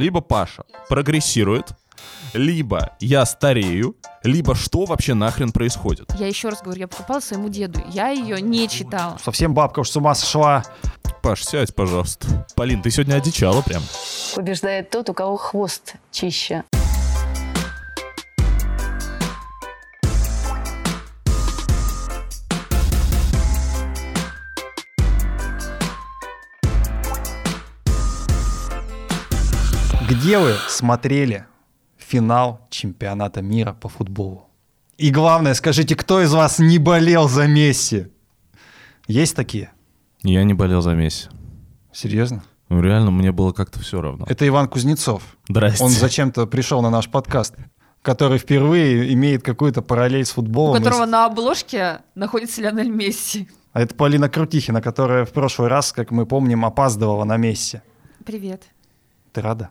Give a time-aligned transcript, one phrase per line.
[0.00, 1.72] либо Паша прогрессирует,
[2.32, 6.10] либо я старею, либо что вообще нахрен происходит?
[6.18, 7.80] Я еще раз говорю, я покупала своему деду.
[7.92, 9.18] Я ее не читала.
[9.22, 10.64] Совсем бабка уж с ума сошла.
[11.22, 12.46] Паш, сядь, пожалуйста.
[12.56, 13.82] Полин, ты сегодня одичала прям.
[14.34, 16.64] Побеждает тот, у кого хвост чище.
[30.20, 31.46] Где вы смотрели
[31.96, 34.50] финал чемпионата мира по футболу?
[34.98, 38.08] И главное, скажите, кто из вас не болел за Месси?
[39.06, 39.70] Есть такие?
[40.22, 41.30] Я не болел за Месси.
[41.90, 42.42] Серьезно?
[42.68, 44.26] Ну, реально, мне было как-то все равно.
[44.28, 45.22] Это Иван Кузнецов.
[45.48, 45.82] Здрасте.
[45.82, 47.54] Он зачем-то пришел на наш подкаст,
[48.02, 50.76] который впервые имеет какую-то параллель с У футболом.
[50.76, 53.48] которого И на обложке находится Лионель Месси.
[53.72, 57.80] А это Полина Крутихина, которая в прошлый раз, как мы помним, опаздывала на Месси.
[58.26, 58.64] Привет.
[59.32, 59.70] Ты рада?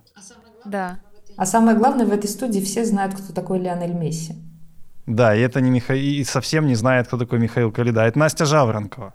[0.66, 1.00] Да.
[1.38, 4.36] А самое главное, в этой студии все знают, кто такой Лионель Месси.
[5.06, 8.02] Да, и это не Михаил, и совсем не знает, кто такой Михаил Калида.
[8.02, 9.14] Это Настя Жаворонкова.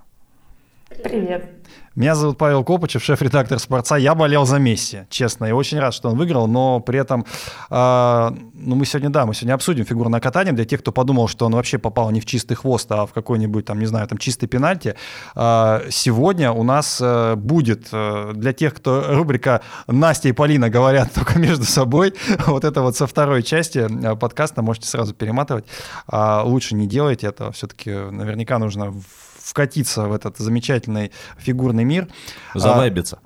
[1.02, 1.48] Привет.
[1.96, 3.94] Меня зовут Павел Копычев, шеф-редактор «Спорца».
[3.94, 7.24] Я болел за Месси, честно, и очень рад, что он выиграл, но при этом,
[7.70, 11.46] э, ну мы сегодня, да, мы сегодня обсудим фигурное катание для тех, кто подумал, что
[11.46, 14.48] он вообще попал не в чистый хвост, а в какой-нибудь там, не знаю, там чистый
[14.48, 14.96] пенальти.
[15.36, 21.12] Э, сегодня у нас э, будет э, для тех, кто рубрика «Настя и Полина говорят
[21.12, 22.14] только между собой»,
[22.48, 25.64] вот это вот со второй части э, подкаста можете сразу перематывать.
[26.08, 29.23] А лучше не делайте этого, все-таки наверняка нужно в-
[29.54, 32.08] вкатиться в этот замечательный фигурный мир.
[32.54, 33.20] А, Завайбиться.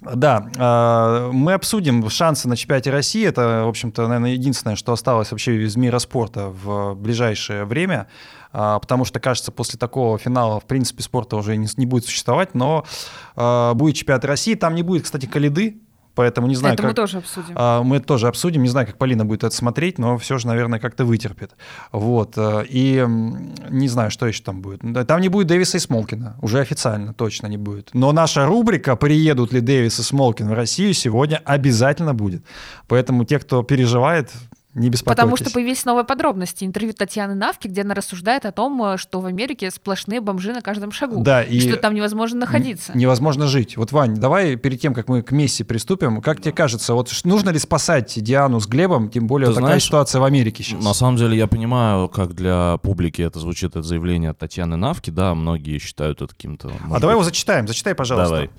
[0.00, 3.26] да, э, мы обсудим шансы на чемпионате России.
[3.26, 8.06] Это, в общем-то, наверное, единственное, что осталось вообще из мира спорта в ближайшее время.
[8.52, 12.54] А, Потому что, кажется, после такого финала, в принципе, спорта уже не, не будет существовать.
[12.54, 12.84] Но
[13.74, 14.54] будет чемпионат России.
[14.54, 15.80] Там не будет, кстати, Калиды.
[16.14, 16.90] Поэтому не знаю, Это как...
[16.90, 17.52] мы тоже обсудим.
[17.56, 18.62] А, Мы это тоже обсудим.
[18.62, 21.52] Не знаю, как Полина будет это смотреть, но все же, наверное, как-то вытерпит.
[21.92, 22.34] Вот.
[22.36, 23.04] э, И
[23.70, 24.80] не знаю, что еще там будет.
[25.06, 26.36] Там не будет Дэвиса и Смолкина.
[26.40, 27.90] Уже официально точно не будет.
[27.92, 32.44] Но наша рубрика «Приедут ли Дэвис и Смолкин в Россию» сегодня обязательно будет.
[32.86, 34.30] Поэтому те, кто переживает,
[34.74, 35.20] не беспокойтесь.
[35.20, 36.64] Потому что появились новые подробности.
[36.64, 40.62] Интервью Татьяны Навки, где она рассуждает о том, э, что в Америке сплошные бомжи на
[40.62, 41.22] каждом шагу.
[41.22, 42.96] Да, и Что там невозможно находиться.
[42.96, 43.76] невозможно жить.
[43.76, 47.50] Вот, Вань, давай перед тем, как мы к Месси приступим, как тебе кажется, вот нужно
[47.50, 50.82] ли спасать Диану с Глебом, тем более Ты такая знаешь, ситуация в Америке сейчас?
[50.82, 55.10] На самом деле я понимаю, как для публики это звучит, это заявление от Татьяны Навки,
[55.10, 56.68] да, многие считают это каким-то...
[56.68, 58.34] А может давай быть, его зачитаем, зачитай, пожалуйста.
[58.34, 58.50] Давай.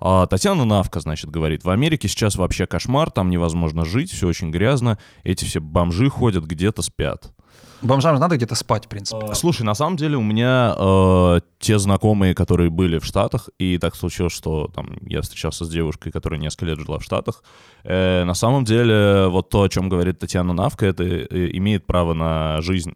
[0.00, 4.50] А, Татьяна Навка, значит, говорит, в Америке сейчас вообще кошмар, там невозможно жить, все очень
[4.50, 7.32] грязно, эти все бомжи ходят, где-то спят.
[7.80, 9.34] Бомжам же надо где-то спать, в принципе.
[9.34, 13.94] Слушай, на самом деле у меня э, те знакомые, которые были в Штатах, и так
[13.94, 17.44] случилось, что там я встречался с девушкой, которая несколько лет жила в Штатах.
[17.84, 22.14] Э, на самом деле вот то, о чем говорит Татьяна Навка, это э, имеет право
[22.14, 22.94] на жизнь.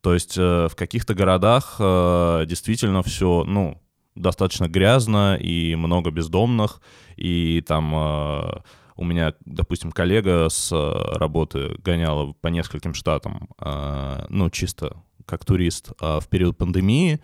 [0.00, 3.80] То есть э, в каких-то городах э, действительно все, ну,
[4.16, 6.80] достаточно грязно и много бездомных,
[7.16, 8.52] и там э,
[8.96, 14.96] у меня, допустим, коллега с э, работы гоняла по нескольким штатам, э, ну, чисто
[15.26, 17.20] как турист э, в период пандемии,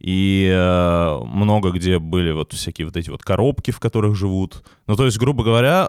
[0.00, 0.52] и
[1.24, 4.62] много где были вот всякие вот эти вот коробки, в которых живут.
[4.86, 5.88] Ну, то есть, грубо говоря,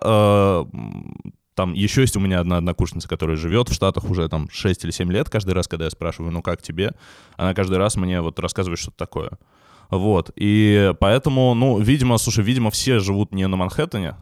[1.54, 4.92] там еще есть у меня одна однокурсница, которая живет в Штатах уже там 6 или
[4.92, 5.30] 7 лет.
[5.30, 6.94] Каждый раз, когда я спрашиваю, ну как тебе,
[7.36, 9.32] она каждый раз мне вот рассказывает что-то такое.
[9.90, 14.16] Вот, и поэтому, ну, видимо, слушай, видимо, все живут не на Манхэттене,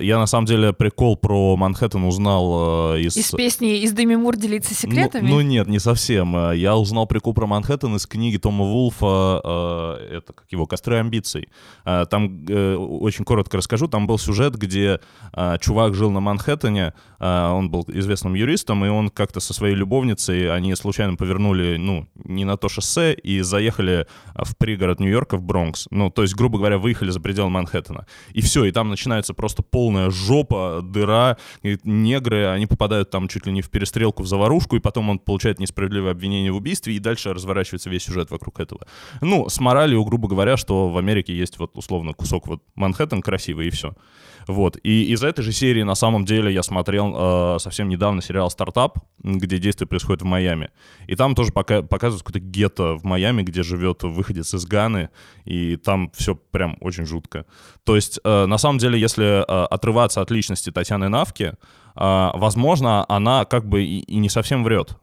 [0.00, 3.16] я на самом деле прикол про Манхэттен узнал э, из...
[3.16, 5.28] Из песни «Из Деми Мур делиться секретами».
[5.28, 6.36] Ну, ну нет, не совсем.
[6.36, 10.96] Э, Я узнал прикол про Манхэттен из книги Тома Вулфа, э, это как его «Костры
[10.96, 11.48] амбиций».
[11.84, 15.00] Э, Там, э, очень коротко расскажу, там был сюжет, где
[15.32, 19.74] э, чувак жил на Манхэттене, э, он был известным юристом, и он как-то со своей
[19.74, 25.42] любовницей, они случайно повернули, ну, не на то шоссе, и заехали в пригород Нью-Йорка, в
[25.42, 25.86] Бронкс.
[25.90, 28.06] Ну, то есть, грубо говоря, выехали за пределы Манхэттена.
[28.32, 33.46] И все, и там начинается просто полная жопа, дыра, и негры, они попадают там чуть
[33.46, 36.98] ли не в перестрелку, в заварушку, и потом он получает несправедливое обвинение в убийстве, и
[36.98, 38.86] дальше разворачивается весь сюжет вокруг этого.
[39.20, 43.68] Ну, с моралью, грубо говоря, что в Америке есть вот условно кусок вот Манхэттен красивый,
[43.68, 43.94] и все.
[44.48, 44.78] Вот.
[44.82, 48.98] И из этой же серии, на самом деле, я смотрел э, совсем недавно сериал «Стартап»,
[49.22, 50.70] где действие происходит в Майами.
[51.06, 55.10] И там тоже пока, показывают какое-то гетто в Майами, где живет выходец из Ганы,
[55.44, 57.44] и там все прям очень жутко.
[57.84, 61.54] То есть, э, на самом деле, если э, отрываться от личности Татьяны Навки, э,
[61.94, 64.96] возможно, она как бы и, и не совсем врет.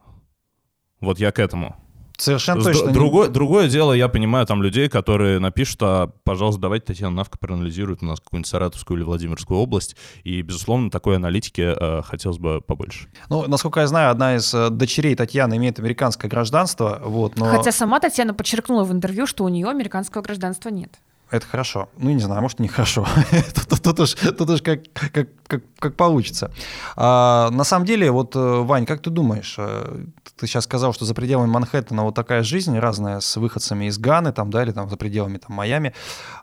[1.01, 1.75] Вот я к этому.
[2.17, 2.87] Совершенно С- точно.
[2.87, 7.37] не- Другое, другое дело, я понимаю там людей, которые напишут, а, пожалуйста, давайте Татьяна Навка
[7.37, 9.95] проанализирует у нас какую-нибудь Саратовскую или Владимирскую область.
[10.23, 13.07] И, безусловно, такой аналитики э, хотелось бы побольше.
[13.29, 17.71] Ну, насколько я знаю, одна из э, дочерей Татьяны имеет американское гражданство, вот, но Хотя
[17.71, 20.91] сама Татьяна подчеркнула в интервью, что у нее американского гражданства нет.
[21.31, 21.89] это хорошо.
[21.97, 23.05] Ну, не знаю, может, нехорошо.
[23.55, 26.51] тут, тут- тут уж, тут уж как, как, как, как получится.
[26.95, 30.05] А, на самом деле, вот, э, Вань, как ты думаешь, э,
[30.37, 34.31] ты сейчас сказал, что за пределами Манхэттена вот такая жизнь разная с выходцами из Ганы,
[34.33, 35.93] там, да, или там за пределами там, Майами.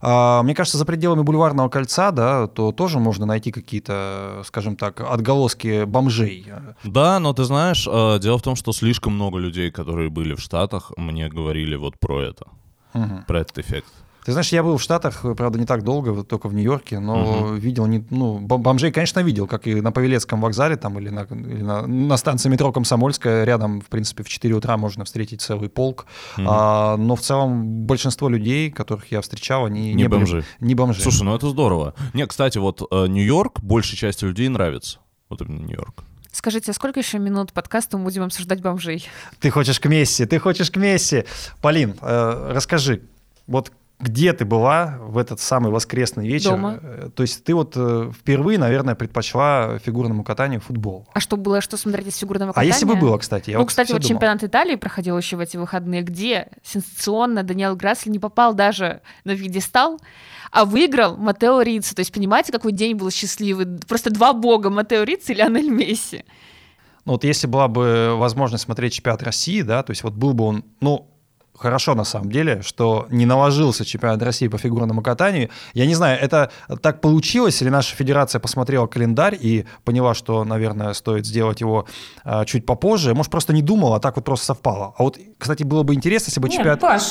[0.00, 5.00] А, мне кажется, за пределами Бульварного кольца, да, то тоже можно найти какие-то, скажем так,
[5.00, 6.46] отголоски бомжей.
[6.84, 10.40] Да, но ты знаешь, э, дело в том, что слишком много людей, которые были в
[10.40, 12.46] Штатах, мне говорили вот про это,
[12.94, 13.24] Мгм.
[13.26, 13.92] про этот эффект.
[14.24, 17.54] Ты знаешь, я был в Штатах, правда, не так долго, вот только в Нью-Йорке, но
[17.54, 21.22] видел, не, ну, бом- бомжей, конечно, видел, как и на Павелецком вокзале там или на,
[21.22, 25.68] или на, на станции метро Комсомольская, рядом, в принципе, в 4 утра можно встретить целый
[25.68, 26.06] полк,
[26.38, 30.44] А, но в целом большинство людей, которых я встречал, они Не были- бомжи.
[30.60, 31.02] не бомжи.
[31.02, 31.94] Слушай, ну это здорово.
[32.14, 34.98] Не, кстати, вот э, Нью-Йорк большей части людей нравится.
[35.30, 36.04] Вот именно Нью-Йорк.
[36.30, 39.04] Скажите, а сколько еще минут подкаста мы будем обсуждать бомжей?
[39.40, 41.24] Ты хочешь к Месси, ты хочешь к Месси.
[41.60, 43.02] Полин, э, расскажи,
[43.48, 43.72] вот
[44.02, 46.50] где ты была в этот самый воскресный вечер?
[46.50, 46.80] Дома.
[46.82, 51.06] Э, То есть ты вот э, впервые, наверное, предпочла фигурному катанию футбол.
[51.14, 52.72] А что было, что смотреть из фигурного А катания?
[52.72, 53.50] если бы было, кстати?
[53.50, 54.08] Я ну, вот кстати, вот думал.
[54.08, 59.36] чемпионат Италии проходил еще в эти выходные, где сенсационно Даниэл Грассли не попал даже на
[59.36, 60.00] пьедестал,
[60.50, 61.94] а выиграл Матео Рицци.
[61.94, 63.66] То есть, понимаете, какой день был счастливый?
[63.86, 66.24] Просто два бога, Матео Рицци и Лионель Месси.
[67.04, 70.44] Ну, вот если была бы возможность смотреть чемпионат России, да, то есть вот был бы
[70.44, 71.08] он, ну,
[71.56, 75.50] хорошо на самом деле, что не наложился чемпионат России по фигурному катанию.
[75.74, 76.50] Я не знаю, это
[76.80, 81.86] так получилось, или наша федерация посмотрела календарь и поняла, что, наверное, стоит сделать его
[82.24, 83.14] а, чуть попозже.
[83.14, 84.94] Может, просто не думала, а так вот просто совпало.
[84.96, 86.80] А вот, кстати, было бы интересно, если бы Нет, чемпионат...
[86.80, 87.02] Паш,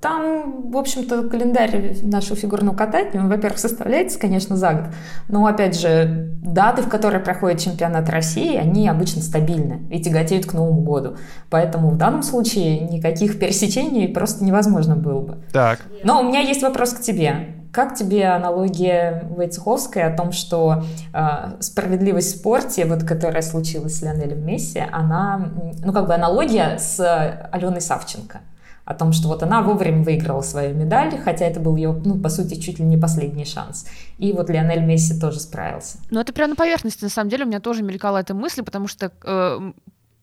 [0.00, 4.84] там, в общем-то, календарь нашего фигурного катания, он, во-первых, составляется, конечно, за год,
[5.28, 10.52] но, опять же, даты, в которые проходит чемпионат России, они обычно стабильны и тяготеют к
[10.52, 11.16] Новому году.
[11.50, 15.38] Поэтому в данном случае никаких пересечений просто невозможно было бы.
[15.52, 17.54] Так, Но у меня есть вопрос к тебе.
[17.72, 24.02] Как тебе аналогия Войцеховской о том, что э, справедливость в спорте, вот которая случилась с
[24.02, 25.50] Лионелем Месси, она,
[25.84, 26.98] ну как бы аналогия с
[27.52, 28.40] Аленой Савченко?
[28.88, 32.30] О том, что вот она вовремя выиграла свою медаль, хотя это был ее, ну, по
[32.30, 33.86] сути, чуть ли не последний шанс.
[34.16, 35.98] И вот Лионель Месси тоже справился.
[36.10, 37.04] Ну, это прямо на поверхности.
[37.04, 39.72] На самом деле, у меня тоже мелькала эта мысль, потому что э,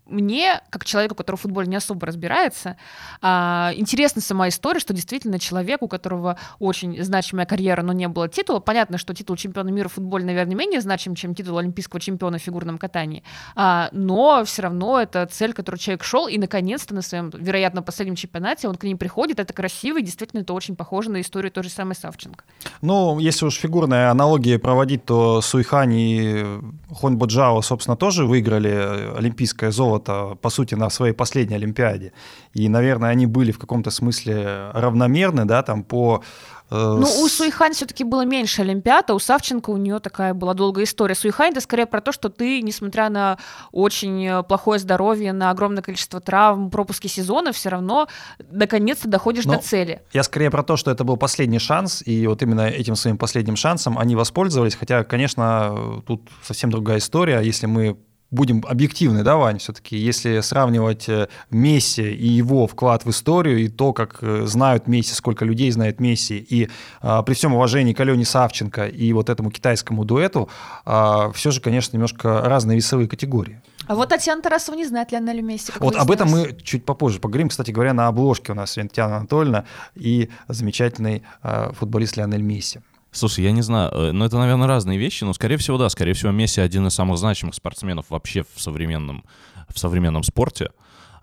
[0.08, 2.78] мне, как человеку, который в футболе не особо разбирается,
[3.22, 8.30] а, интересна сама история, что действительно человек, у которого очень значимая карьера, но не было
[8.30, 12.38] титула, понятно, что титул чемпиона мира в футболе, наверное, менее значим, чем титул олимпийского чемпиона
[12.38, 13.24] в фигурном катании,
[13.56, 17.82] а, но все равно это цель, к которой человек шел, и наконец-то на своем, вероятно,
[17.82, 21.52] последнем чемпионате он к ней приходит, это красиво, и действительно это очень похоже на историю
[21.52, 22.44] той же самой Савченко.
[22.82, 26.46] ну, если уж фигурные аналогии проводить, то Суйхань и
[26.92, 32.12] Хон Боджао, собственно, тоже выиграли олимпийское золото, по сути, на своей последней Олимпиаде.
[32.54, 36.24] И, наверное, они были в каком-то смысле равномерны, да, там по...
[36.70, 40.86] э, Ну, у Суихань все-таки было меньше Олимпиада, у Савченко у нее такая была долгая
[40.86, 41.16] история.
[41.16, 43.38] Суихань это скорее про то, что ты, несмотря на
[43.72, 48.08] очень э, плохое здоровье, на огромное количество травм, пропуски сезона, все равно
[48.52, 50.02] наконец-то доходишь Но до цели.
[50.14, 53.56] Я скорее про то, что это был последний шанс, и вот именно этим своим последним
[53.56, 57.98] шансом они воспользовались, хотя, конечно, тут совсем другая история, если мы
[58.32, 63.68] будем объективны, да, Вань, все-таки, если сравнивать э, Месси и его вклад в историю, и
[63.68, 66.70] то, как э, знают Месси, сколько людей знает Месси, и
[67.02, 70.50] а, при всем уважении к Алене Савченко и вот этому китайскому дуэту,
[70.86, 73.62] все же, конечно, немножко разные весовые категории.
[73.88, 75.72] А вот Татьяна Тарасова не знает Лионеля Месси.
[75.80, 76.58] Вот об этом выяснилось.
[76.58, 77.50] мы чуть попозже поговорим.
[77.50, 79.66] Кстати говоря, на обложке у нас Татьяна Анатольевна
[79.96, 82.80] и замечательный э, футболист Лионель Месси.
[83.16, 86.14] Слушай, я не знаю, э, ну это, наверное, разные вещи, но, скорее всего, да, скорее
[86.14, 89.24] всего, Месси один из самых значимых спортсменов вообще в современном,
[89.70, 90.70] в современном спорте.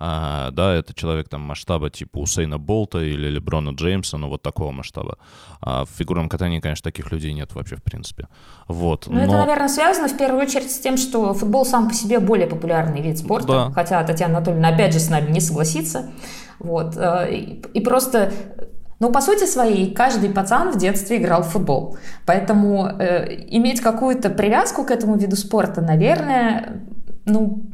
[0.04, 4.72] А, да, это человек там масштаба типа Усейна Болта или Леброна Джеймса, ну вот такого
[4.72, 5.16] масштаба.
[5.60, 8.26] А в фигурном катании, конечно, таких людей нет вообще, в принципе.
[8.66, 9.38] Вот, Ну, это, но...
[9.38, 13.18] наверное, связано в первую очередь с тем, что футбол сам по себе более популярный вид
[13.18, 13.70] спорта, Да.
[13.72, 16.10] хотя Татьяна Анатольевна опять же с нами не согласится.
[16.58, 16.96] Вот.
[16.96, 17.32] э,
[17.72, 18.32] и просто,
[19.02, 21.96] ну, по сути своей, каждый пацан в детстве играл в футбол.
[22.24, 26.84] Поэтому э, иметь какую-то привязку к этому виду спорта, наверное,
[27.24, 27.64] ну,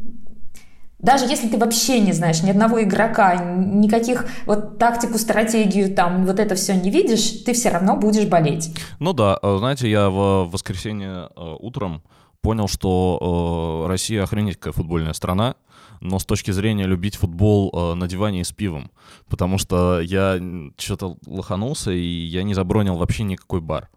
[0.98, 6.40] даже если ты вообще не знаешь ни одного игрока, никаких вот тактику, стратегию, там, вот
[6.40, 8.74] это все не видишь, ты все равно будешь болеть.
[8.98, 12.02] Ну да, э, знаете, я в воскресенье э, утром
[12.40, 15.56] понял, что э, Россия охренеть какая футбольная страна,
[16.00, 18.90] но с точки зрения любить футбол э, на диване и с пивом.
[19.28, 20.40] Потому что я
[20.76, 23.88] что-то лоханулся, и я не забронил вообще никакой бар.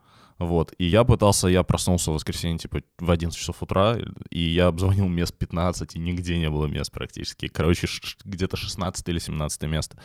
[0.41, 0.74] Вот.
[0.79, 3.98] И я пытался, я проснулся в воскресенье, типа, в 11 часов утра,
[4.31, 7.48] и я обзвонил мест 15, и нигде не было мест практически.
[7.48, 7.88] Короче,
[8.25, 9.98] где-то 16 или 17 место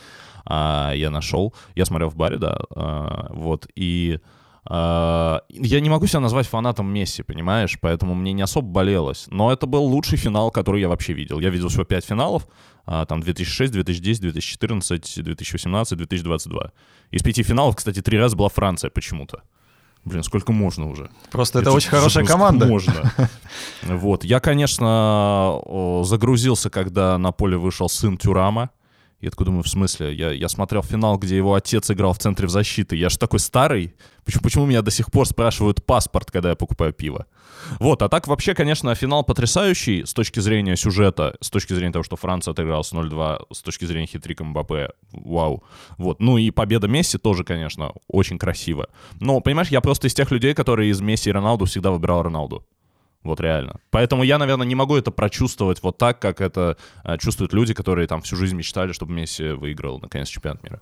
[0.44, 1.54] а, я нашел.
[1.74, 4.20] Я смотрел в баре, да, а, вот, и...
[4.68, 9.26] А, я не могу себя назвать фанатом Месси, понимаешь, поэтому мне не особо болелось.
[9.28, 11.40] Но это был лучший финал, который я вообще видел.
[11.40, 12.48] Я видел всего 5 финалов,
[12.84, 16.72] а, там 2006, 2010, 2014, 2018, 2022.
[17.12, 19.42] Из пяти финалов, кстати, три раза была Франция почему-то.
[20.04, 21.10] Блин, сколько можно уже?
[21.30, 22.66] Просто это, это очень хорошая команда.
[22.66, 23.12] Можно.
[23.82, 24.24] Вот.
[24.24, 25.60] Я, конечно,
[26.02, 28.70] загрузился, когда на поле вышел сын Тюрама.
[29.20, 30.14] Я такой думаю, в смысле?
[30.14, 32.96] Я, я смотрел финал, где его отец играл в центре защиты.
[32.96, 33.94] Я же такой старый.
[34.24, 37.26] Почему, почему меня до сих пор спрашивают паспорт, когда я покупаю пиво?
[37.80, 42.02] Вот, а так вообще, конечно, финал потрясающий с точки зрения сюжета, с точки зрения того,
[42.02, 45.64] что Франция отыгралась 0-2, с точки зрения хитрика Мбаппе, вау.
[45.96, 48.88] Вот, ну и победа Месси тоже, конечно, очень красиво.
[49.20, 52.64] Но, понимаешь, я просто из тех людей, которые из Месси и Роналду всегда выбирал Роналду.
[53.26, 53.80] Вот реально.
[53.90, 58.06] Поэтому я, наверное, не могу это прочувствовать вот так, как это а, чувствуют люди, которые
[58.06, 60.80] там всю жизнь мечтали, чтобы Месси выиграл, наконец, чемпионат мира.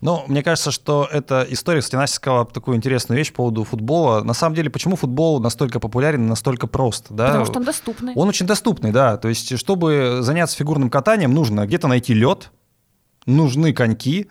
[0.00, 4.22] Ну, мне кажется, что эта история, кстати, Настя сказала такую интересную вещь по поводу футбола.
[4.22, 7.06] На самом деле, почему футбол настолько популярен и настолько прост?
[7.10, 7.26] Да?
[7.26, 8.12] Потому что он доступный.
[8.14, 9.16] Он очень доступный, да.
[9.16, 12.50] То есть, чтобы заняться фигурным катанием, нужно где-то найти лед,
[13.26, 14.28] нужны коньки,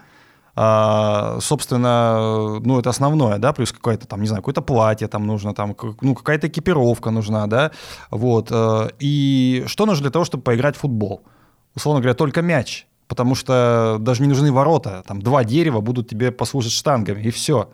[0.56, 5.54] а, собственно, ну, это основное, да, плюс какое-то там, не знаю, какое-то платье там нужно,
[5.54, 7.72] там, ну, какая-то экипировка нужна, да,
[8.12, 8.50] вот.
[8.52, 11.24] Э, и что нужно для того, чтобы поиграть в футбол?
[11.76, 16.32] Условно говоря, только мяч, потому что даже не нужны ворота, там, два дерева будут тебе
[16.32, 17.70] послужить штангами, и все.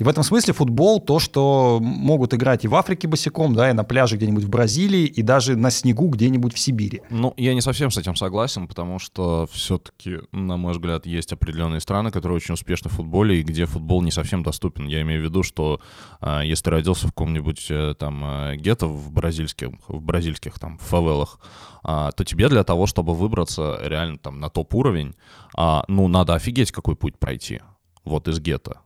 [0.00, 3.74] И в этом смысле футбол то, что могут играть и в Африке босиком, да, и
[3.74, 7.02] на пляже где-нибудь в Бразилии, и даже на снегу где-нибудь в Сибири.
[7.10, 11.80] Ну, я не совсем с этим согласен, потому что все-таки, на мой взгляд, есть определенные
[11.80, 14.86] страны, которые очень успешны в футболе, и где футбол не совсем доступен.
[14.86, 15.82] Я имею в виду, что
[16.22, 20.78] а, если ты родился в каком-нибудь э, там э, гетто в бразильских, в бразильских там
[20.78, 21.38] фавелах,
[21.82, 25.14] а, то тебе для того, чтобы выбраться реально там на топ-уровень,
[25.54, 27.60] а, ну, надо офигеть какой путь пройти
[28.02, 28.80] вот из гетто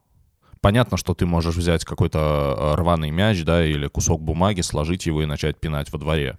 [0.64, 5.22] понятно, что ты можешь взять какой-то э, рваный мяч, да, или кусок бумаги, сложить его
[5.22, 6.38] и начать пинать во дворе.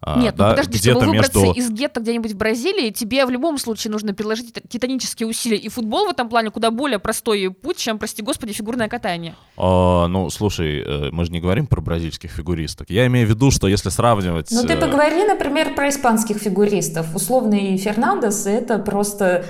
[0.00, 1.60] А, Нет, ну да, ну подожди, чтобы выбраться между...
[1.60, 5.58] из гетто где-нибудь в Бразилии, тебе в любом случае нужно приложить титанические усилия.
[5.58, 9.34] И футбол в этом плане куда более простой путь, чем, прости господи, фигурное катание.
[9.56, 12.88] А, ну, слушай, э, мы же не говорим про бразильских фигуристок.
[12.88, 14.50] Я имею в виду, что если сравнивать...
[14.50, 17.14] Ну, ты э, поговори, например, про испанских фигуристов.
[17.14, 19.44] Условный Фернандес— это просто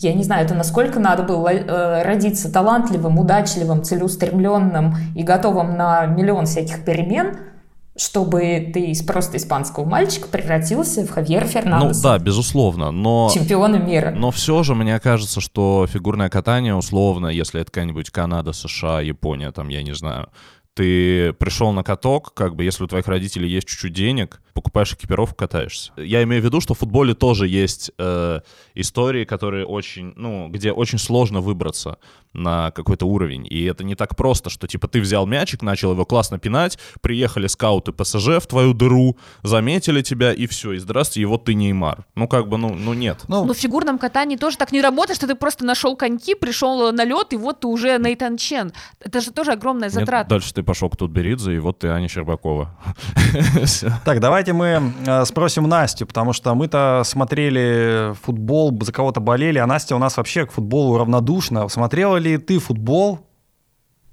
[0.00, 6.46] я не знаю, это насколько надо было родиться талантливым, удачливым, целеустремленным и готовым на миллион
[6.46, 7.38] всяких перемен,
[7.98, 11.94] чтобы ты из просто испанского мальчика превратился в Хавьера Фернандеса.
[11.94, 13.30] Ну да, безусловно, но...
[13.32, 14.12] Чемпиона мира.
[14.14, 19.50] Но все же мне кажется, что фигурное катание условно, если это какая-нибудь Канада, США, Япония,
[19.50, 20.28] там, я не знаю,
[20.74, 25.36] ты пришел на каток, как бы, если у твоих родителей есть чуть-чуть денег, покупаешь экипировку,
[25.36, 25.92] катаешься.
[25.96, 28.40] Я имею в виду, что в футболе тоже есть э,
[28.74, 31.98] истории, которые очень, ну, где очень сложно выбраться
[32.32, 33.46] на какой-то уровень.
[33.48, 37.46] И это не так просто, что, типа, ты взял мячик, начал его классно пинать, приехали
[37.46, 42.06] скауты ПСЖ в твою дыру, заметили тебя, и все, и здравствуй, и вот ты Неймар.
[42.14, 43.24] Ну, как бы, ну, ну нет.
[43.28, 46.92] Ну, Но в фигурном катании тоже так не работает, что ты просто нашел коньки, пришел
[46.92, 48.72] на лед, и вот ты уже Нейтан Чен.
[49.00, 50.24] Это же тоже огромная затрата.
[50.24, 52.74] Нет, дальше ты пошел к Тутберидзе, и вот ты Аня Щербакова.
[54.04, 59.66] Так, давайте мы э, спросим Настю, потому что мы-то смотрели футбол, за кого-то болели, а
[59.66, 61.68] Настя у нас вообще к футболу равнодушна.
[61.68, 63.25] Смотрела ли ты футбол?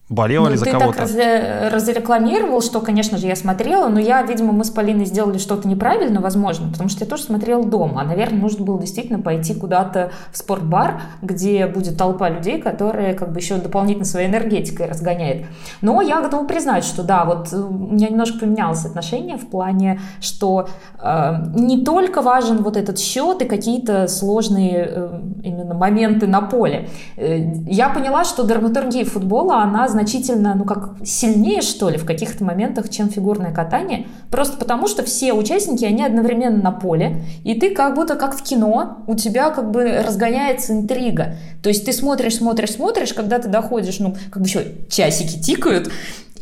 [0.10, 1.08] Болела ну, ли за кого-то?
[1.08, 5.38] Ты так разрекламировал, что, конечно же, я смотрела, но я, видимо, мы с Полиной сделали
[5.38, 8.02] что-то неправильно, возможно, потому что я тоже смотрела дома.
[8.02, 13.32] А, наверное, нужно было действительно пойти куда-то в спортбар, где будет толпа людей, которые как
[13.32, 15.46] бы еще дополнительно своей энергетикой разгоняет.
[15.80, 20.02] Но я готова признать, что да, вот э, у меня немножко поменялось отношение в плане,
[20.20, 20.68] что
[21.02, 26.90] э, не только важен вот этот счет и какие-то сложные э, именно моменты на поле.
[27.16, 32.44] Э, я поняла, что драматургия футбола, она значительно, ну как сильнее, что ли, в каких-то
[32.44, 37.74] моментах, чем фигурное катание, просто потому что все участники, они одновременно на поле, и ты
[37.74, 41.36] как будто как в кино, у тебя как бы разгоняется интрига.
[41.62, 45.90] То есть ты смотришь, смотришь, смотришь, когда ты доходишь, ну, как бы еще часики тикают,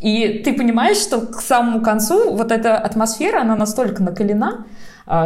[0.01, 4.65] и ты понимаешь, что к самому концу вот эта атмосфера, она настолько накалена,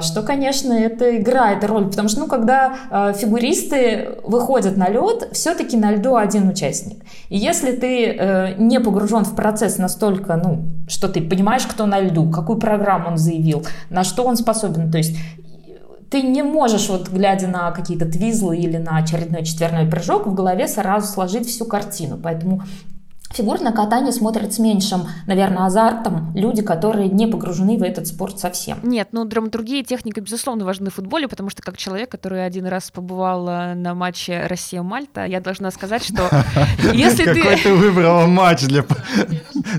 [0.01, 5.77] что, конечно, это играет роль, потому что, ну, когда а, фигуристы выходят на лед, все-таки
[5.77, 7.03] на льду один участник.
[7.29, 11.99] И если ты э, не погружен в процесс настолько, ну, что ты понимаешь, кто на
[11.99, 14.91] льду, какую программу он заявил, на что он способен.
[14.91, 15.15] То есть
[16.09, 20.67] ты не можешь, вот глядя на какие-то твизлы или на очередной четверной прыжок, в голове
[20.67, 22.17] сразу сложить всю картину.
[22.21, 22.63] Поэтому
[23.33, 28.79] Фигурное катание смотрят с меньшим, наверное, азартом люди, которые не погружены в этот спорт совсем.
[28.83, 32.65] Нет, ну драматургия и техника, безусловно, важны в футболе, потому что как человек, который один
[32.65, 36.29] раз побывал э, на матче Россия-Мальта, я должна сказать, что
[36.93, 37.41] если ты...
[37.41, 38.85] Какой ты выбрала матч для,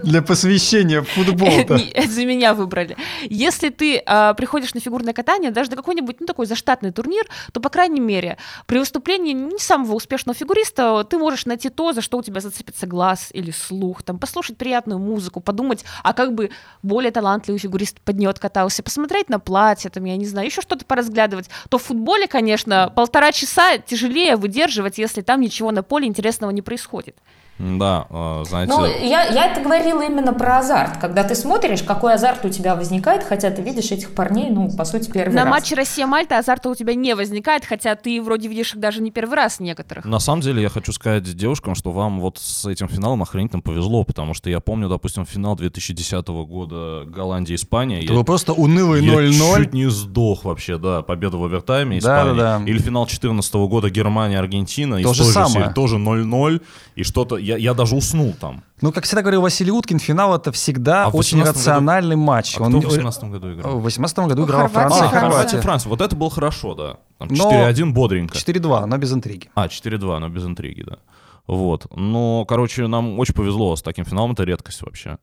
[0.02, 2.96] для посвящения в футбол Это за меня выбрали.
[3.30, 7.60] Если ты а, приходишь на фигурное катание, даже на какой-нибудь, ну, такой заштатный турнир, то,
[7.60, 8.36] по крайней мере,
[8.66, 12.86] при выступлении не самого успешного фигуриста ты можешь найти то, за что у тебя зацепится
[12.86, 16.50] глаз или слух, там, послушать приятную музыку, подумать, а как бы
[16.82, 20.84] более талантливый фигурист под нее откатался, посмотреть на платье, там, я не знаю, еще что-то
[20.84, 26.50] поразглядывать, то в футболе, конечно, полтора часа тяжелее выдерживать, если там ничего на поле интересного
[26.50, 27.16] не происходит.
[27.58, 28.72] Да, э, знаете...
[28.72, 30.98] Ну, я, я это говорила именно про азарт.
[30.98, 34.84] Когда ты смотришь, какой азарт у тебя возникает, хотя ты видишь этих парней, ну, по
[34.84, 35.44] сути, первый На раз.
[35.44, 39.10] На матче Россия-Мальта азарта у тебя не возникает, хотя ты вроде видишь их даже не
[39.10, 40.04] первый раз некоторых.
[40.04, 44.04] На самом деле, я хочу сказать девушкам, что вам вот с этим финалом охренительно повезло,
[44.04, 48.04] потому что я помню, допустим, финал 2010 года Голландия-Испания.
[48.04, 49.32] Это был просто унылый 0-0.
[49.32, 52.30] Я чуть не сдох вообще, да, победа в овертайме Испании.
[52.30, 52.64] Да, да, да.
[52.66, 55.02] Или финал 2014 года Германия-Аргентина.
[55.02, 55.72] То же самое.
[55.72, 56.60] Тоже 0-0,
[56.96, 57.45] и что-то...
[57.46, 58.64] Я, я даже уснул там.
[58.80, 62.26] Ну, как всегда говорил Василий Уткин, финал это всегда а очень рациональный году...
[62.26, 62.56] матч.
[62.58, 62.70] А Он...
[62.70, 63.78] кто в 2018 году играл?
[63.78, 65.04] В 2018 году играла ну, Франция.
[65.04, 65.90] А, Хорватия, Франция.
[65.90, 66.96] Вот это было хорошо, да.
[67.18, 67.92] Там 4-1 но...
[67.92, 68.36] бодренько.
[68.36, 69.48] 4-2, но без интриги.
[69.54, 70.98] А, 4-2, но без интриги, да.
[71.46, 71.86] Вот.
[71.94, 75.18] Но, короче, нам очень повезло с таким финалом, это редкость вообще.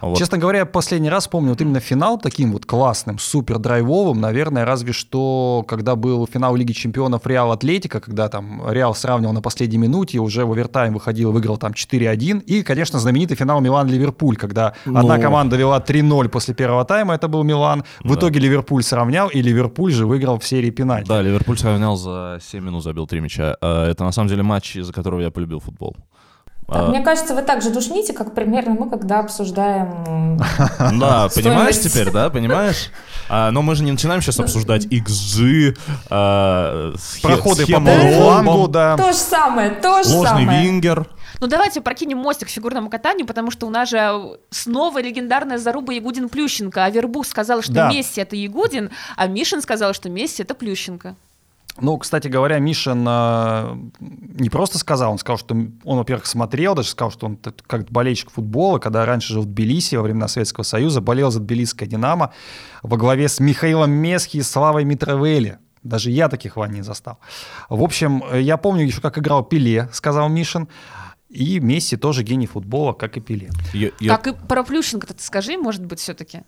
[0.00, 0.18] Вот.
[0.18, 4.64] Честно говоря, я последний раз помню вот именно финал таким вот классным, супер драйвовым, наверное,
[4.64, 9.78] разве что когда был финал Лиги Чемпионов Реал Атлетика, когда там Реал сравнивал на последней
[9.78, 14.98] минуте, уже в овертайм выходил, выиграл там 4-1, и, конечно, знаменитый финал Милан-Ливерпуль, когда ну...
[14.98, 18.14] одна команда вела 3-0 после первого тайма, это был Милан, в да.
[18.14, 21.08] итоге Ливерпуль сравнял, и Ливерпуль же выиграл в серии пенальти.
[21.08, 23.56] Да, Ливерпуль сравнял за 7 минут, забил 3 мяча.
[23.60, 25.96] А, это на самом деле матч, из-за которого я полюбил футбол.
[26.68, 26.88] А...
[26.88, 30.38] Мне кажется, вы так же душните, как примерно мы, когда обсуждаем
[30.98, 32.90] Да, понимаешь теперь, да, понимаешь?
[33.28, 35.76] А, но мы же не начинаем сейчас обсуждать XG,
[36.10, 38.96] а, проходы по флангу, да.
[38.96, 40.46] То же самое, то же самое.
[40.46, 41.08] Ложный вингер.
[41.40, 45.92] Ну давайте прокинем мостик к фигурному катанию, потому что у нас же снова легендарная заруба
[45.92, 46.78] Ягудин-Плющенко.
[46.78, 47.90] А Вербух сказал, что да.
[47.92, 51.14] Месси это Ягудин, а Мишин сказал, что Месси это Плющенко.
[51.80, 56.88] Ну, кстати говоря, Мишин э, не просто сказал, он сказал, что он, во-первых, смотрел, даже
[56.88, 61.00] сказал, что он как болельщик футбола, когда раньше жил в Тбилиси во времена Советского Союза,
[61.00, 62.32] болел за тбилисское «Динамо»
[62.82, 65.58] во главе с Михаилом Месхи и Славой Митровели.
[65.82, 67.18] Даже я таких ван не застал.
[67.68, 70.68] В общем, я помню еще, как играл Пеле, сказал Мишин.
[71.28, 73.50] И Месси тоже гений футбола, как и Пеле.
[73.72, 74.16] Я, я...
[74.16, 76.42] Как и про Плющенко-то скажи, может быть, все-таки.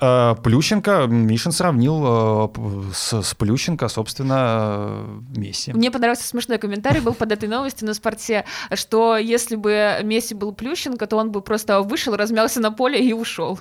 [0.00, 5.04] Э, Плющенко, Мишин сравнил э, с, с Плющенко, собственно,
[5.34, 5.72] э, Месси.
[5.72, 10.52] Мне понравился смешной комментарий был под этой новостью на спорте, что если бы Месси был
[10.52, 13.58] Плющенко, то он бы просто вышел, размялся на поле и ушел.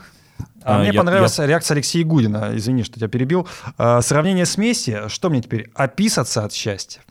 [0.62, 1.46] А, а мне я, понравилась я...
[1.46, 3.48] реакция Алексея Гудина, извини, что тебя перебил.
[3.78, 7.02] Сравнение с Месси, что мне теперь, описаться от счастья?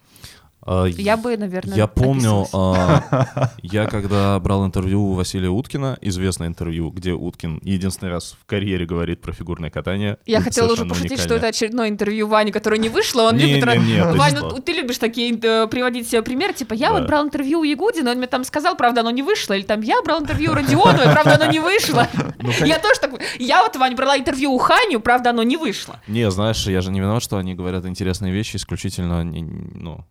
[0.67, 6.49] А, я бы, наверное, Я помню, а, я когда брал интервью у Василия Уткина, известное
[6.49, 10.17] интервью, где Уткин единственный раз в карьере говорит про фигурное катание.
[10.25, 13.23] Я хотела уже пошутить, что это очередное интервью Вани, которое не вышло.
[13.23, 13.65] Он любит...
[13.65, 17.65] Ваня, ну, ты любишь такие э, приводить себе примеры, типа, я вот брал интервью у
[17.65, 20.55] Ягудина, он мне там сказал, правда, оно не вышло, или там, я брал интервью у
[20.55, 22.09] Родионова, правда, оно не вышло.
[22.45, 23.13] Ну, я тоже так...
[23.39, 26.01] Я вот, Ваня, брала интервью у Ханю, правда, оно не вышло.
[26.07, 30.05] Не, знаешь, я же не виноват, что они говорят интересные вещи исключительно, ну,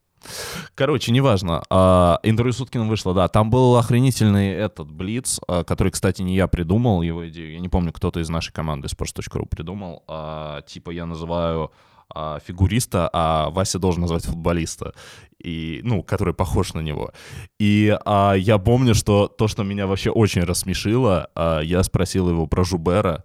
[0.75, 1.63] Короче, неважно.
[1.69, 3.27] А, интервью с Уткиным вышло, да.
[3.27, 7.53] Там был охренительный этот Блиц, а, который, кстати, не я придумал его идею.
[7.53, 10.03] Я не помню, кто-то из нашей команды sports.ru придумал.
[10.07, 11.71] А, типа я называю
[12.13, 14.93] а, фигуриста, а Вася должен назвать футболиста,
[15.39, 17.11] и, ну, который похож на него.
[17.59, 22.47] И а, я помню, что то, что меня вообще очень рассмешило, а, я спросил его
[22.47, 23.23] про Жубера,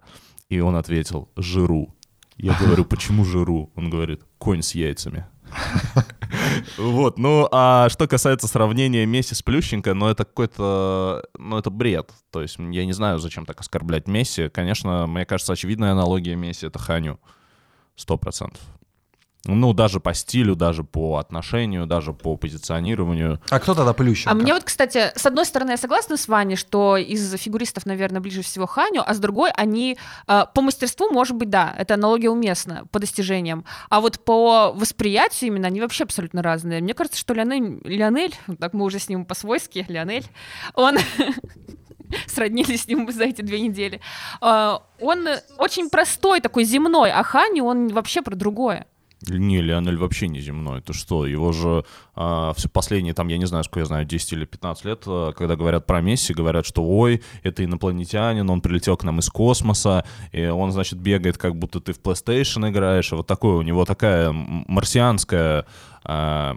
[0.49, 1.93] и он ответил «Жиру».
[2.41, 3.69] Я говорю, почему жиру?
[3.75, 5.25] Он говорит, конь с яйцами.
[6.77, 12.11] Вот, ну, а что касается сравнения Месси с Плющенко, ну, это какой-то, ну, это бред.
[12.31, 14.49] То есть я не знаю, зачем так оскорблять Месси.
[14.49, 17.19] Конечно, мне кажется, очевидная аналогия Месси— это Ханю.
[17.95, 18.61] Сто процентов.
[19.45, 23.39] Ну, даже по стилю, даже по отношению, даже по позиционированию.
[23.49, 24.31] А кто тогда Плющенко?
[24.31, 28.19] А мне вот, кстати, с одной стороны, я согласна с Ваней, что из фигуристов, наверное,
[28.19, 29.97] ближе всего Ханю, а с другой, они
[30.27, 33.63] э, по мастерству, может быть, да, это аналогия уместна по достижениям.
[33.89, 36.81] А вот по восприятию именно они вообще абсолютно разные.
[36.81, 40.25] Мне кажется, что Леонель, Леонель так мы уже с ним по-свойски, Леонель,
[40.73, 40.97] он
[42.27, 44.01] сроднились с ним за эти две недели.
[44.41, 48.85] А, он очень простой, такой земной, а Хани, он вообще про другое.
[49.27, 50.79] Не, Леонель вообще не земной.
[50.79, 51.25] Это что?
[51.25, 51.83] Его же
[52.15, 55.33] а, все последние, там, я не знаю, сколько я знаю, 10 или 15 лет, а,
[55.33, 60.05] когда говорят про Месси, говорят, что ой, это инопланетянин, он прилетел к нам из космоса,
[60.31, 63.83] и он, значит, бегает, как будто ты в PlayStation играешь, и вот такое у него
[63.83, 65.65] такая марсианская
[66.05, 66.55] а,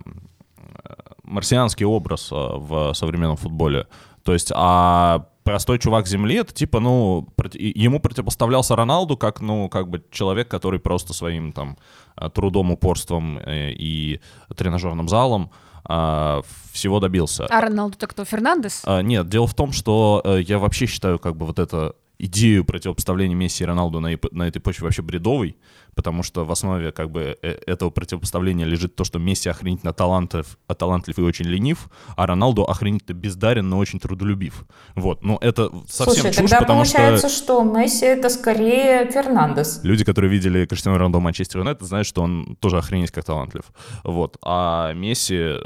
[1.25, 3.89] марсианский образ а, в современном футболе.
[4.23, 9.89] То есть, а простой чувак Земли, это типа, ну, ему противопоставлялся Роналду как, ну, как
[9.89, 11.77] бы человек, который просто своим там
[12.17, 14.21] а, трудом, упорством э, и
[14.57, 15.51] тренажерным залом
[15.85, 17.47] а, всего добился.
[17.47, 18.85] А Роналду-то кто, Фернандес?
[19.03, 23.37] Нет, дело в том, что э, я вообще считаю как бы вот это идею противопоставления
[23.37, 25.57] Месси и Роналду на, на этой почве вообще бредовой,
[25.97, 30.57] потому что в основе как бы э, этого противопоставления лежит то, что Месси охренительно талантлив,
[30.69, 34.65] а талантлив и очень ленив, а Роналду охренительно бездарен, но очень трудолюбив.
[34.95, 37.39] Вот, но это совсем Слушай, чушь, тогда потому получается, что...
[37.43, 39.81] что Месси это скорее Фернандес.
[39.83, 43.65] Люди, которые видели Криштиану Роналду в Манчестер Юнайтед, знают, что он тоже охренеть как талантлив.
[44.05, 45.57] Вот, а Месси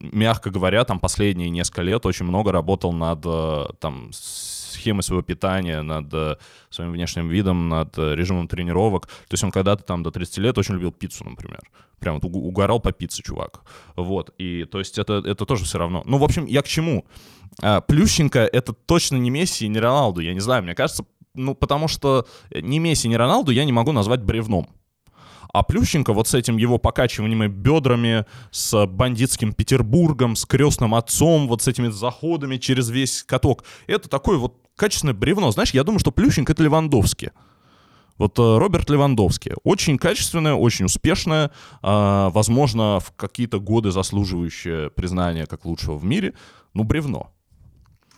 [0.00, 4.10] мягко говоря, там последние несколько лет очень много работал над э, там
[4.78, 6.36] схемой своего питания, над э,
[6.70, 9.06] своим внешним видом, над э, режимом тренировок.
[9.06, 11.60] То есть он когда-то там до 30 лет очень любил пиццу, например.
[11.98, 13.62] Прям вот угорал по пицце, чувак.
[13.96, 14.34] Вот.
[14.38, 16.02] И то есть это, это тоже все равно.
[16.06, 17.04] Ну, в общем, я к чему?
[17.60, 20.20] А, Плющенко— это точно не Месси и не Роналду.
[20.20, 23.92] Я не знаю, мне кажется, ну, потому что ни Месси, ни Роналду я не могу
[23.92, 24.68] назвать бревном.
[25.52, 31.62] А Плющенко вот с этим его покачиванием бедрами, с бандитским Петербургом, с крестным отцом, вот
[31.62, 35.50] с этими заходами через весь каток, это такой вот качественное бревно.
[35.50, 37.30] Знаешь, я думаю, что Плющенко— это Левандовский.
[38.16, 39.52] Вот э, Роберт Левандовский.
[39.62, 41.50] Очень качественное, очень успешное,
[41.82, 46.34] э, возможно, в какие-то годы заслуживающее признания как лучшего в мире,
[46.74, 47.30] ну, бревно.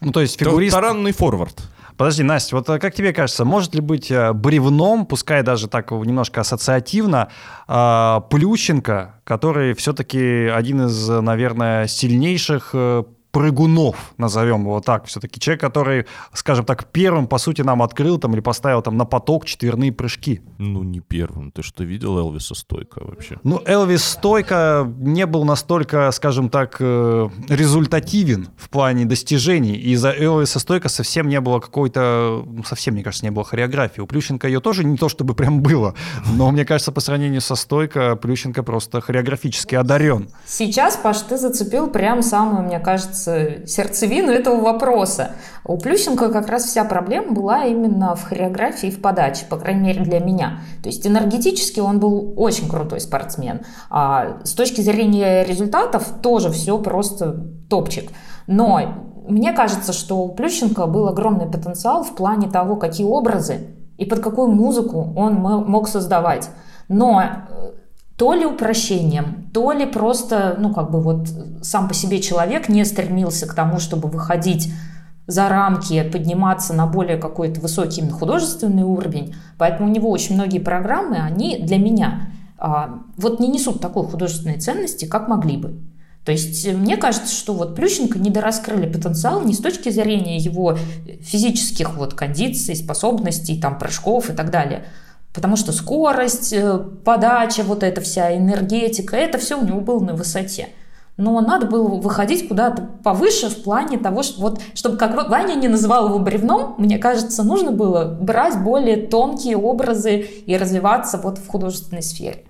[0.00, 0.74] Ну, то есть фигурист...
[0.74, 1.60] Таранный форвард.
[2.00, 5.90] Подожди, Настя, вот э, как тебе кажется, может ли быть э, бревном, пускай даже так
[5.90, 7.28] немножко ассоциативно,
[7.68, 12.74] э, Плющенко, который все-таки один из, наверное, сильнейших
[13.30, 18.34] прыгунов, назовем его так, все-таки человек, который, скажем так, первым, по сути, нам открыл там
[18.34, 20.40] или поставил там на поток четверные прыжки.
[20.58, 21.52] Ну, не первым.
[21.52, 23.38] Ты что, видел Элвиса Стойка вообще?
[23.44, 30.10] Ну, Элвис Стойка не был настолько, скажем так, э, результативен в плане достижений, и за
[30.10, 34.00] Элвиса Стойка совсем не было какой-то, ну, совсем, мне кажется, не было хореографии.
[34.00, 35.94] У Плющенко ее тоже не то, чтобы прям было,
[36.32, 40.28] но, мне кажется, по сравнению со Стойко, Плющенко просто хореографически одарен.
[40.46, 45.32] Сейчас, Паш, ты зацепил прям самую, мне кажется, сердцевину этого вопроса.
[45.64, 49.80] У Плющенко как раз вся проблема была именно в хореографии и в подаче, по крайней
[49.80, 50.60] мере для меня.
[50.82, 53.60] То есть энергетически он был очень крутой спортсмен.
[53.90, 57.32] А с точки зрения результатов тоже все просто
[57.68, 58.10] топчик.
[58.46, 58.80] Но
[59.28, 64.20] мне кажется, что у Плющенко был огромный потенциал в плане того, какие образы и под
[64.20, 66.48] какую музыку он мог создавать.
[66.88, 67.59] Но э,
[68.20, 71.26] то ли упрощением, то ли просто, ну, как бы вот
[71.62, 74.70] сам по себе человек не стремился к тому, чтобы выходить
[75.26, 79.34] за рамки, подниматься на более какой-то высокий художественный уровень.
[79.56, 82.28] Поэтому у него очень многие программы, они для меня
[82.58, 85.80] а, вот не несут такой художественной ценности, как могли бы.
[86.26, 90.76] То есть э, мне кажется, что вот Плющенко недораскрыли потенциал не с точки зрения его
[91.22, 94.84] физических вот кондиций, способностей, там, прыжков и так далее,
[95.32, 100.14] Потому что скорость, э, подача, вот эта вся энергетика, это все у него было на
[100.14, 100.70] высоте.
[101.16, 105.68] Но надо было выходить куда-то повыше в плане того, что вот, чтобы как Ваня не
[105.68, 111.46] называл его бревном, мне кажется, нужно было брать более тонкие образы и развиваться вот в
[111.46, 112.44] художественной сфере.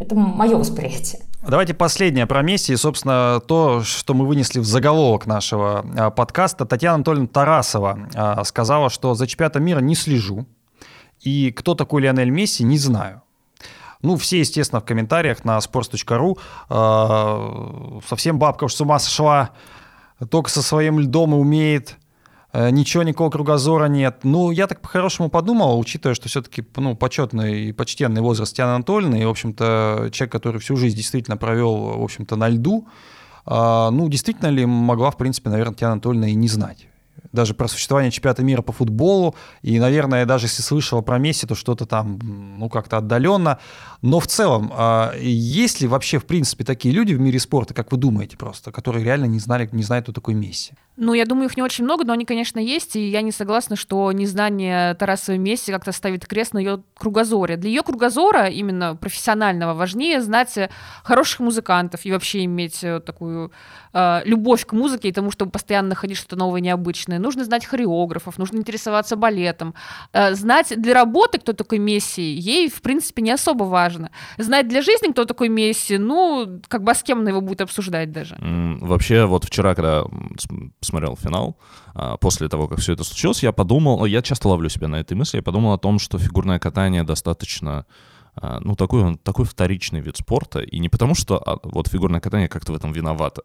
[0.00, 1.22] Это мое восприятие.
[1.46, 2.72] Давайте последнее про Месси.
[2.72, 6.64] И, собственно, то, что мы вынесли в заголовок нашего а, подкаста.
[6.64, 10.46] Татьяна Анатольевна Тарасова а, сказала, что за чемпионатом мира не слежу.
[11.22, 13.22] И кто такой Лионель Месси, не знаю.
[14.02, 19.50] Ну, все, естественно, в комментариях на sports.ru э, совсем бабка уж с ума сошла,
[20.28, 21.98] только со своим льдом и умеет,
[22.52, 24.20] э, ничего, никакого кругозора нет.
[24.24, 29.22] Ну, я так по-хорошему подумал, учитывая, что все-таки ну, почетный и почтенный возраст Тианы Анатольевны,
[29.22, 32.88] и, в общем-то, человек, который всю жизнь действительно провел, в общем-то, на льду,
[33.46, 36.88] э, ну, действительно ли могла, в принципе, наверное, Тиана Анатольевна и не знать
[37.32, 41.54] даже про существование чемпионата мира по футболу, и, наверное, даже если слышала про Месси, то
[41.54, 42.18] что-то там,
[42.58, 43.58] ну, как-то отдаленно.
[44.02, 47.92] Но в целом, а, есть ли вообще, в принципе, такие люди в мире спорта, как
[47.92, 50.72] вы думаете просто, которые реально не знали, не знают, кто такой Месси?
[50.96, 53.76] Ну, я думаю, их не очень много, но они, конечно, есть, и я не согласна,
[53.76, 57.56] что незнание Тарасовой Месси как-то ставит крест на ее кругозоре.
[57.56, 60.58] Для ее кругозора, именно профессионального, важнее знать
[61.02, 63.52] хороших музыкантов и вообще иметь э, такую
[63.94, 67.18] э, любовь к музыке и тому, чтобы постоянно находить что-то новое, необычное.
[67.18, 69.74] Нужно знать хореографов, нужно интересоваться балетом.
[70.12, 73.91] Э, знать для работы, кто такой Месси, ей, в принципе, не особо важно.
[74.38, 77.60] Знать для жизни, кто такой Месси, ну, как бы а с кем она его будет
[77.60, 78.36] обсуждать даже.
[78.40, 80.04] Вообще, вот вчера, когда
[80.80, 81.56] смотрел финал,
[81.94, 85.14] а, после того, как все это случилось, я подумал, я часто ловлю себя на этой
[85.14, 87.86] мысли, я подумал о том, что фигурное катание достаточно
[88.34, 92.48] а, ну, такой, такой вторичный вид спорта, и не потому, что а, вот фигурное катание
[92.48, 93.42] как-то в этом виновато,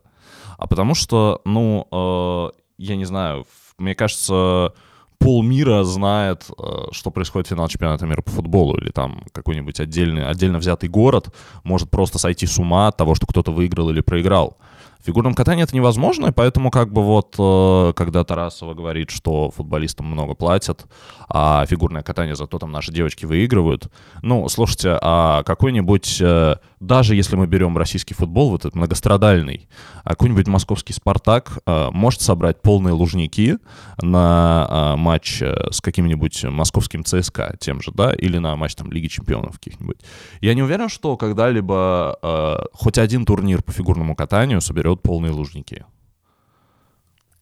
[0.57, 3.45] а потому что, ну, э, я не знаю,
[3.77, 4.73] мне кажется,
[5.19, 10.25] полмира знает, э, что происходит в финал чемпионата мира по футболу, или там какой-нибудь отдельный,
[10.25, 14.57] отдельно взятый город может просто сойти с ума от того, что кто-то выиграл или проиграл.
[14.99, 19.51] В фигурном катании это невозможно, и поэтому как бы вот, э, когда Тарасова говорит, что
[19.51, 20.85] футболистам много платят,
[21.29, 23.89] а фигурное катание зато там наши девочки выигрывают,
[24.21, 29.69] ну, слушайте, а какой-нибудь, э, даже если мы берем российский футбол, вот этот многострадальный,
[30.03, 33.57] а какой-нибудь московский «Спартак» э, может собрать полные лужники
[34.01, 39.59] на матч с каким-нибудь московским ЦСКА тем же, да, или на матч там Лиги Чемпионов
[39.59, 39.97] каких-нибудь.
[40.41, 45.85] Я не уверен, что когда-либо хоть один турнир по фигурному катанию соберет берет полные лужники.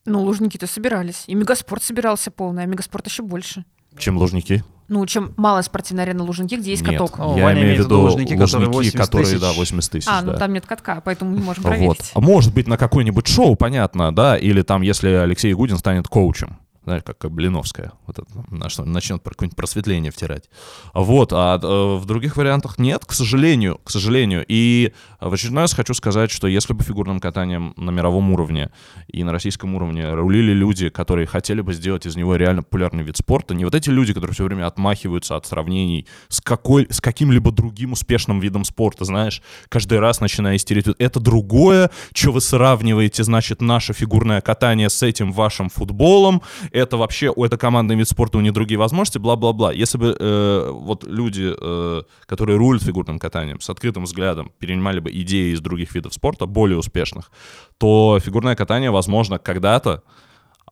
[0.05, 1.23] Ну, лужники-то собирались.
[1.27, 3.65] И Мегаспорт собирался полный, а Мегаспорт еще больше.
[3.97, 4.63] Чем лужники?
[4.87, 7.19] Ну, чем малая спортивная арена Лужники, где есть нет, каток.
[7.19, 9.41] О, я имею в виду лужники, которые, 80 которые тысяч.
[9.41, 10.07] да, 80 тысяч.
[10.07, 10.37] А, ну да.
[10.37, 11.87] там нет катка, поэтому не можем проверить.
[11.87, 11.99] Вот.
[12.13, 16.59] А может быть, на какое-нибудь шоу, понятно, да, или там, если Алексей Гудин станет коучем
[16.85, 20.49] знаешь, как Блиновская, вот это, начнет какое-нибудь просветление втирать.
[20.93, 24.45] Вот, а э, в других вариантах нет, к сожалению, к сожалению.
[24.47, 28.69] И в очередной раз хочу сказать, что если бы фигурным катанием на мировом уровне
[29.07, 33.17] и на российском уровне рулили люди, которые хотели бы сделать из него реально популярный вид
[33.17, 37.51] спорта, не вот эти люди, которые все время отмахиваются от сравнений с, какой, с каким-либо
[37.51, 43.61] другим успешным видом спорта, знаешь, каждый раз начиная истерить, это другое, что вы сравниваете, значит,
[43.61, 46.43] наше фигурное катание с этим вашим футболом,
[46.75, 49.71] это вообще, у это командный вид спорта, у них другие возможности, бла-бла-бла.
[49.71, 55.09] Если бы э, вот люди, э, которые рулят фигурным катанием, с открытым взглядом перенимали бы
[55.11, 57.31] идеи из других видов спорта, более успешных,
[57.77, 60.03] то фигурное катание, возможно, когда-то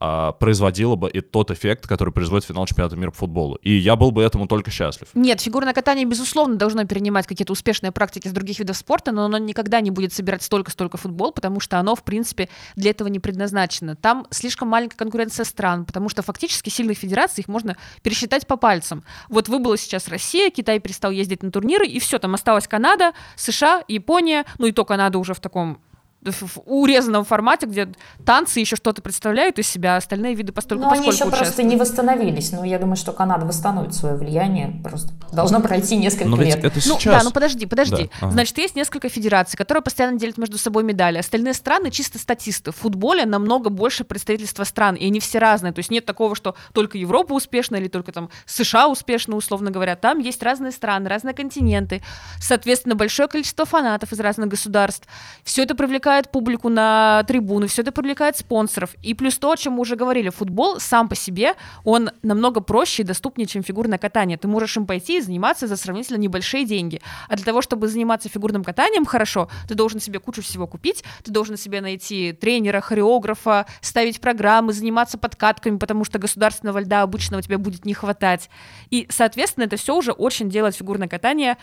[0.05, 3.55] а, производила бы и тот эффект, который производит финал чемпионата мира по футболу.
[3.61, 5.07] И я был бы этому только счастлив.
[5.13, 9.37] Нет, фигурное катание, безусловно, должно перенимать какие-то успешные практики с других видов спорта, но оно
[9.37, 13.95] никогда не будет собирать столько-столько футбол, потому что оно, в принципе, для этого не предназначено.
[13.95, 19.05] Там слишком маленькая конкуренция стран, потому что фактически сильных федераций их можно пересчитать по пальцам.
[19.29, 23.85] Вот выбыла сейчас Россия, Китай перестал ездить на турниры, и все, там осталась Канада, США,
[23.87, 25.79] Япония, ну и то Канада уже в таком
[26.25, 27.89] в урезанном формате, где
[28.25, 31.75] танцы еще что-то представляют из себя, а остальные виды постольку Но они еще просто не
[31.75, 32.51] восстановились.
[32.51, 34.79] Но я думаю, что Канада восстановит свое влияние.
[34.83, 36.63] Просто должно пройти несколько Но лет.
[36.63, 37.05] Это сейчас...
[37.05, 38.03] Ну да, ну подожди, подожди.
[38.03, 38.09] Да.
[38.21, 38.31] Ага.
[38.31, 41.17] Значит, есть несколько федераций, которые постоянно делят между собой медали.
[41.17, 42.71] Остальные страны чисто статисты.
[42.71, 45.73] В футболе намного больше представительства стран, и они все разные.
[45.73, 49.95] То есть нет такого, что только Европа успешна или только там США успешна, условно говоря.
[49.95, 52.01] Там есть разные страны, разные континенты.
[52.39, 55.07] Соответственно, большое количество фанатов из разных государств.
[55.43, 58.95] Все это привлекает привлекает публику на трибуны, все это привлекает спонсоров.
[59.01, 63.01] И плюс то, о чем мы уже говорили, футбол сам по себе, он намного проще
[63.01, 64.37] и доступнее, чем фигурное катание.
[64.37, 67.01] Ты можешь им пойти и заниматься за сравнительно небольшие деньги.
[67.27, 71.31] А для того, чтобы заниматься фигурным катанием хорошо, ты должен себе кучу всего купить, ты
[71.31, 77.57] должен себе найти тренера, хореографа, ставить программы, заниматься подкатками, потому что государственного льда обычного тебе
[77.57, 78.51] будет не хватать.
[78.91, 81.57] И, соответственно, это все уже очень делает фигурное катание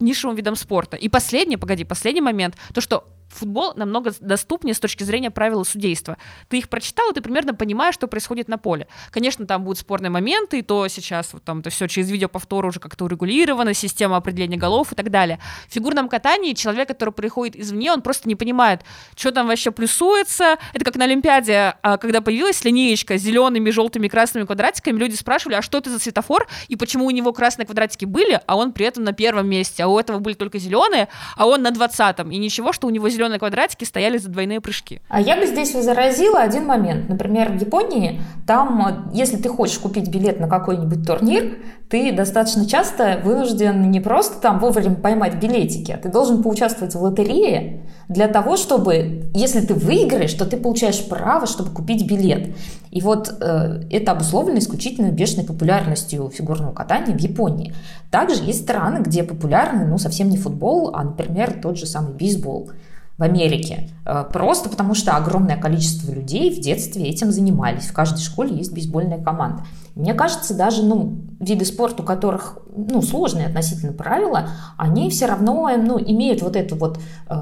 [0.00, 0.96] нишевым видом спорта.
[0.96, 6.16] И последний, погоди, последний момент, то, что футбол намного доступнее с точки зрения правил судейства.
[6.48, 8.86] Ты их прочитал, и ты примерно понимаешь, что происходит на поле.
[9.10, 12.80] Конечно, там будут спорные моменты, и то сейчас вот там это все через видеоповтор уже
[12.80, 15.38] как-то урегулировано, система определения голов и так далее.
[15.68, 18.82] В фигурном катании человек, который приходит извне, он просто не понимает,
[19.16, 20.56] что там вообще плюсуется.
[20.72, 25.56] Это как на Олимпиаде, а, когда появилась линеечка с зелеными, желтыми, красными квадратиками, люди спрашивали,
[25.56, 28.86] а что это за светофор, и почему у него красные квадратики были, а он при
[28.86, 32.36] этом на первом месте, а у этого были только зеленые, а он на двадцатом, и
[32.36, 35.00] ничего, что у него зеленые квадратики стояли за двойные прыжки.
[35.08, 37.08] А я бы здесь заразила один момент.
[37.08, 43.20] Например, в Японии, там, если ты хочешь купить билет на какой-нибудь турнир, ты достаточно часто
[43.24, 48.56] вынужден не просто там вовремя поймать билетики, а ты должен поучаствовать в лотерее для того,
[48.56, 52.54] чтобы, если ты выиграешь, то ты получаешь право, чтобы купить билет.
[52.90, 57.74] И вот э, это обусловлено исключительно бешеной популярностью фигурного катания в Японии.
[58.10, 62.70] Также есть страны, где популярны, ну, совсем не футбол, а, например, тот же самый бейсбол.
[63.16, 63.90] В Америке.
[64.04, 67.84] Э, просто потому что огромное количество людей в детстве этим занимались.
[67.84, 69.62] В каждой школе есть бейсбольная команда.
[69.94, 75.70] Мне кажется, даже ну, виды спорта, у которых ну, сложные относительно правила, они все равно
[75.76, 76.98] ну, имеют вот эту вот,
[77.28, 77.34] э,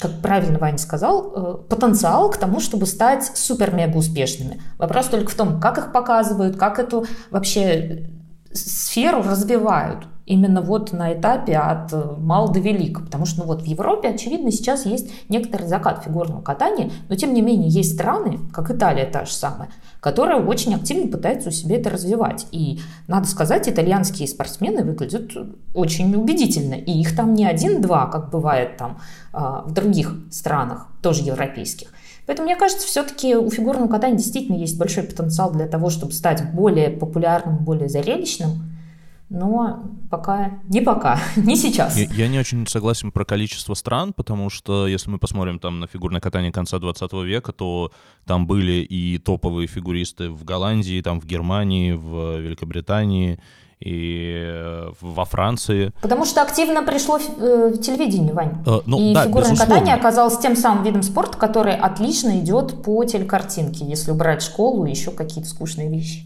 [0.00, 4.60] как правильно Ваня сказал, э, потенциал к тому, чтобы стать супер-мега успешными.
[4.78, 8.10] Вопрос только в том, как их показывают, как эту вообще
[8.52, 13.04] сферу развивают именно вот на этапе от э, мал до велик.
[13.04, 17.34] Потому что ну вот в Европе, очевидно, сейчас есть некоторый закат фигурного катания, но тем
[17.34, 19.68] не менее есть страны, как Италия та же самая,
[20.00, 22.46] которая очень активно пытается у себя это развивать.
[22.52, 25.32] И, надо сказать, итальянские спортсмены выглядят
[25.74, 26.74] очень убедительно.
[26.74, 28.98] И их там не один-два, как бывает там
[29.32, 31.88] а, в других странах, тоже европейских.
[32.26, 36.52] Поэтому, мне кажется, все-таки у фигурного катания действительно есть большой потенциал для того, чтобы стать
[36.54, 38.73] более популярным, более зрелищным.
[39.34, 41.96] Но пока, не пока, не сейчас.
[41.96, 45.88] Я, я не очень согласен про количество стран, потому что если мы посмотрим там на
[45.88, 47.90] фигурное катание конца 20 века, то
[48.26, 53.40] там были и топовые фигуристы в Голландии, там в Германии, в Великобритании,
[53.80, 55.92] и э, во Франции.
[56.00, 58.62] Потому что активно пришло э, телевидение, Вань.
[58.64, 59.74] Э, ну, и да, фигурное безусловно.
[59.74, 64.90] катание оказалось тем самым видом спорта, который отлично идет по телекартинке, если убрать школу и
[64.90, 66.24] еще какие-то скучные вещи.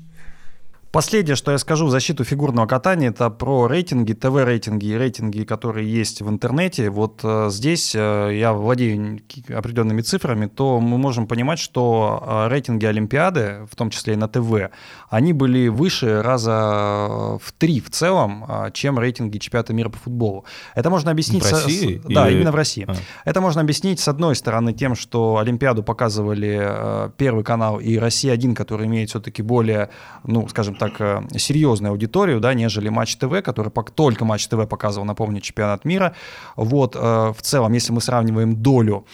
[0.91, 5.87] Последнее, что я скажу в защиту фигурного катания, это про рейтинги, ТВ-рейтинги и рейтинги, которые
[5.87, 6.89] есть в интернете.
[6.89, 9.21] Вот э, здесь э, я владею
[9.55, 14.29] определенными цифрами, то мы можем понимать, что э, рейтинги Олимпиады, в том числе и на
[14.29, 14.71] ТВ,
[15.11, 20.47] они были выше раза в три в целом, э, чем рейтинги чемпионата мира по футболу.
[20.75, 21.45] Это можно объяснить...
[21.45, 21.99] В России?
[21.99, 22.37] С, с, да, Или...
[22.37, 22.87] именно в России.
[22.89, 22.95] А.
[23.27, 28.55] Это можно объяснить, с одной стороны, тем, что Олимпиаду показывали э, Первый канал и Россия-1,
[28.55, 29.91] который имеет все-таки более,
[30.25, 35.07] ну, скажем так, э, серьезную аудиторию, да, нежели Матч ТВ, который только Матч ТВ показывал,
[35.07, 36.15] напомню, чемпионат мира.
[36.57, 39.07] Вот, э, в целом, если мы сравниваем долю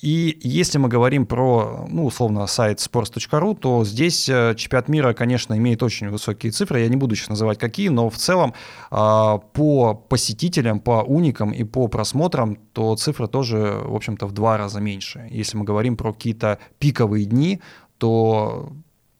[0.00, 5.58] и если мы говорим про, ну, условно, сайт sports.ru, то здесь э, чемпионат мира, конечно,
[5.58, 6.80] имеет очень высокие цифры.
[6.80, 8.54] Я не буду сейчас называть какие, но в целом
[8.90, 14.80] по посетителям, по уникам и по просмотрам, то цифры тоже, в общем-то, в два раза
[14.80, 15.26] меньше.
[15.32, 17.60] Если мы говорим про какие-то пиковые дни,
[17.98, 18.70] то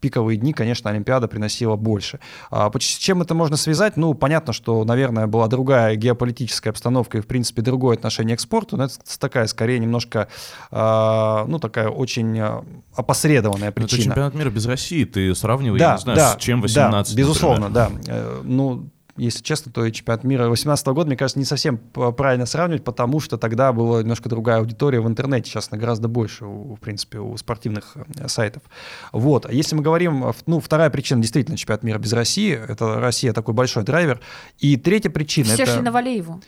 [0.01, 2.21] пиковые дни, конечно, Олимпиада приносила больше.
[2.51, 3.97] А, с чем это можно связать?
[3.97, 8.77] Ну, понятно, что, наверное, была другая геополитическая обстановка и, в принципе, другое отношение к спорту,
[8.77, 10.29] но это такая, скорее, немножко,
[10.71, 13.99] а, ну, такая очень а, опосредованная причина.
[13.99, 17.15] Но это чемпионат мира без России, ты сравниваешь, да, не знаю, да, с чем 18
[17.15, 18.03] Да, безусловно, например.
[18.05, 18.13] да.
[18.13, 22.47] Э, ну, если честно, то и чемпионат мира 2018 года, мне кажется, не совсем правильно
[22.47, 26.77] сравнивать, потому что тогда была немножко другая аудитория в интернете, сейчас она гораздо больше, в
[26.77, 28.63] принципе, у спортивных э, сайтов.
[29.13, 29.47] Вот.
[29.47, 33.55] А если мы говорим, ну, вторая причина действительно чемпионат мира без России, это Россия такой
[33.55, 34.21] большой драйвер.
[34.59, 35.53] И третья причина...
[35.53, 35.73] Все это...
[35.73, 36.41] шли на Валееву.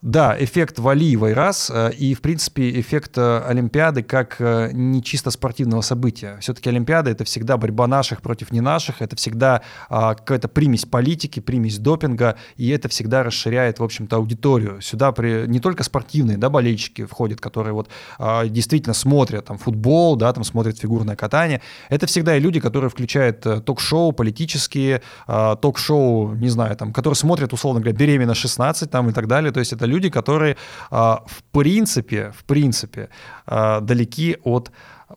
[0.00, 5.32] Да, эффект Валиевой раз, э, и, в принципе, эффект э, Олимпиады как э, не чисто
[5.32, 6.38] спортивного события.
[6.40, 11.40] Все-таки Олимпиада— это всегда борьба наших против не наших, это всегда а, какая-то примесь политики,
[11.40, 14.80] примесь допинга, и это всегда расширяет, в общем-то, аудиторию.
[14.82, 17.88] Сюда при, не только спортивные да, болельщики входят, которые вот
[18.20, 21.60] а, действительно смотрят там, футбол, да, там смотрят фигурное катание.
[21.88, 27.52] Это всегда и люди, которые включают ток-шоу политические, а, ток-шоу, не знаю, там, которые смотрят,
[27.52, 29.50] условно говоря, «Беременна 16» там, и так далее.
[29.50, 30.56] То есть это люди, которые
[30.90, 33.08] а, в принципе, в принципе,
[33.46, 34.70] а, далеки от,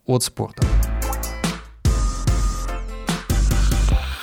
[0.06, 0.64] от спорта.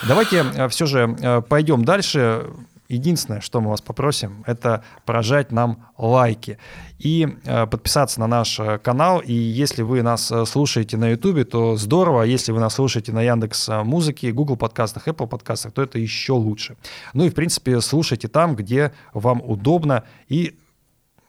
[0.06, 2.46] Давайте а, все же пойдем дальше.
[2.88, 6.58] Единственное, что мы вас попросим, это прожать нам лайки
[6.98, 9.20] и э, подписаться на наш канал.
[9.20, 12.22] И если вы нас слушаете на YouTube, то здорово.
[12.22, 16.76] Если вы нас слушаете на Яндекс Музыке, Google подкастах, Apple подкастах, то это еще лучше.
[17.12, 20.04] Ну и, в принципе, слушайте там, где вам удобно.
[20.28, 20.58] И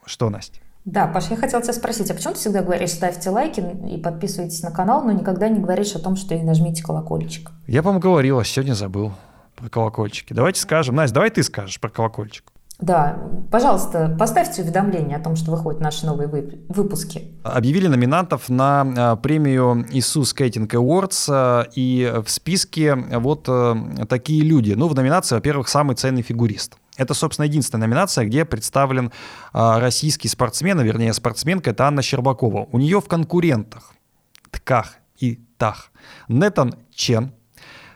[0.05, 0.61] что, Настя?
[0.85, 4.63] Да, Паш, я хотела тебя спросить, а почему ты всегда говоришь, ставьте лайки и подписывайтесь
[4.63, 7.51] на канал, но никогда не говоришь о том, что и нажмите колокольчик?
[7.67, 9.11] Я, говорил, а сегодня забыл
[9.59, 10.33] про колокольчики.
[10.33, 10.95] Давайте скажем.
[10.95, 12.45] Настя, давай ты скажешь про колокольчик.
[12.79, 13.19] Да,
[13.51, 16.29] пожалуйста, поставьте уведомление о том, что выходят наши новые
[16.69, 17.33] выпуски.
[17.43, 23.75] Объявили номинантов на а, премию Иисус Скейтинг Awards, а, и в списке вот а,
[24.07, 24.71] такие люди.
[24.71, 26.77] Ну, в номинации, во-первых, самый ценный фигурист.
[26.95, 29.11] Это, собственно, единственная номинация, где представлен
[29.53, 32.67] российский спортсмен, а вернее спортсменка, это Анна Щербакова.
[32.71, 33.93] У нее в конкурентах,
[34.51, 35.91] тках и тах,
[36.27, 37.31] Нетан Чен,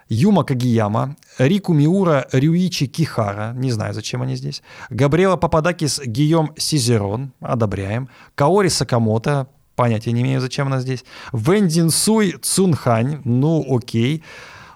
[0.09, 7.33] Юма Кагияма, Рику Миура, Рюичи Кихара, не знаю, зачем они здесь, Габриэла Пападакис, Гийом Сизерон,
[7.39, 14.23] одобряем, Каори Сакамото, понятия не имею, зачем она здесь, Вендин Суй Цунхань, ну окей,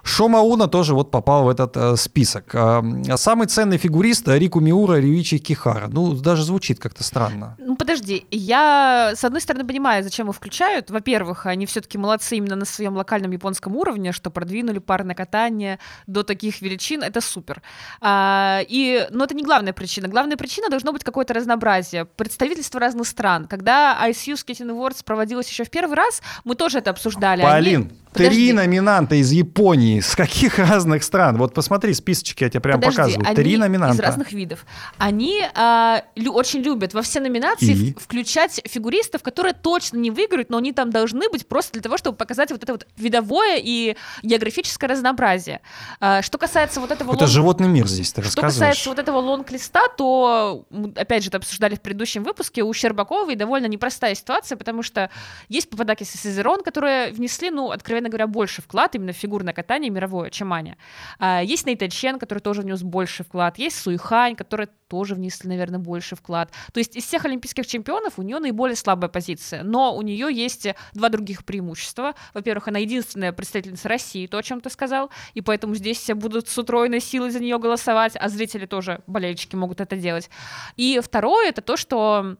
[0.08, 2.54] Шомауна тоже вот попал в этот э, список.
[2.54, 2.82] Э,
[3.16, 5.88] самый ценный фигурист Рику Миура Рюичи Кихара.
[5.88, 7.56] Ну, даже звучит как-то странно.
[7.58, 10.90] Ну, подожди, я, с одной стороны, понимаю, зачем их включают.
[10.90, 16.22] Во-первых, они все-таки молодцы именно на своем локальном японском уровне, что продвинули парное катание до
[16.22, 17.02] таких величин.
[17.02, 17.60] Это супер.
[18.00, 20.08] А, и, но это не главная причина.
[20.08, 22.06] Главная причина должно быть какое-то разнообразие.
[22.06, 23.46] Представительство разных стран.
[23.46, 27.42] Когда ICU Skating Awards проводилось еще в первый раз, мы тоже это обсуждали.
[27.42, 28.28] Полин, они...
[28.28, 29.97] Три номинанта из Японии.
[30.00, 31.36] С каких разных стран?
[31.38, 33.34] Вот посмотри, списочки я тебе прям Подожди, показываю.
[33.36, 33.96] Три номинанта.
[33.96, 34.64] из разных видов.
[34.98, 37.94] Они э, лю- очень любят во все номинации И?
[37.94, 42.16] включать фигуристов, которые точно не выиграют, но они там должны быть просто для того, чтобы
[42.16, 45.60] показать вот это вот видовое и географическое разнообразие.
[46.00, 47.12] Э, что касается вот этого...
[47.12, 47.30] Это лонг...
[47.30, 50.64] животный мир здесь, ты Что касается вот этого лонг-листа, то,
[50.96, 55.10] опять же, это обсуждали в предыдущем выпуске, у Щербаковой довольно непростая ситуация, потому что
[55.48, 59.87] есть Пападакис и Сезерон, которые внесли, ну, откровенно говоря, больше вклад именно в фигурное катание
[59.90, 60.76] мировое, чем Аня.
[61.18, 63.58] А, есть Нейта Чен, который тоже внес больше вклад.
[63.58, 66.50] Есть Суихань, который тоже внесли, наверное, больше вклад.
[66.72, 70.66] То есть из всех олимпийских чемпионов у нее наиболее слабая позиция, но у нее есть
[70.94, 72.14] два других преимущества.
[72.34, 76.48] Во-первых, она единственная представительница России, то, о чем ты сказал, и поэтому здесь все будут
[76.48, 80.30] с утроенной силой за нее голосовать, а зрители тоже, болельщики, могут это делать.
[80.76, 82.36] И второе, это то, что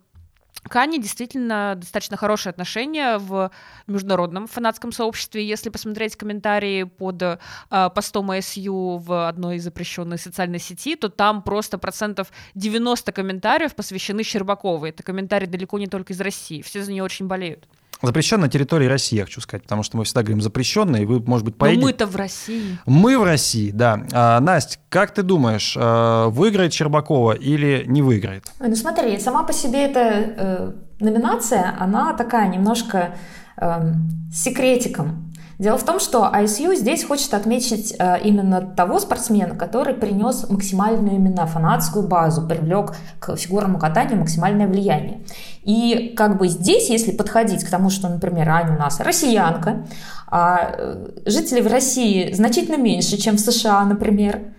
[0.69, 3.51] Кани действительно достаточно хорошие отношения в
[3.87, 5.47] международном фанатском сообществе.
[5.47, 7.39] Если посмотреть комментарии под э,
[7.71, 14.23] постом АСЮ в одной из запрещенной социальной сети, то там просто процентов 90 комментариев посвящены
[14.23, 14.91] Щербаковой.
[14.91, 16.63] Это комментарии далеко не только из России.
[16.63, 17.67] Все за нее очень болеют.
[18.01, 21.21] Запрещен на территории России, я хочу сказать, потому что мы всегда говорим запрещенный, и вы,
[21.21, 21.81] может быть, поедете...
[21.81, 22.79] Но мы-то в России.
[22.87, 24.07] Мы в России, да.
[24.13, 28.45] А, Настя, как ты думаешь, а, выиграет Щербакова или не выиграет?
[28.61, 33.17] Ну смотри, сама по себе эта э, номинация, она такая немножко
[33.57, 33.93] э,
[34.33, 35.28] секретиком.
[35.59, 41.17] Дело в том, что ISU здесь хочет отметить э, именно того спортсмена, который принес максимальную
[41.17, 45.25] именно фанатскую базу, привлек к фигурному катанию максимальное влияние.
[45.65, 49.85] И как бы здесь, если подходить к тому, что, например, Аня у нас россиянка,
[50.29, 54.53] а э, жителей в России значительно меньше, чем в США, например,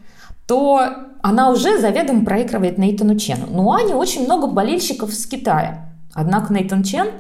[0.47, 0.81] то
[1.21, 3.45] она уже заведомо проигрывает Нейтану Чену.
[3.49, 5.93] Но у Ани очень много болельщиков с Китая.
[6.13, 7.07] Однако Нейтан Чен–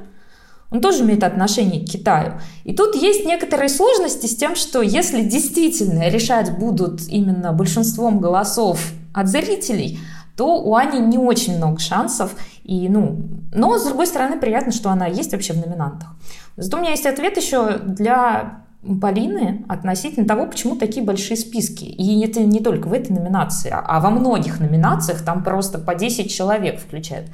[0.71, 2.39] он тоже имеет отношение к Китаю.
[2.63, 8.91] И тут есть некоторые сложности с тем, что если действительно решать будут именно большинством голосов
[9.13, 9.99] от зрителей,
[10.37, 12.35] то у Ани не очень много шансов.
[12.63, 13.19] И, ну,
[13.53, 16.15] но, с другой стороны, приятно, что она есть вообще в номинантах.
[16.55, 18.63] Зато у меня есть ответ еще для
[19.01, 21.83] Полины относительно того, почему такие большие списки.
[21.83, 26.33] И это не только в этой номинации, а во многих номинациях там просто по 10
[26.33, 27.29] человек включают.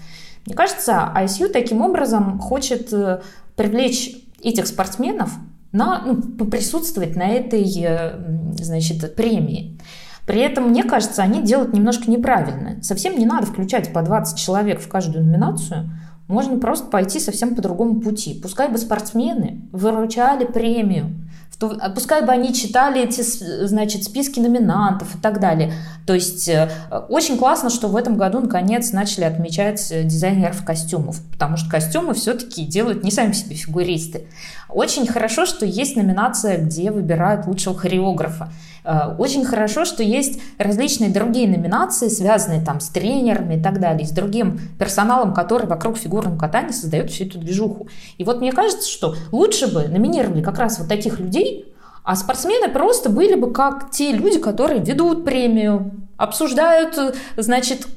[0.45, 3.21] Мне кажется, ISU таким образом хочет э,
[3.55, 5.31] привлечь этих спортсменов
[5.71, 8.19] на, ну, поприсутствовать на этой э,
[8.59, 9.79] значит, премии.
[10.25, 12.81] При этом, мне кажется, они делают немножко неправильно.
[12.81, 15.89] Совсем не надо включать по 20 человек в каждую номинацию.
[16.27, 18.39] Можно просто пойти совсем по другому пути.
[18.41, 21.24] Пускай бы спортсмены выручали премию
[21.59, 23.21] то, а пускай бы они читали эти,
[23.65, 25.73] значит, списки номинантов и так далее.
[26.05, 26.69] То есть э,
[27.09, 32.13] очень классно, что в этом году наконец начали отмечать э, дизайнеров костюмов, потому что костюмы
[32.13, 34.27] все-таки делают не сами себе фигуристы.
[34.75, 38.49] Очень хорошо, что есть номинация, где выбирают лучшего хореографа.
[38.83, 44.05] Э, очень хорошо, что есть различные другие номинации, связанные там с тренерами и так далее,
[44.05, 47.87] с другим персоналом, который вокруг фигурного катания создает всю эту движуху.
[48.17, 51.73] И вот мне кажется, что лучше бы номинировали как раз вот таких людей,
[52.03, 56.97] а спортсмены просто были бы как те люди, которые ведут премию, обсуждают,
[57.37, 57.87] значит,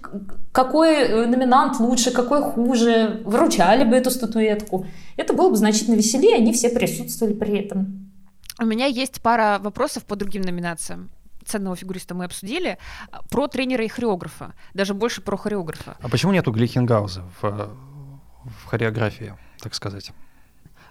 [0.53, 4.87] какой э, номинант лучше, какой хуже, вручали бы эту статуэтку.
[5.17, 8.11] Это было бы значительно веселее, они все присутствовали при этом.
[8.61, 11.11] У меня есть пара вопросов по другим номинациям
[11.49, 12.79] ценного фигуриста мы обсудили,
[13.31, 15.97] про тренера и хореографа, даже больше про хореографа.
[16.01, 17.71] А почему нету Глихенгауза в,
[18.45, 20.13] в хореографии, так сказать?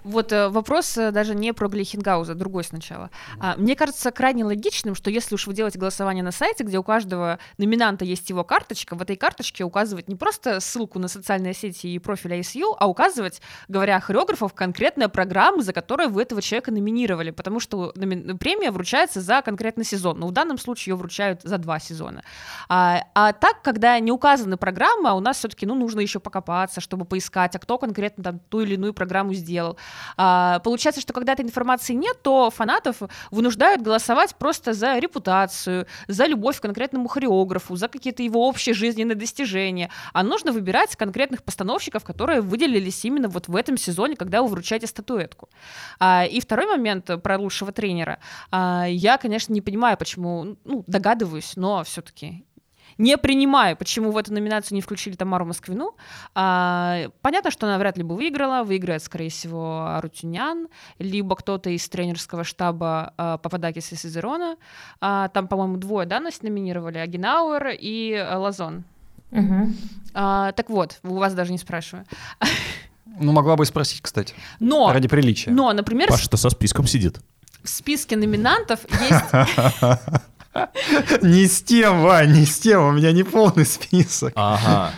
[0.07, 3.09] Вот э, вопрос э, даже не про Глихенгауза, другой сначала.
[3.41, 6.83] А, мне кажется крайне логичным, что если уж вы делаете голосование на сайте, где у
[6.83, 11.87] каждого номинанта есть его карточка, в этой карточке указывать не просто ссылку на социальные сети
[11.87, 16.71] и профиль ISU, а указывать, говоря о хореографов, конкретная программа, за которую вы этого человека
[16.71, 21.57] номинировали, потому что премия вручается за конкретный сезон, но в данном случае ее вручают за
[21.57, 22.23] два сезона.
[22.69, 26.79] А, а так, когда не указаны программы, а у нас все-таки ну, нужно еще покопаться,
[26.79, 29.77] чтобы поискать, а кто конкретно там ту или иную программу сделал.
[30.17, 32.97] А, получается, что когда этой информации нет, то фанатов
[33.31, 39.15] вынуждают голосовать просто за репутацию, за любовь к конкретному хореографу, за какие-то его общие жизненные
[39.15, 39.89] достижения.
[40.13, 44.87] А нужно выбирать конкретных постановщиков, которые выделились именно вот в этом сезоне, когда вы вручаете
[44.87, 45.49] статуэтку.
[45.99, 48.19] А, и второй момент про лучшего тренера.
[48.51, 52.46] А, я, конечно, не понимаю, почему, ну, догадываюсь, но все-таки
[52.97, 55.95] не принимаю, почему в эту номинацию не включили Тамару Москвину.
[56.35, 58.63] А, понятно, что она вряд ли бы выиграла.
[58.63, 60.67] Выиграет, скорее всего, Арутюнян,
[60.99, 64.57] либо кто-то из тренерского штаба а, Пападакис и Сизерона.
[64.99, 68.83] А, там, по-моему, двое, да, нас номинировали, Агенауэр и а, Лазон.
[69.31, 69.69] Угу.
[70.13, 72.05] А, так вот, у вас даже не спрашиваю.
[73.19, 75.49] Ну, могла бы и спросить, кстати, Но, ради приличия.
[75.49, 77.19] но, например, Паша-то со списком сидит.
[77.63, 79.25] в списке номинантов есть
[81.21, 84.33] Не с тем, Вань, не с тем, у меня не полный список.
[84.35, 84.91] Ага.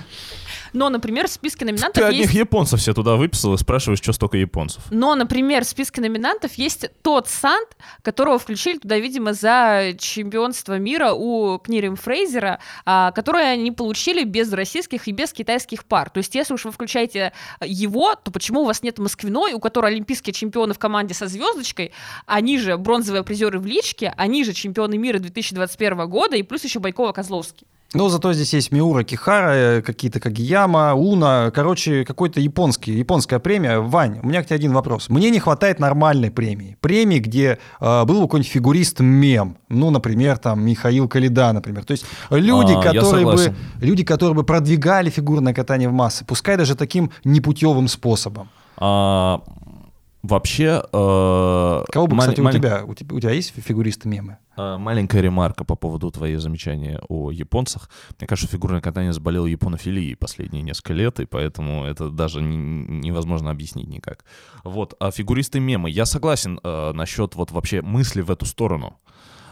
[0.74, 2.34] Но, например, в списке Ты номинантов одних есть...
[2.34, 4.84] японцев все туда выписал и спрашиваешь, что столько японцев.
[4.91, 7.70] Но, например, в списке номинантов есть тот Сант,
[8.01, 14.51] которого включили туда, видимо, за чемпионство мира у Книрим Фрейзера, а, которое они получили без
[14.53, 16.09] российских и без китайских пар.
[16.09, 19.91] То есть, если уж вы включаете его, то почему у вас нет Москвиной, у которой
[19.93, 21.93] олимпийские чемпионы в команде со звездочкой,
[22.26, 26.80] они же бронзовые призеры в личке, они же чемпионы мира 2021 года, и плюс еще
[26.80, 27.65] Байкова-Козловский.
[27.94, 33.80] Ну, зато здесь есть Миура Кихара, э, какие-то Кагияма, Уна, короче, какой-то японский, японская премия.
[33.80, 35.10] Вань, у меня к тебе один вопрос.
[35.10, 36.78] Мне не хватает нормальной премии.
[36.82, 39.58] Премии, где э, был бы какой-нибудь фигурист-мем.
[39.70, 41.84] Ну, например, там, Михаил Калида, например.
[41.84, 46.58] То есть люди, А, которые бы, люди, которые бы продвигали фигурное катание в массы, пускай
[46.58, 48.50] даже таким непутевым способом.
[48.78, 49.42] А,
[50.22, 50.84] вообще...
[50.91, 54.38] э, Кого бы, кстати, у тебя, у тебя, у тебя есть фигуристы-мемы?
[54.57, 57.89] э, Маленькая ремарка по поводу твоей замечания о японцах.
[58.20, 63.51] Мне кажется, фигурное катание заболело японофилией последние несколько лет, и поэтому это даже не- невозможно
[63.51, 64.26] объяснить никак.
[64.63, 65.89] Вот, а фигуристы мемы.
[65.89, 68.97] Я согласен э, насчет вот вообще мысли в эту сторону.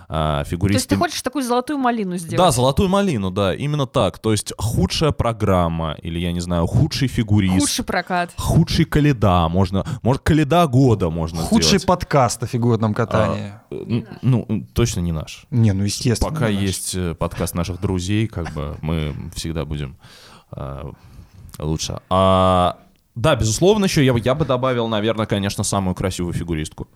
[0.09, 0.77] А, То фигуристы...
[0.77, 2.37] есть ты хочешь такую золотую малину сделать?
[2.37, 4.19] Да, золотую малину, да, именно так.
[4.19, 7.59] То есть худшая программа, или, я не знаю, худший фигурист.
[7.59, 8.31] Худший прокат.
[8.37, 11.85] Худший каледа, можно, может, каледа года можно Худший сделать.
[11.87, 13.53] подкаст о фигурном катании.
[13.69, 15.45] Э, н- Ну, точно не наш.
[15.51, 16.31] Не, ну естественно.
[16.31, 16.63] Пока не наш.
[16.63, 19.97] есть э, подкаст наших друзей, как бы мы всегда будем
[20.55, 20.83] э,
[21.59, 21.99] лучше.
[22.09, 22.77] А,
[23.15, 26.87] да, безусловно, еще я бы добавил, наверное, конечно, самую красивую фигуристку.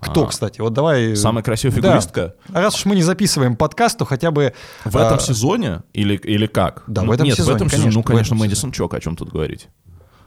[0.00, 0.60] Кто, А, кстати?
[0.60, 1.14] Вот давай...
[1.14, 1.88] Самая красивая Да.
[1.88, 4.54] фигуристка А Раз уж мы не записываем подкаст, то хотя бы...
[4.84, 6.84] в этом а, сезоне или, или как?
[6.86, 8.72] Да, в Ну, этом Нет, сезоне, в этом сезоне, конечно, ну, в конечно, этом Мэдисон
[8.72, 9.68] Чок, о чем тут говорить.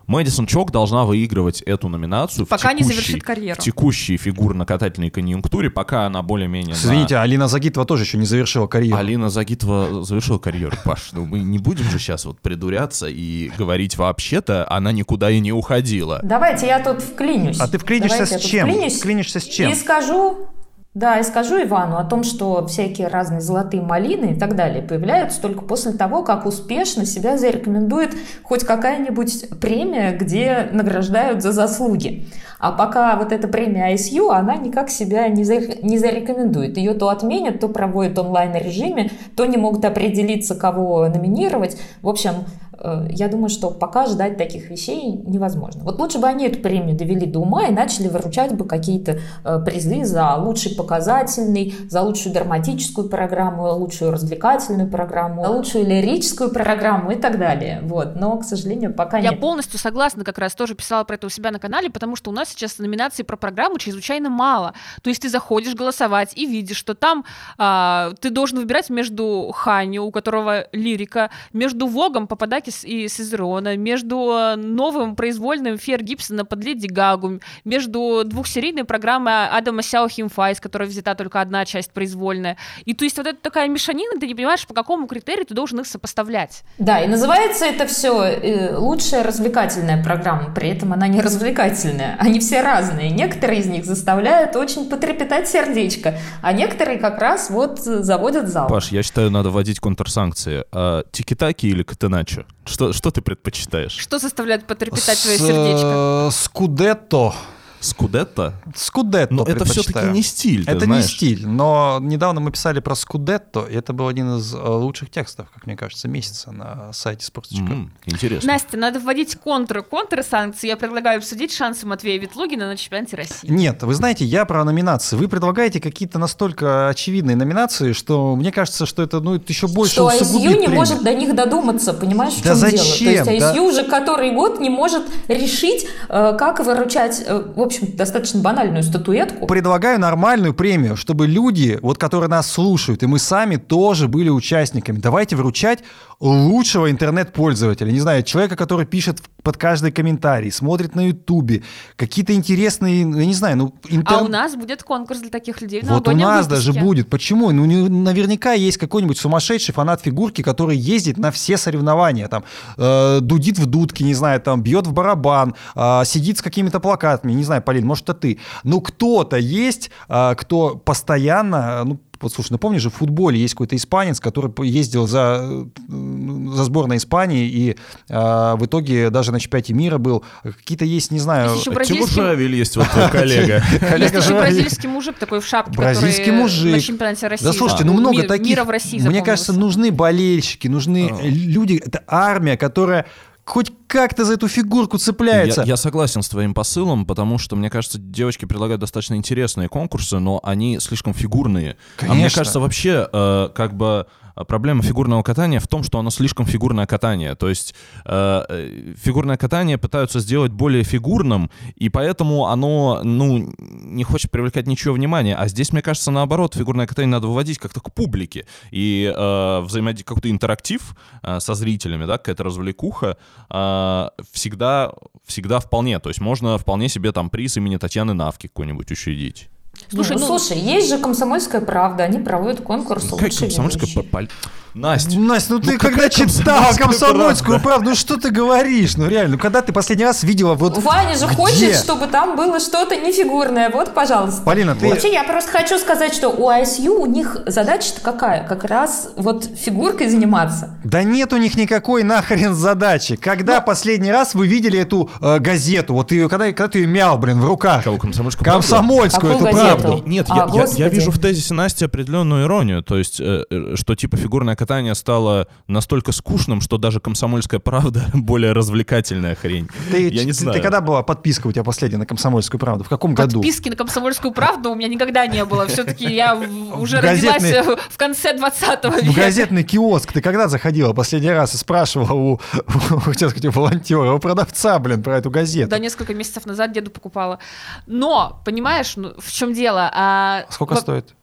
[0.08, 3.60] Мэдисон Чок должна выигрывать эту номинацию в Пока не текущей- завершит карьеру.
[3.60, 6.76] в текущей фигурно-катательной конъюнктуре, пока она более-менее...
[6.76, 8.98] на- Извините, Алина Загитова тоже еще не завершила карьеру.
[8.98, 11.10] Алина Загитова завершила карьеру, Паш.
[11.14, 15.52] Ну, мы не будем же сейчас вот придуряться и говорить вообще-то, она никуда и не
[15.54, 16.20] уходила.
[16.24, 17.60] Давайте я тут вклинюсь.
[17.60, 18.70] А ты вклинишься Давайте с чем?
[18.70, 19.72] вклинюсь Вклинишься с чем?
[19.72, 20.48] И скажу,
[20.94, 25.42] да, и скажу Ивану о том, что всякие разные золотые малины и так далее появляются
[25.42, 32.28] только после того, как успешно себя зарекомендует хоть какая-нибудь премия, где награждают за заслуги.
[32.64, 36.78] А пока вот эта премия ISU, она никак себя не, заре- не зарекомендует.
[36.78, 41.76] Ее то отменят, то проводят онлайн-режиме, то не могут определиться, кого номинировать.
[42.02, 42.46] В общем,
[42.80, 45.84] э, я думаю, что пока ждать таких вещей невозможно.
[45.84, 49.60] Вот лучше бы они эту премию довели до ума и начали выручать бы какие-то э,
[49.66, 57.16] призы за лучший показательный, за лучшую драматическую программу, лучшую развлекательную программу, лучшую лирическую программу и
[57.16, 57.82] так далее.
[57.84, 58.16] Вот.
[58.16, 59.42] Но, к сожалению, пока Я нет.
[59.42, 62.34] полностью согласна, как раз тоже писала про это у себя на канале, потому что у
[62.34, 64.74] нас сейчас номинаций про программу чрезвычайно мало.
[65.02, 67.26] То есть ты заходишь голосовать и видишь, что там
[67.58, 74.30] а, ты должен выбирать между Хани, у которого лирика, между Вогом Пападакис и Сезерона, между
[74.32, 80.60] а, новым произвольным Фер Гибсона под Леди Гагу, между двухсерийной программой Адама Сяо Химфа, из
[80.60, 82.58] которой взята только одна часть произвольная.
[82.86, 85.80] И то есть вот это такая мешанина, ты не понимаешь, по какому критерию ты должен
[85.80, 86.64] их сопоставлять.
[86.78, 92.18] Да, и называется это все лучшая развлекательная программа, при этом она не развлекательная.
[92.34, 93.12] Они все разные.
[93.12, 98.68] Некоторые из них заставляют очень потрепетать сердечко, а некоторые как раз вот заводят зал.
[98.68, 100.64] Паш, я считаю, надо вводить контрсанкции.
[100.72, 102.46] А, тики-таки или катеначо?
[102.66, 103.92] Что, что ты предпочитаешь?
[103.92, 106.28] Что заставляет потрепетать твое сердечко?
[106.28, 107.36] э, Скудетто.
[107.84, 108.54] Скудетто?
[108.76, 111.04] Скудетто Но это все-таки не стиль, Это знаешь.
[111.04, 115.10] не стиль, но недавно мы писали про Скудетто, и это был один из э, лучших
[115.10, 117.70] текстов, как мне кажется, месяца на сайте sports.ru.
[117.72, 118.52] М, Интересно.
[118.54, 120.68] Настя, надо вводить контры, контрсанкции.
[120.68, 123.50] Я предлагаю обсудить шансы Матвея Ветлугина на чемпионате России.
[123.50, 125.16] Нет, вы знаете, я про номинации.
[125.18, 129.94] Вы предлагаете какие-то настолько очевидные номинации, что мне кажется, что это, ну, это еще больше
[129.96, 130.70] что ISU не премию.
[130.72, 132.72] может до них додуматься, понимаешь, в Да чем дело?
[132.78, 133.26] зачем?
[133.26, 133.56] То есть Да.
[133.56, 138.84] ISU уже который год не может решить, э, как выручать, э, в общем, достаточно банальную
[138.84, 139.48] статуэтку.
[139.48, 144.98] Предлагаю нормальную премию, чтобы люди, вот которые нас слушают, и мы сами тоже были участниками.
[145.00, 145.80] Давайте вручать
[146.20, 147.92] лучшего интернет-пользователя.
[147.92, 151.64] Не знаю, человека, который пишет под каждый комментарий, смотрит на Ютубе,
[151.98, 153.74] какие-то интересные, я не знаю, ну...
[153.90, 156.72] интер- А у нас будет конкурс для таких людей в Вот у нас выпуске.
[156.72, 157.10] даже будет.
[157.10, 157.52] Почему?
[157.52, 162.46] Ну, не- наверняка есть какой-нибудь сумасшедший фанат фигурки, который ездит на все соревнования, там,
[162.78, 167.34] э, дудит в дудки, не знаю, там, бьет в барабан, э, сидит с какими-то плакатами,
[167.34, 168.40] не знаю, Полин, может, это ты.
[168.64, 173.38] Ну, кто-то есть, э, кто постоянно, э, ну, вот, слушай, ну помнишь же, в футболе
[173.38, 177.76] есть какой-то испанец, который ездил за, за сборной Испании и
[178.08, 180.24] э, в итоге даже на чемпионате мира был.
[180.44, 181.50] Какие-то есть, не знаю...
[181.52, 183.62] Есть еще бразильский- Жавель есть вот твой коллега.
[183.72, 186.72] Есть коллега еще бразильский мужик такой в шапке, Бразильский который мужик.
[186.72, 187.46] на чемпионате России.
[187.46, 188.48] Да слушайте, ну много таких.
[188.48, 191.22] Мира в России Мне кажется, нужны болельщики, нужны А.
[191.24, 191.82] люди.
[191.86, 193.06] Это армия, которая
[193.46, 195.62] хоть как-то за эту фигурку цепляется.
[195.62, 200.20] Я, я согласен с твоим посылом, потому что, мне кажется, девочки предлагают достаточно интересные конкурсы,
[200.20, 201.78] но они слишком фигурные.
[202.00, 202.40] А мне Конечно.
[202.40, 204.08] кажется, вообще, э, как бы
[204.48, 207.36] проблема фигурного катания в том, что оно слишком фигурное катание.
[207.36, 207.76] То есть
[208.06, 214.68] э, э, фигурное катание пытаются сделать более фигурным, и поэтому оно, ну, не хочет привлекать
[214.68, 215.36] ничего внимания.
[215.36, 218.46] А здесь, мне кажется, наоборот, фигурное катание надо выводить как-то к публике.
[218.72, 223.18] И э, взаимодействие, какой-то интерактив э, со зрителями, да, какая-то развлекуха,
[223.50, 224.94] э, всегда,
[225.26, 226.00] всегда вполне.
[226.00, 229.50] То есть можно вполне себе там приз имени Татьяны Навки какой-нибудь учредить.
[229.92, 234.10] Слушай, ну, ну- слушай, есть же «Комсомольская правда», они проводят конкурс Как «Лучший комсомольская ведущий».
[234.10, 234.28] пол-
[234.76, 237.64] Настя, Настя, ну ты Ну, когда какая читала комсомольскую правда?
[237.64, 238.98] правду, ну что ты говоришь?
[238.98, 241.36] Ну реально, ну когда ты последний раз видела вот Ваня же где?
[241.36, 243.70] хочет, чтобы там было что-то нефигурное.
[243.70, 244.42] Вот, пожалуйста.
[244.42, 244.90] Полина, ты...
[244.90, 248.48] Вообще, я просто хочу сказать, что у ISU у них задача-то какая?
[248.48, 250.72] Как раз вот фигуркой заниматься.
[250.84, 253.16] Да нет у них никакой нахрен задачи.
[253.16, 253.66] Когда Ну.
[253.68, 255.94] последний раз вы видели эту э, газету?
[255.94, 257.84] Вот ее, когда, когда ты ее мял, блин, в руках?
[257.84, 258.62] Кого, «Комсомольскую правду»?
[258.68, 259.73] Комсомольскую Какую эту газету?
[259.76, 260.04] Правду.
[260.08, 262.84] Нет, А, я, я- вижу в тезисе Насти определенную иронию.
[262.84, 268.06] То есть, э, э, что типа фигурное катание стало настолько скучным, что даже комсомольская правда
[268.14, 269.68] более развлекательная хрень.
[269.92, 270.58] Ты, я не ты- знаю.
[270.58, 272.84] ты когда была подписка у тебя последняя на комсомольскую правду?
[272.84, 273.40] В каком году?
[273.40, 275.68] Подписки на комсомольскую правду у меня никогда не было.
[275.68, 279.20] Все-таки я в- уже газетный- родилась в конце 20 В века.
[279.22, 282.34] газетный киоск ты когда заходила последний раз и спрашивала у,
[282.96, 285.70] у, хотел сказать, у волонтера, у продавца, блин, про эту газету?
[285.70, 287.40] Да, несколько месяцев назад деду покупала.
[287.88, 289.63] Но, понимаешь, ну, в чем дело?
[289.72, 291.14] А, Сколько во- стоит?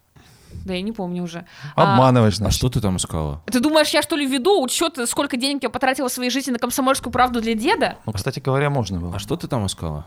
[0.64, 1.46] Да, я не помню уже.
[1.74, 2.58] А, Обманываешь, А значит.
[2.58, 3.40] что ты там искала?
[3.46, 6.58] Ты думаешь, я что ли веду учет, сколько денег я потратила в своей жизни на
[6.58, 7.96] комсомольскую правду для деда?
[8.04, 9.16] Ну, кстати говоря, можно было.
[9.16, 10.04] А что ты там искала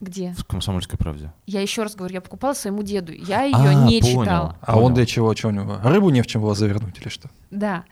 [0.00, 0.32] Где?
[0.38, 1.30] в «Комсомольской правде»?
[1.46, 3.12] Я еще раз говорю, я покупала своему деду.
[3.12, 4.22] Я ее А, не понял.
[4.22, 4.56] читала.
[4.62, 4.94] А он Понял.
[4.94, 5.34] для чего?
[5.36, 5.78] Что у него?
[5.84, 7.28] Рыбу не в чем было завернуть или что?
[7.50, 7.84] Да.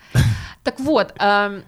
[0.62, 1.64] Так вот, эм,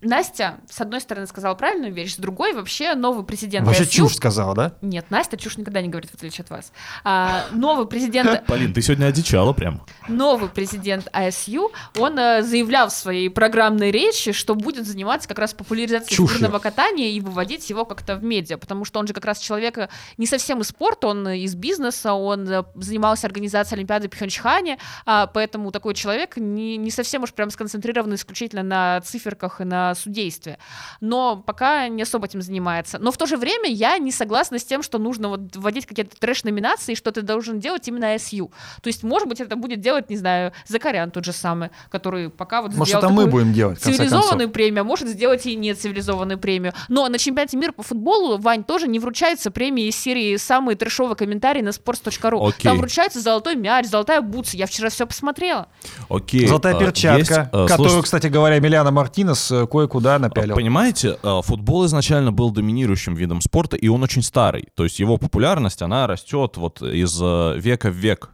[0.00, 4.14] Настя, с одной стороны, сказала правильную вещь, с другой вообще новый президент Вообще ISU чушь
[4.14, 4.72] сказала, да?
[4.80, 6.72] Нет, Настя чушь никогда не говорит, в отличие от вас.
[7.02, 9.82] А, новый президент Полин, ты сегодня одичала прям.
[10.06, 15.52] новый президент ISU, он э, заявлял в своей программной речи, что будет заниматься как раз
[15.52, 16.38] популяризацией Чушью.
[16.38, 19.78] фигурного катания и выводить его как-то в медиа, потому что он же как раз человек
[19.78, 24.78] э, не совсем из спорта, он из бизнеса, он э, занимался организацией Олимпиады в Пхенчхане,
[25.06, 29.87] а, поэтому такой человек не, не совсем уж прям сконцентрирован исключительно на циферках и на
[29.94, 30.58] судействе.
[31.00, 32.98] Но пока не особо этим занимается.
[32.98, 36.16] Но в то же время я не согласна с тем, что нужно вот вводить какие-то
[36.18, 38.50] трэш-номинации, что ты должен делать именно ISU.
[38.82, 42.62] То есть, может быть, это будет делать, не знаю, Закарян тот же самый, который пока
[42.62, 46.72] вот Может, сделал это мы будем делать, цивилизованную премию, а может сделать и нецивилизованную премию.
[46.88, 51.16] Но на чемпионате мира по футболу, Вань, тоже не вручаются премии из серии «Самые трешовые
[51.16, 52.48] комментарии» на sports.ru.
[52.48, 52.62] Окей.
[52.62, 54.56] Там вручается золотой мяч, золотая бутса.
[54.56, 55.68] Я вчера все посмотрела.
[56.08, 56.46] Окей.
[56.46, 60.54] Золотая а, перчатка, есть, а, которую, слушайте, кстати говоря, Миляна Мартинес э, кое-куда напялил.
[60.54, 64.68] Понимаете, э, футбол изначально был доминирующим видом спорта, и он очень старый.
[64.74, 68.30] То есть его популярность, она растет вот из э, века в век.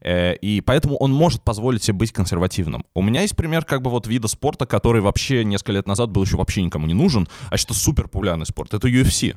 [0.00, 2.84] Э, И поэтому он может позволить себе быть консервативным.
[2.94, 6.22] У меня есть пример как бы вот вида спорта, который вообще несколько лет назад был
[6.24, 8.74] еще вообще никому не нужен, а что супер популярный спорт.
[8.74, 9.36] Это UFC.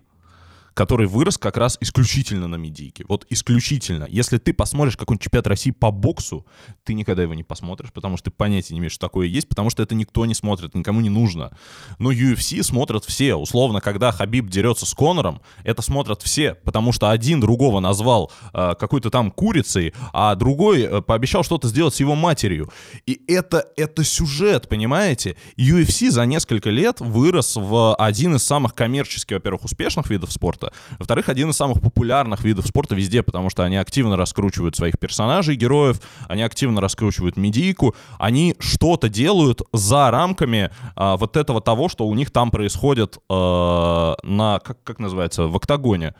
[0.74, 3.06] Который вырос как раз исключительно на медийке.
[3.08, 4.08] Вот исключительно.
[4.10, 6.46] Если ты посмотришь какой-нибудь чемпионат России по боксу,
[6.84, 9.70] ты никогда его не посмотришь, потому что ты понятия не имеешь, что такое есть, потому
[9.70, 11.52] что это никто не смотрит, никому не нужно.
[11.98, 13.36] Но UFC смотрят все.
[13.36, 18.76] Условно, когда Хабиб дерется с Конором, это смотрят все, потому что один другого назвал э,
[18.80, 22.72] какой-то там курицей, а другой э, пообещал что-то сделать с его матерью.
[23.06, 25.36] И это, это сюжет, понимаете?
[25.58, 30.59] UFC за несколько лет вырос в один из самых коммерчески, во-первых, успешных видов спорта,
[30.98, 35.56] во-вторых, один из самых популярных видов спорта везде, потому что они активно раскручивают своих персонажей,
[35.56, 42.08] героев, они активно раскручивают медийку, они что-то делают за рамками а, вот этого того, что
[42.08, 46.14] у них там происходит а, на, как, как называется, в октагоне.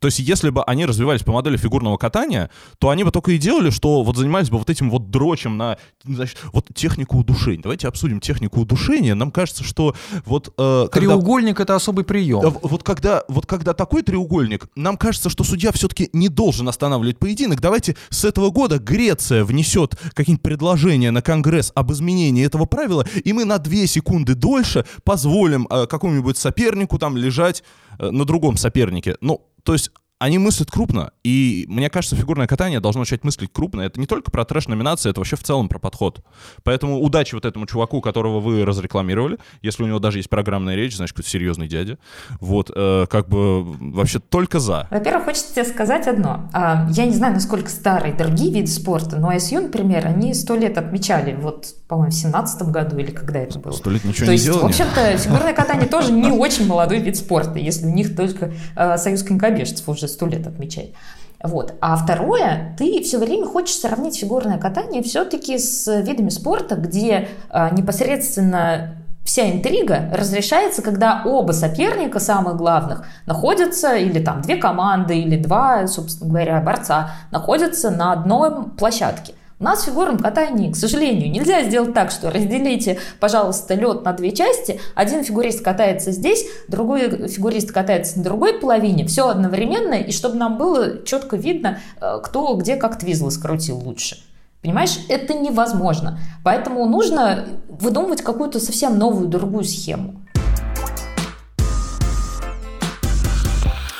[0.00, 3.38] То есть, если бы они развивались по модели фигурного катания, то они бы только и
[3.38, 7.62] делали, что вот занимались бы вот этим вот дрочем на, значит, вот технику удушения.
[7.62, 9.14] Давайте обсудим технику удушения.
[9.14, 9.94] Нам кажется, что
[10.24, 10.52] вот...
[10.58, 11.08] Э, когда...
[11.08, 12.40] Треугольник— это особый прием.
[12.62, 17.60] Вот когда, вот когда такой треугольник, нам кажется, что судья все-таки не должен останавливать поединок.
[17.60, 23.32] Давайте с этого года Греция внесет какие-нибудь предложения на Конгресс об изменении этого правила, и
[23.32, 27.62] мы на 2 секунды дольше позволим э, какому-нибудь сопернику там лежать
[27.98, 29.16] э, на другом сопернике.
[29.20, 33.82] Ну, то есть они мыслят крупно, и мне кажется, фигурное катание должно начать мыслить крупно.
[33.82, 36.24] Это не только про трэш-номинации, это вообще в целом про подход.
[36.64, 39.38] Поэтому удачи вот этому чуваку, которого вы разрекламировали.
[39.62, 41.98] Если у него даже есть программная речь, значит, какой-то серьезный дядя.
[42.40, 44.88] Вот, э, как бы вообще только за.
[44.90, 46.48] Во-первых, хочется тебе сказать одно.
[46.52, 50.78] А, я не знаю, насколько старые другие виды спорта, но ISU, например, они сто лет
[50.78, 53.72] отмечали, вот, по-моему, в семнадцатом году или когда это было.
[53.72, 54.62] Сто лет ничего То не есть, делали.
[54.62, 58.98] в общем-то, фигурное катание тоже не очень молодой вид спорта, если у них только э,
[58.98, 60.94] союз конькобежцев уже сто лет отмечает.
[61.42, 61.74] Вот.
[61.80, 67.74] А второе, ты все время хочешь сравнить фигурное катание все-таки с видами спорта, где э,
[67.74, 68.96] непосредственно
[69.28, 75.86] вся интрига разрешается, когда оба соперника, самых главных, находятся, или там две команды, или два,
[75.86, 79.34] собственно говоря, борца, находятся на одной площадке.
[79.60, 84.12] У нас в фигурном катании, к сожалению, нельзя сделать так, что разделите, пожалуйста, лед на
[84.12, 84.80] две части.
[84.94, 89.04] Один фигурист катается здесь, другой фигурист катается на другой половине.
[89.04, 94.18] Все одновременно, и чтобы нам было четко видно, э, кто где как твизлы скрутил лучше.
[94.62, 96.20] Понимаешь, это невозможно.
[96.44, 100.22] Поэтому нужно выдумывать какую-то совсем новую, другую схему.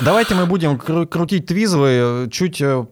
[0.04, 2.86] Давайте мы будем кру- крутить твизлы э, чуть э,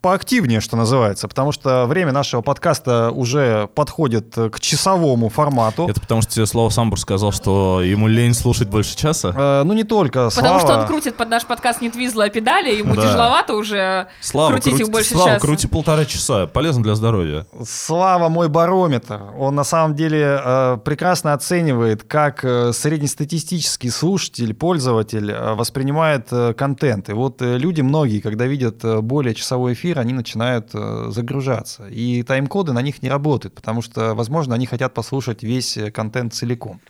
[0.00, 5.86] поактивнее, что называется, потому что время нашего подкаста уже подходит к часовому формату.
[5.88, 9.32] Это потому что тебе Слава Самбур сказал, что ему лень слушать больше часа?
[9.36, 10.30] Э, ну, не только.
[10.34, 10.80] Потому что Слава.
[10.82, 13.02] он крутит под наш подкаст не твизла, а педали, ему Да.
[13.02, 15.40] тяжеловато уже Слава, крутить крути, их больше Слава, часа.
[15.40, 17.46] крути полтора часа, полезно для здоровья.
[17.66, 19.20] Слава мой барометр.
[19.38, 26.54] Он на самом деле э, прекрасно оценивает, как э, среднестатистический слушатель, пользователь э, воспринимает э,
[26.54, 27.08] контент.
[27.10, 31.86] И вот э, люди многие, когда видят э, более часовой эфир, они начинают э, загружаться.
[31.88, 36.34] И тайм-коды на них не работают, потому что, возможно, они хотят послушать весь э, контент
[36.34, 36.80] целиком.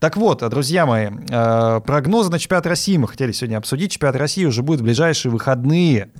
[0.00, 3.92] Так вот, друзья мои, э, прогнозы на чемпионат России мы хотели сегодня обсудить.
[3.92, 6.10] Чемпионат России уже будет в ближайшие выходные.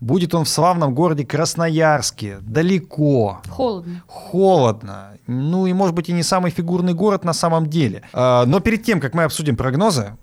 [0.00, 4.02] Будет он в славном городе Красноярске, далеко, Холодно.
[4.06, 5.18] холодно.
[5.26, 8.02] Ну и, может быть, и не самый фигурный город на самом деле.
[8.12, 10.16] Но перед тем, как мы обсудим прогнозы,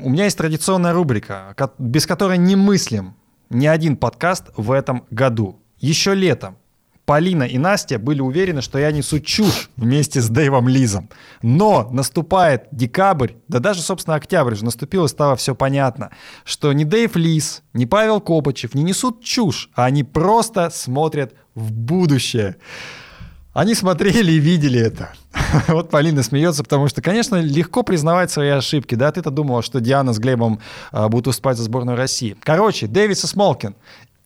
[0.00, 3.14] у меня есть традиционная рубрика, без которой не мыслим
[3.52, 5.60] ни один подкаст в этом году.
[5.78, 6.56] Еще летом
[7.04, 11.10] Полина и Настя были уверены, что я несу чушь вместе с Дэйвом Лизом.
[11.42, 16.10] Но наступает декабрь, да даже, собственно, октябрь же наступил, и стало все понятно,
[16.44, 21.72] что ни Дэйв Лиз, ни Павел Копачев не несут чушь, а они просто смотрят в
[21.72, 22.56] будущее.
[23.52, 25.12] Они смотрели и видели это.
[25.68, 28.94] Вот Полина смеется, потому что, конечно, легко признавать свои ошибки.
[28.94, 30.60] Да, ты-то думала, что Диана с Глебом
[30.90, 32.36] а, будут выступать за сборную России.
[32.42, 33.74] Короче, Дэвис и Смолкин.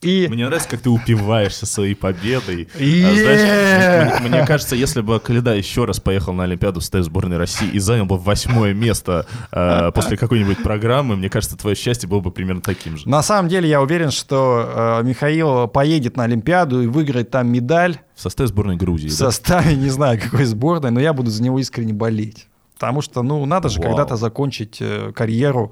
[0.01, 2.67] И Мне нравится, как ты упиваешься своей победой.
[2.75, 7.03] А, знаешь, мне, мне кажется, если бы Каледа еще раз поехал на Олимпиаду в составе
[7.03, 12.07] сборной России и занял бы восьмое место э, после какой-нибудь программы, мне кажется, твое счастье
[12.07, 13.09] было бы примерно таким же.
[13.09, 17.97] на самом деле я уверен, что э, Михаил поедет на Олимпиаду и выиграет там медаль
[18.15, 19.07] В составе сборной Грузии.
[19.07, 19.25] в да?
[19.25, 22.47] составе, не знаю, какой сборной, но я буду за него искренне болеть.
[22.75, 23.89] Потому что, ну, надо же Вау.
[23.89, 25.71] когда-то закончить э, карьеру,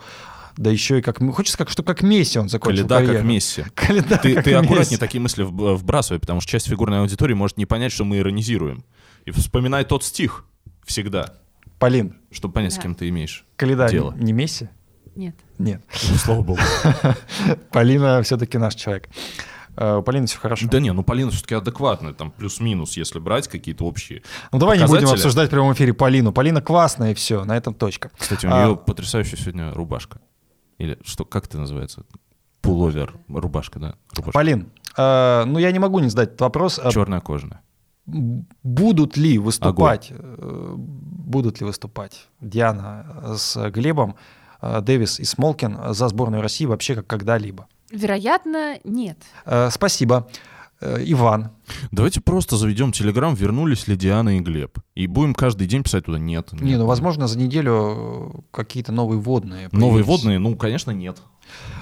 [0.58, 1.20] да еще и как...
[1.34, 3.18] Хочется, как, что как Месси он закончил Каледа карьеру.
[3.18, 3.64] как Месси.
[3.76, 4.98] Каледа Ты, как ты аккуратнее Месси.
[4.98, 8.84] такие мысли вб- вбрасывай, потому что часть фигурной аудитории может не понять, что мы иронизируем.
[9.26, 10.46] И вспоминай тот стих
[10.86, 11.34] всегда,
[11.80, 12.84] Полин, чтобы понять, с Да.
[12.84, 14.14] кем ты имеешь Каледа дело.
[14.18, 14.70] не Месси?
[15.16, 15.36] Нет.
[15.58, 15.82] Нет.
[16.10, 16.60] Ну, слава богу.
[17.72, 19.10] Полина все-таки наш человек.
[19.78, 20.68] Э, У Полины все хорошо.
[20.70, 24.24] Да не, ну Полина все-таки адекватная, там плюс-минус, если брать какие-то общие.
[24.52, 26.32] Ну давай не будем обсуждать в прямом эфире Полину.
[26.32, 28.12] Полина классная и все, на этом точка.
[28.18, 30.20] Кстати, у А, нее потрясающая сегодня рубашка.
[30.78, 32.04] Или что, как это называется?
[32.62, 33.96] Пуловер, рубашка, да?
[34.12, 34.34] Рубашка.
[34.34, 36.80] Полин, э, ну я не могу не задать этот вопрос.
[36.84, 37.62] А Черная кожаная.
[38.06, 44.16] Будут ли выступать, э, будут ли выступать Диана с Глебом,
[44.62, 47.68] э, Дэвис и Смолкин за сборную России вообще как когда-либо?
[47.92, 49.18] Вероятно, нет.
[49.46, 50.28] Э, Спасибо.
[50.28, 50.55] Э,
[51.06, 51.52] Иван,
[51.92, 54.78] Давайте просто заведем Телеграм, вернулись ли Диана и Глеб.
[54.94, 56.54] И будем каждый день писать туда «нет».
[56.54, 59.70] не, нет, ну возможно за неделю э, какие-то новые водные.
[59.72, 60.08] Новые появились.
[60.08, 61.18] водные, ну, конечно, нет.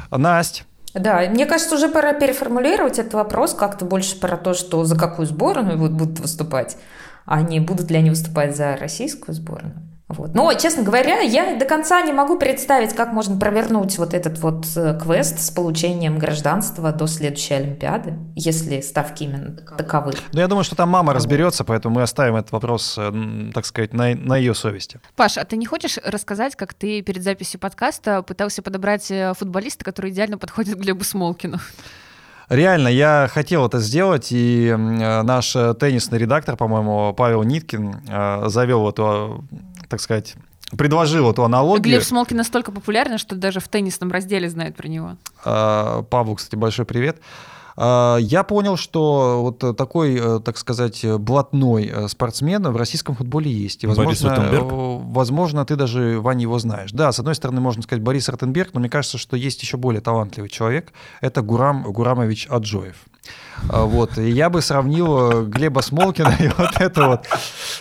[0.10, 4.98] Настя, Да, мне кажется, уже пора переформулировать этот вопрос как-то больше про то, что за
[4.98, 6.78] какую сборную будут выступать,
[7.26, 9.93] а не будут ли они выступать за российскую сборную.
[10.14, 10.34] Вот.
[10.36, 14.66] Но, честно говоря, я до конца не могу представить, как можно провернуть вот этот вот
[14.76, 20.14] э, квест с получением гражданства до следующей Олимпиады, если ставки именно таковы.
[20.32, 23.12] ну я думаю, что там мама разберется, поэтому мы оставим этот вопрос, э,
[23.54, 25.00] так сказать, на, на ее совести.
[25.16, 29.84] Паш, а ты не хочешь рассказать, как ты перед записью подкаста пытался подобрать э, футболиста,
[29.84, 31.60] который идеально подходит Глебу Смолкину?
[32.50, 38.02] Реально, я хотел это сделать, и наш теннисный редактор, по-моему, Павел Ниткин,
[38.50, 40.34] завел эту, э, так сказать,
[40.76, 41.84] предложил эту аналогию.
[41.84, 45.18] Глеб Смолкин настолько популярен, что даже в теннисном разделе знают про него.
[45.46, 47.20] Э, Павлу, кстати, большой привет.
[47.78, 53.52] Э, Я понял, что вот такой, э, так сказать, блатной э, спортсмен в российском футболе
[53.52, 53.84] есть.
[53.84, 54.64] И, Борис возможно, Ротенберг?
[54.64, 56.92] э, возможно, ты даже, Ваня, его знаешь.
[56.92, 60.02] Да, с одной стороны, можно сказать Борис Ротенберг, но мне кажется, что есть еще более
[60.02, 60.92] талантливый человек.
[61.22, 62.96] Это Гурам Гурамович Аджоев.
[63.70, 64.18] А, Вот.
[64.18, 67.28] И я бы сравнил э, Глеба Смолкина и вот это вот,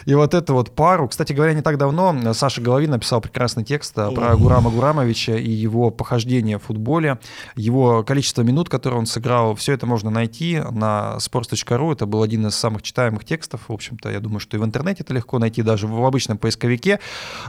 [0.04, 1.08] и вот эту вот пару.
[1.08, 5.50] Кстати говоря, не так давно Саша Головин написал прекрасный текст э, про Гурама Гурамовича и
[5.50, 7.18] его похождение в футболе,
[7.56, 9.54] его количество минут, которые он сыграл.
[9.54, 11.92] Все это можно найти на sports.ru.
[11.92, 13.62] Это был один из самых читаемых текстов.
[13.68, 17.00] В общем-то, я думаю, что и в интернете это легко найти, даже в обычном поисковике.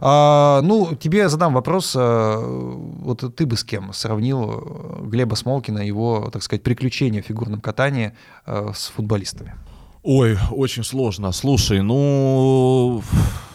[0.01, 1.93] А, ну, тебе задам вопрос.
[1.95, 7.61] Вот ты бы с кем сравнил э, Глеба Смолкина, его, так сказать, приключения в фигурном
[7.61, 9.53] катании э, с футболистами?
[10.03, 11.31] Ой, очень сложно.
[11.31, 13.01] Слушай, ну,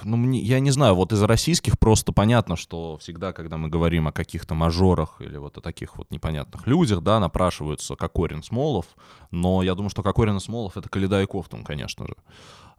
[0.03, 4.12] ну я не знаю, вот из российских просто понятно, что всегда, когда мы говорим о
[4.12, 8.87] каких-то мажорах или вот о таких вот непонятных людях, да, напрашиваются Кокорин Смолов,
[9.31, 12.14] но я думаю, что Кокорин и Смолов— это Каледа и Кофтун, конечно же.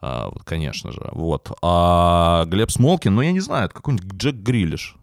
[0.01, 1.51] А, вот, конечно же, вот.
[1.61, 4.98] А Глеб Смолкин, ну, я не знаю, это какой-нибудь Джек Грилиш.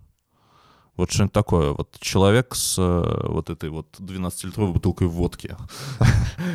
[0.96, 1.72] Вот что-нибудь такое.
[1.72, 5.56] Вот человек с э, вот этой вот 12-литровой бутылкой водки.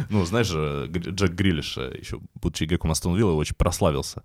[0.10, 4.24] Ну, знаешь же, Джек Грилиш, э, еще будучи игроком Астон Виллы, очень прославился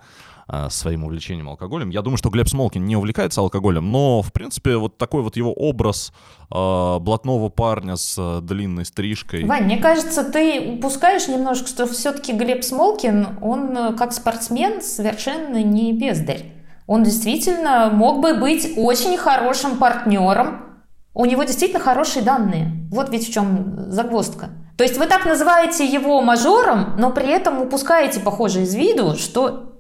[0.49, 1.91] а, своим увлечением алкоголем.
[1.91, 5.53] Я думаю, что Глеб Смолкин не увлекается алкоголем, но, в принципе, вот такой вот его
[5.53, 6.13] образ
[6.49, 9.45] блатного парня с э, длинной стрижкой.
[9.45, 15.63] Вань, мне кажется, ты упускаешь немножко, что все-таки Глеб Смолкин, он э, как спортсмен совершенно
[15.63, 16.56] не бездарь.
[16.87, 20.85] Он действительно мог бы быть очень хорошим партнером.
[21.15, 22.89] У него действительно хорошие данные.
[22.91, 24.51] Вот ведь в чем загвоздка.
[24.77, 29.76] То есть вы так называете его мажором, но при этом упускаете, похоже, из виду, что,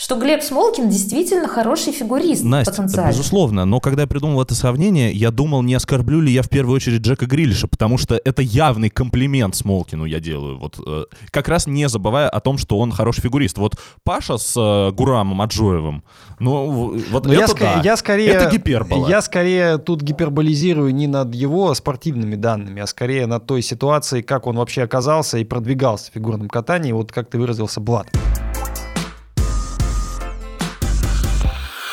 [0.00, 3.10] что Глеб Смолкин действительно хороший фигурист Настя, потенциально.
[3.10, 6.76] безусловно, но когда я придумал это сравнение, я думал, не оскорблю ли я в первую
[6.76, 11.66] очередь Джека Грилиша, потому что это явный комплимент Смолкину я делаю, вот э, как раз
[11.66, 13.58] не забывая о том, что он хороший фигурист.
[13.58, 16.02] Вот Паша с э, Гурамом Аджоевым,
[16.38, 17.82] ну вот Но это я, ска- да.
[17.84, 19.06] я скорее, это гипербола.
[19.06, 24.46] Я скорее тут гиперболизирую не над его спортивными данными, а скорее над той ситуацией, как
[24.46, 28.08] он вообще оказался и продвигался в фигурном катании, вот как ты выразился, Блад.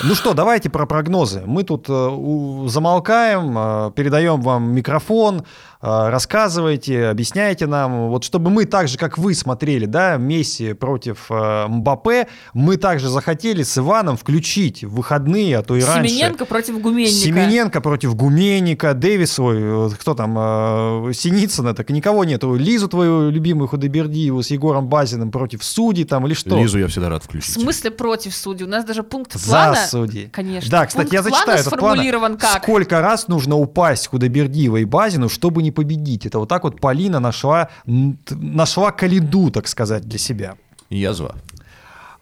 [0.08, 1.44] Ну что, давайте про прогнозы.
[1.46, 5.44] Мы тут э, замолкаем, э, передаем вам микрофон,
[5.82, 8.10] э, рассказывайте, объясняйте нам.
[8.10, 13.10] Вот чтобы мы так же, как вы смотрели, да, Месси против э, Мбаппе, мы также
[13.10, 16.10] захотели с Иваном включить в выходные, а то и раньше.
[16.14, 17.14] Семененко против Гуменника.
[17.16, 22.56] Семененко против Гуменника, Дэвис, ой, кто там, э, Синицына, так никого нету.
[22.56, 26.58] Лизу твою любимую Худобердиеву с Егором Базиным против судей там или что?
[26.58, 27.54] Лизу я всегда рад В включить.
[27.54, 28.66] смысле против судей?
[28.66, 29.76] У нас даже пункт За плана...
[29.76, 30.30] судей.
[30.32, 30.70] Конечно.
[30.70, 31.80] Да, кстати, Пункт я зачитаю плана этот план.
[31.96, 32.64] сформулирован как?
[32.64, 36.26] Сколько раз нужно упасть Худобердиева и Базину, чтобы не победить?
[36.26, 40.58] Это вот так вот Полина нашла, нашла калиду, так сказать, для себя.
[40.90, 41.36] Язва.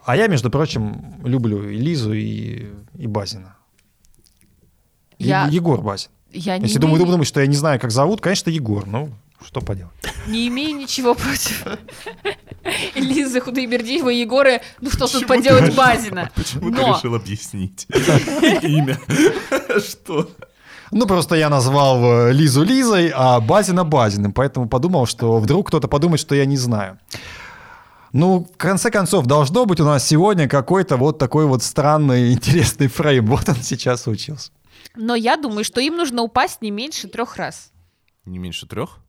[0.06, 2.68] А я, между прочим, люблю и Лизу, и,
[2.98, 3.56] и Базина.
[5.20, 6.10] Е- Я- Егор Базин.
[6.32, 8.86] Я не, Если имею, думаю, думаете, что я не знаю, как зовут, конечно, Егор.
[8.86, 9.10] Ну,
[9.46, 9.94] что поделать.
[10.28, 11.66] не имею ничего против
[12.96, 14.62] Лизы Худайбердиева и Егора.
[14.82, 16.30] Ну что тут поделать Базина?
[16.36, 17.88] Почему ты решил объяснить
[18.64, 18.98] имя?
[19.80, 20.30] Что?
[20.96, 25.90] Ну, просто я назвал э, Лизу Лизой, а Базина Базиным, поэтому подумал, что вдруг кто-то
[25.90, 26.98] подумает, что я не знаю.
[28.14, 32.88] Ну, в конце концов, должно быть у нас сегодня какой-то вот такой вот странный, интересный
[32.88, 33.26] фрейм.
[33.26, 34.52] Вот он сейчас случился.
[34.96, 37.74] Но я думаю, что им нужно упасть не меньше трех раз.
[38.24, 39.00] Не меньше трех?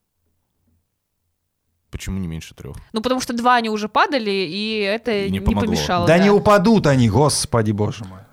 [1.93, 2.75] Почему не меньше трех?
[2.93, 5.67] Ну, потому что два они уже падали, и это Не не, помогло.
[5.67, 6.07] помешало.
[6.09, 6.25] Да да.
[6.25, 8.26] не упадут они, господи боже мой.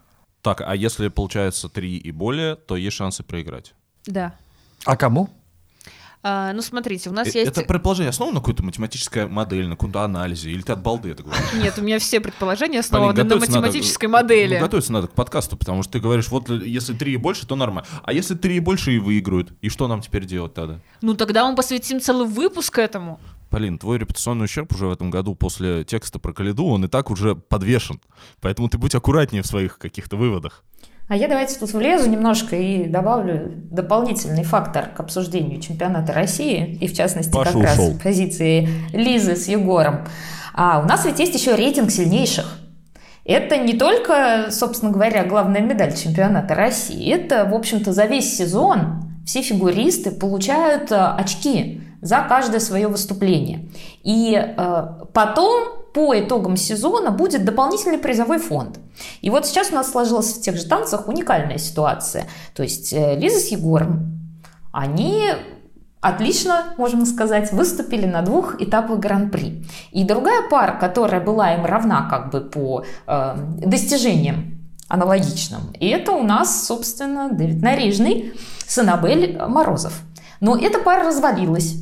[0.44, 3.74] Так, а если получается три и более, то есть шансы проиграть.
[4.06, 4.36] Да.
[4.86, 5.30] А кому?
[6.26, 7.52] А, ну, смотрите, у нас Э, есть...
[7.52, 10.52] Это предположение основано на какой-то математической модели, на каком-то анализе?
[10.52, 11.44] Или ты от балды это говоришь?
[11.54, 14.56] Нет, у меня все предположения Полин, основаны на надо- математической модели.
[14.56, 17.58] Ну, готовиться надо к подкасту, потому что ты говоришь, вот если три и больше, то
[17.58, 17.88] нормально.
[18.04, 20.80] А если три и больше и выиграют, и что нам теперь делать тогда?
[21.02, 23.20] Ну, тогда мы посвятим целый выпуск этому.
[23.54, 27.12] Полин, твой репутационный ущерб уже в этом году после текста про Калиду, он и так
[27.12, 28.02] уже подвешен.
[28.42, 30.64] Поэтому ты будь аккуратнее в своих каких-то выводах.
[31.08, 36.88] А я давайте тут влезу немножко и добавлю дополнительный фактор к обсуждению чемпионата России, и
[36.88, 38.00] в частности Паша как раз ушел.
[38.02, 40.08] позиции Лизы с Егором.
[40.56, 42.58] А у нас ведь есть еще рейтинг сильнейших.
[43.24, 47.08] Это не только, собственно говоря, главная медаль чемпионата России.
[47.08, 53.70] Это, в общем-то, за весь сезон все фигуристы получают э, очки за каждое свое выступление.
[54.04, 58.80] И э, потом по итогам сезона будет дополнительный призовой фонд.
[59.22, 62.26] И вот сейчас у нас сложилась в тех же танцах уникальная ситуация.
[62.54, 64.20] То есть э, Лиза с Егором,
[64.74, 65.30] они
[66.02, 69.66] отлично, можно сказать, выступили на двух этапах Гран-при.
[69.92, 73.36] И другая пара, которая была им равна как бы по э,
[73.66, 78.34] достижениям аналогичным, и это у нас, собственно, Дэвид Нарижный
[78.68, 80.02] с Аннабель Морозов.
[80.40, 81.76] Но эта пара развалилась.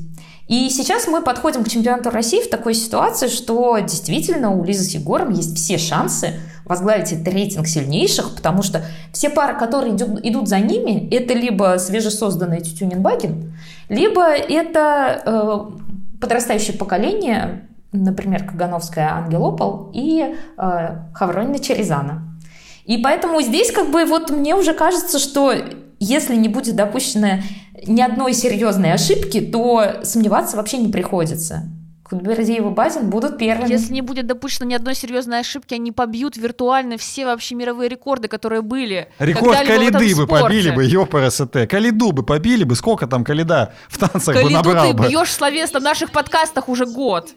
[0.51, 4.93] И сейчас мы подходим к чемпионату России в такой ситуации, что действительно у Лизы с
[4.93, 8.83] Егором есть все шансы возглавить этот рейтинг сильнейших, потому что
[9.13, 13.53] все пары, которые идут, идут за ними, это либо свежесозданный Тютюнин-Багин,
[13.87, 22.23] либо это э, подрастающее поколение, например, Кагановская Ангелопол и э, Хавронина Черезана.
[22.83, 25.53] И поэтому здесь как бы вот мне уже кажется, что
[26.01, 27.41] если не будет допущено
[27.85, 31.69] ни одной серьезной ошибки, то сомневаться вообще не приходится.
[32.11, 33.69] Кудбердиев и Базин будут первыми.
[33.71, 38.27] Если не будет допущено ни одной серьезной ошибки, они побьют виртуально все вообще мировые рекорды,
[38.27, 39.07] которые были.
[39.17, 41.67] Рекорд Калиды бы побили бы, СТ.
[41.69, 45.07] Калиду бы побили бы, сколько там Калида в танцах бы Калиду набрал ты бы.
[45.07, 47.29] бьешь словесно в наших подкастах уже год.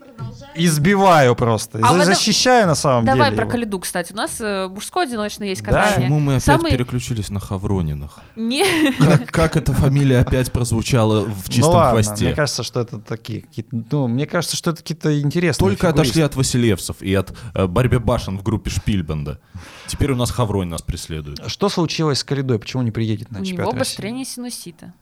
[0.54, 1.78] Избиваю просто.
[1.82, 3.36] А За- Защищаю на самом Давай деле.
[3.36, 3.50] про его.
[3.52, 4.12] Калиду, кстати.
[4.12, 5.70] У нас э, мужской одиночный есть Да?
[5.70, 5.94] катание.
[6.08, 8.18] Почему мы опять Самый- переключились на Хавронинах?
[8.36, 8.64] Не...
[8.98, 12.24] Как, как эта фамилия опять прозвучала в чистом ну ладно, хвосте?
[12.26, 16.00] мне кажется, что это такие, какие-то- ну, мне кажется, что это какие-то интересные Только фигуристы.
[16.02, 19.40] отошли от Василевцев и от э, борьбы башен в группе Шпильбенда.
[19.86, 21.40] Теперь у нас Хавронь нас преследует.
[21.46, 22.58] Что случилось с Калидой?
[22.58, 23.78] Почему не приедет на У него чемпионат России?
[23.92, 24.92] обострение синусита.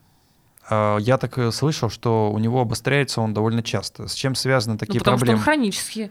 [0.69, 4.09] А, Я так э, слышал, что у него обостряется он довольно часто.
[4.09, 5.41] С чем связаны Ну, такие потому проблемы?
[5.41, 6.11] что он хронический.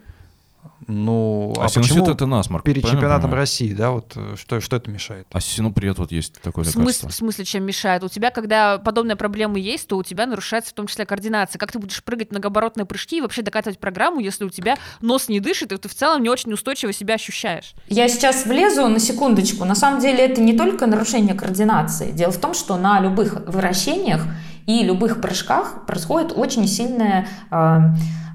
[0.88, 2.66] Ну, А, а, синусит почему это насморк.
[2.66, 3.42] перед чемпионатом понимаю?
[3.42, 5.28] России, да, вот э, что, что это мешает?
[5.32, 6.82] А синопред вот есть такое В лекарство.
[6.82, 8.04] смысле, в смысле, чем мешает?
[8.04, 11.60] У тебя, когда подобные проблемы есть, то у тебя нарушается в том числе координация.
[11.60, 15.40] Как ты будешь прыгать многооборотные прыжки и вообще докатывать программу, если у тебя нос не
[15.40, 17.74] дышит, и ты в целом не очень устойчиво себя ощущаешь?
[17.88, 19.66] Я сейчас влезу на секундочку.
[19.66, 22.12] На самом деле это не только нарушение координации.
[22.12, 24.26] Дело в том, что на любых вращениях
[24.66, 27.28] и любых прыжках происходит очень сильное...
[27.52, 27.80] э,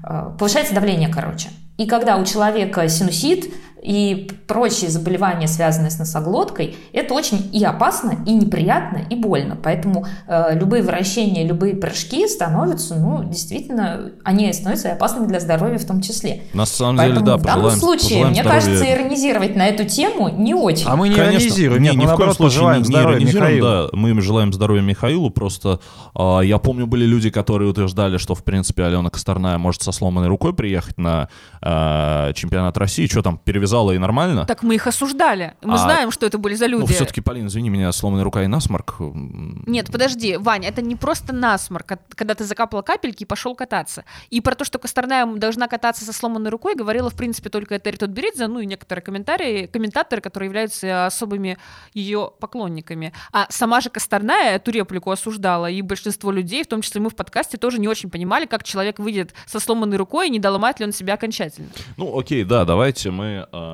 [0.03, 1.49] э, повышается давление, короче.
[1.77, 3.53] И когда у человека синусит
[3.87, 9.57] и прочие заболевания, связанные с носоглоткой, это очень и опасно, и неприятно, и больно.
[9.61, 15.77] Поэтому э, любые вращения, любые прыжки становятся, ну, действительно, они становятся и опасными для здоровья
[15.77, 16.41] в том числе.
[16.53, 18.61] На самом Поэтому деле, да, в данном пожелаем, случае, пожелаем мне здоровья.
[18.61, 20.87] кажется, иронизировать на эту тему не очень.
[20.87, 21.47] А мы не Конечно.
[21.47, 23.67] иронизируем, Не, нет, ни в коем случае не, не иронизируем, Михаилу.
[23.67, 25.79] да, мы им желаем здоровья Михаилу, просто
[26.13, 30.27] а, я помню, были люди, которые утверждали, что, в принципе, Алена Косторная может со сломанной
[30.27, 31.29] рукой приехать на
[31.61, 33.39] а, чемпионат России, что там,
[33.77, 34.45] перевязала и нормально?
[34.45, 35.53] Так мы их осуждали.
[35.61, 36.81] Мы А, знаем, что это были за люди.
[36.81, 38.95] ну, все-таки, Полин, извини меня, сломанная рука и насморк.
[38.99, 44.03] Нет, подожди, Ваня, это не просто насморк, когда ты закапала капельки и пошел кататься.
[44.29, 47.97] И про то, что Косторная должна кататься со сломанной рукой, говорила, в принципе, только Этери
[47.97, 51.57] Тутберидзе, ну и некоторые комментарии, комментаторы, которые являются особыми
[51.93, 53.13] ее поклонниками.
[53.31, 57.15] А сама же Косторная эту реплику осуждала, и большинство людей, в том числе мы в
[57.15, 60.85] подкасте, тоже не очень понимали, как человек выйдет со сломанной рукой и не доломает ли
[60.85, 61.69] он себя окончательно.
[61.97, 63.66] Ну, окей, да, давайте мы а,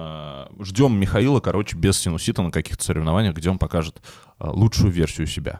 [0.60, 4.02] ждем Михаила, короче, без синусита на каких-то соревнованиях, где он покажет
[4.38, 5.60] а, лучшую версию себя.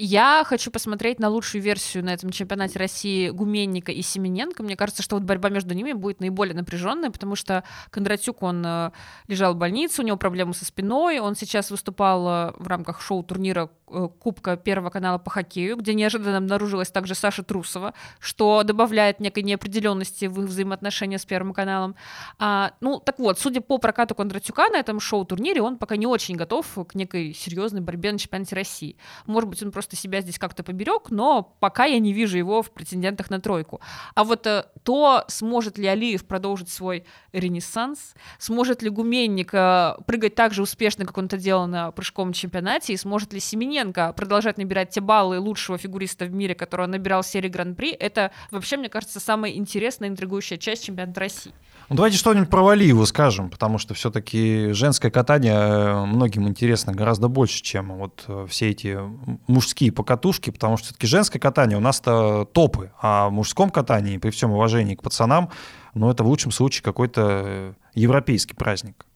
[0.00, 4.62] Я хочу посмотреть на лучшую версию на этом чемпионате России Гуменника и Семененко.
[4.62, 8.92] Мне кажется, что вот борьба между ними будет наиболее напряженная, потому что Кондратюк, он э,
[9.26, 13.70] лежал в больнице, у него проблемы со спиной, он сейчас выступал э, в рамках шоу-турнира
[13.88, 19.42] э, Кубка Первого канала по хоккею, где неожиданно обнаружилась также Саша Трусова, что добавляет некой
[19.42, 21.96] неопределенности в их взаимоотношения с Первым каналом.
[22.38, 26.36] А, ну, так вот, судя по прокату Кондратюка на этом шоу-турнире, он пока не очень
[26.36, 28.96] готов к некой серьезной борьбе на чемпионате России.
[29.26, 32.70] Может быть, он просто себя здесь как-то поберег, но пока я не вижу его в
[32.70, 33.80] претендентах на тройку.
[34.14, 40.34] А вот э, то, сможет ли Алиев продолжить свой ренессанс, сможет ли Гуменник э, прыгать
[40.34, 44.58] так же успешно, как он это делал на прыжковом чемпионате, и сможет ли Семененко продолжать
[44.58, 48.88] набирать те баллы лучшего фигуриста в мире, которого набирал в серии Гран-при, это вообще, мне
[48.88, 51.52] кажется, самая интересная, интригующая часть чемпионата России.
[51.88, 57.28] Ну, давайте что-нибудь про Валиеву скажем, потому что все-таки женское катание э, многим интересно гораздо
[57.28, 58.98] больше, чем вот все эти
[59.46, 64.30] мужские покатушки, потому что все-таки женское катание у нас-то топы, а в мужском катании, при
[64.30, 65.50] всем уважении к пацанам,
[65.94, 69.06] ну, это в лучшем случае какой-то э, европейский праздник.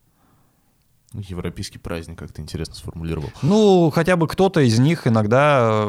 [1.13, 3.31] Европейский праздник, как ты интересно сформулировал.
[3.43, 5.87] Ну, хотя бы кто-то из них иногда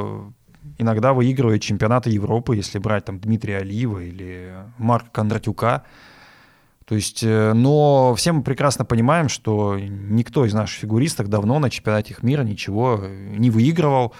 [0.78, 5.84] иногда выигрывает чемпионаты Европы, если брать там Дмитрия Алиева или Марка Кондратюка.
[6.86, 11.69] То есть, э, но все мы прекрасно понимаем, что никто из наших фигуристок давно на
[11.69, 14.13] чемпионате мира ничего э, не выигрывал.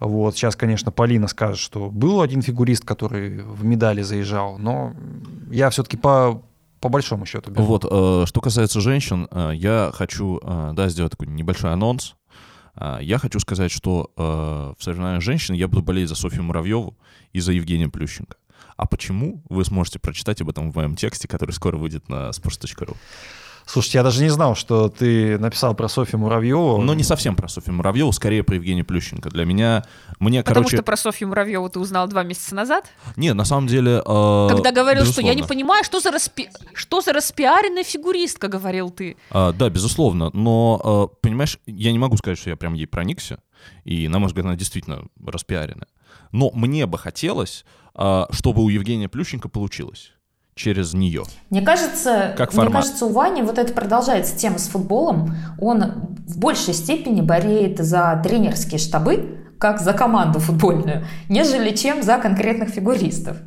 [0.00, 0.34] Вот.
[0.34, 4.94] Сейчас, конечно, Полина скажет, что был один фигурист, который в медали заезжал, но
[5.50, 6.42] я все-таки по,
[6.80, 7.64] по большому счету беру.
[7.64, 12.16] Вот, э, что касается женщин, э, я хочу, э, да, сделать такой небольшой анонс.
[12.76, 14.22] Э, я хочу сказать, что э,
[14.78, 16.96] в соревнованиях женщин я буду болеть за Софью Муравьеву
[17.34, 18.36] и за Евгения Плющенко.
[18.78, 22.96] А почему, вы сможете прочитать об этом в моем тексте, который скоро выйдет на sports.ru.
[23.66, 26.80] Слушайте, я даже не знал, что ты написал про Софью Муравьеву.
[26.82, 29.30] Но не совсем про Софью Муравьеву, скорее про Евгения Плющенко.
[29.30, 29.84] Для меня,
[30.18, 30.76] мне, Потому короче...
[30.76, 32.90] что про Софью Муравьеву ты узнал два месяца назад?
[33.16, 34.02] Не, на самом деле...
[34.04, 35.12] Э, Когда говорил, безусловно.
[35.12, 36.48] что я не понимаю, что за, распи...
[36.74, 39.16] что за распиаренная фигуристка, говорил ты.
[39.30, 40.30] А, да, безусловно.
[40.32, 43.40] Но, э, понимаешь, я не могу сказать, что я прям ей проникся.
[43.84, 45.88] И, на мой взгляд, она действительно распиаренная.
[46.32, 50.12] Но мне бы хотелось, э, чтобы у Евгения Плющенко получилось
[50.60, 51.24] через нее.
[51.48, 52.82] Мне кажется, Как мне формат.
[52.82, 55.34] кажется, у Вани вот это продолжается тема с футболом.
[55.58, 62.18] Он в большей степени болеет за тренерские штабы, как за команду футбольную, нежели чем за
[62.18, 63.38] конкретных фигуристов.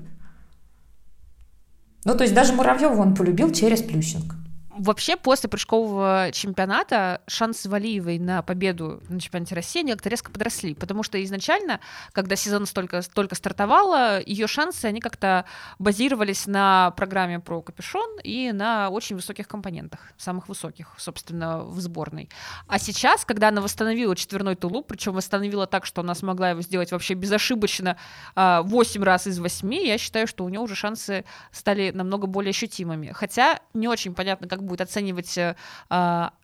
[2.04, 4.36] Ну, то есть даже Муравьева он полюбил через Плющенко.
[4.76, 11.04] Вообще, после прыжкового чемпионата шансы Валиевой на победу на чемпионате России как-то резко подросли, потому
[11.04, 11.80] что изначально,
[12.12, 15.46] когда сезон столько, только стартовало, ее шансы, они как-то
[15.78, 22.30] базировались на программе про капюшон и на очень высоких компонентах, самых высоких, собственно, в сборной.
[22.68, 26.92] А сейчас, когда она восстановила четверной тулуп, причем восстановила так, что она смогла его сделать
[26.92, 27.98] вообще безошибочно
[28.34, 32.50] а, 8 раз из 8, я считаю, что у нее уже шансы стали намного более
[32.50, 33.12] ощутимыми.
[33.12, 35.56] Хотя не очень понятно, как будет оценивать э,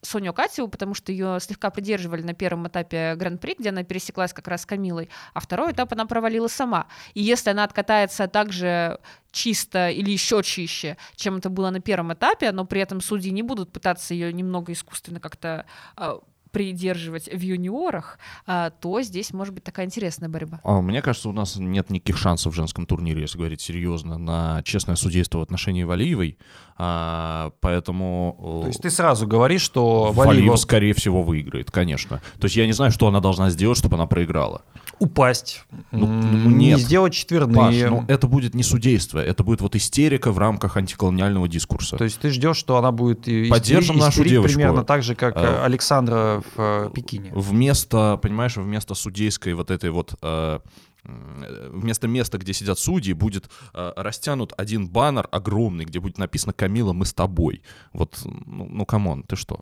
[0.01, 4.47] Соню Катеву, потому что ее слегка придерживали на первом этапе Гран-при, где она пересеклась как
[4.47, 6.88] раз с Камилой, а второй этап она провалила сама.
[7.13, 8.99] И если она откатается так же
[9.32, 13.43] чисто или еще чище, чем это было на первом этапе, но при этом судьи не
[13.43, 15.65] будут пытаться ее немного искусственно как-то
[15.97, 16.20] э,
[16.51, 20.59] придерживать в юниорах, а, то здесь может быть такая интересная борьба.
[20.63, 24.63] А, Мне кажется, у нас нет никаких шансов в женском турнире, если говорить серьезно, на
[24.63, 26.38] честное судейство в отношении Валиевой.
[26.82, 28.61] А, поэтому...
[28.61, 32.21] То есть ты сразу говоришь, что Валиева, Валиева скорее всего, выиграет, конечно.
[32.39, 34.61] То есть я не знаю, что она должна сделать, чтобы она проиграла.
[34.97, 36.80] упасть, Ну, ну, не нет.
[36.80, 37.89] сделать Паш, четверные.
[37.89, 41.97] ну это будет не судейство, это будет вот истерика в рамках антиколониального дискурса.
[41.97, 44.55] То есть ты ждешь, что она будет и- истери- Поддержим нашу истерить девочку.
[44.55, 47.32] примерно так же, как э, Э, Александра в э, Пекине.
[47.34, 50.13] Вместо, понимаешь, вместо судейской вот этой вот...
[50.21, 50.59] э,
[51.04, 56.91] Вместо места, где сидят судьи, будет э, растянут один баннер огромный, где будет написано «Камила,
[56.93, 57.62] мы с тобой».
[57.93, 59.62] Вот, ну, ну come on, ты что?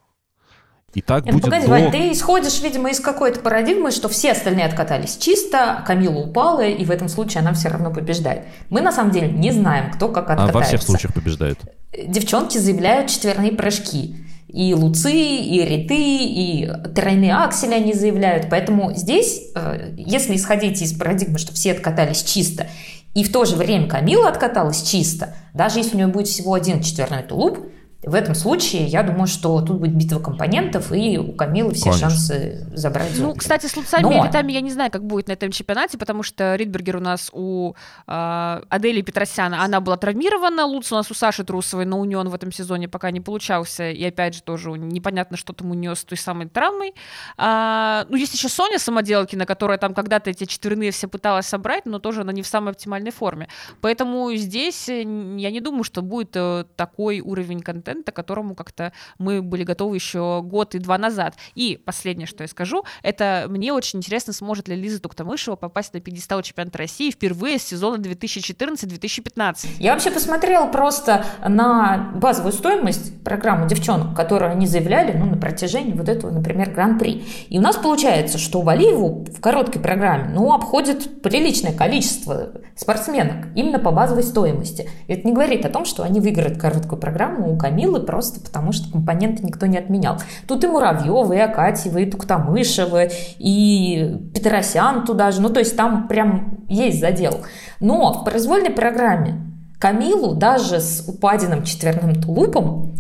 [0.94, 4.10] И так Нет, ну, будет погоди, до- Вань, ты исходишь, видимо, из какой-то парадигмы, что
[4.10, 8.46] все остальные откатались чисто, а Камила упала, и в этом случае она все равно побеждает.
[8.70, 10.54] Мы на самом деле не знаем, кто как А откатается.
[10.58, 11.60] во всех случаях побеждает.
[12.08, 14.16] Девчонки заявляют четверные прыжки.
[14.48, 18.48] И луцы, и риты, и тройные аксели они заявляют.
[18.50, 22.68] Поэтому здесь, э, если исходить из парадигмы, что все откатались чисто,
[23.14, 26.82] и в то же время Камила откаталась чисто, даже если у нее будет всего один
[26.82, 27.60] четверной тулуп,
[28.08, 32.10] В этом случае, я думаю, что тут будет битва компонентов, и у Камилы все Конечно.
[32.10, 33.40] шансы забрать Ну, золото.
[33.40, 36.24] кстати, с луцами Но- и летами я не знаю, как будет на этом чемпионате, потому
[36.24, 37.74] что Ридбергер у нас у
[38.08, 42.18] э, Адели Петросяна, она была травмирована, Луц у нас у Саши Трусовой, но у нее
[42.18, 45.74] он в этом сезоне пока не получался, и опять же тоже непонятно, что там у
[45.74, 46.94] нее с той самой травмой.
[47.38, 52.00] А, ну, есть еще Соня Самоделкина, которая там когда-то эти четверные все пыталась собрать, но
[52.00, 53.48] тоже она не в самой оптимальной форме.
[53.82, 58.94] Поэтому здесь э, я не думаю, что будет э, такой уровень контента, к которому как-то
[59.18, 61.36] мы были готовы еще год и два назад.
[61.56, 66.00] И последнее, что я скажу, это мне очень интересно, сможет ли Лиза Туктамышева попасть на
[66.00, 69.68] пьедестал чемпионата России впервые с сезона 2014-2015.
[69.80, 75.94] Я вообще посмотрела просто на базовую стоимость программы девчонок, которую они заявляли ну, на протяжении
[75.94, 77.26] вот этого, например, гран-при.
[77.50, 83.80] И у нас получается, что Валиеву в короткой программе ну, обходит приличное количество спортсменок именно
[83.80, 84.90] по базовой стоимости.
[85.08, 88.72] И это не говорит о том, что они выиграют короткую программу у Камилы просто потому,
[88.72, 90.18] что компоненты никто не отменял.
[90.48, 93.04] Тут и Муравьева, и Акатьева, и Туктамышева,
[93.38, 95.42] и Петросян туда же.
[95.42, 97.42] Ну, то есть там прям есть задел.
[97.80, 99.44] Но в произвольной программе
[99.80, 102.96] Камилу даже с упаденным четверным тулупом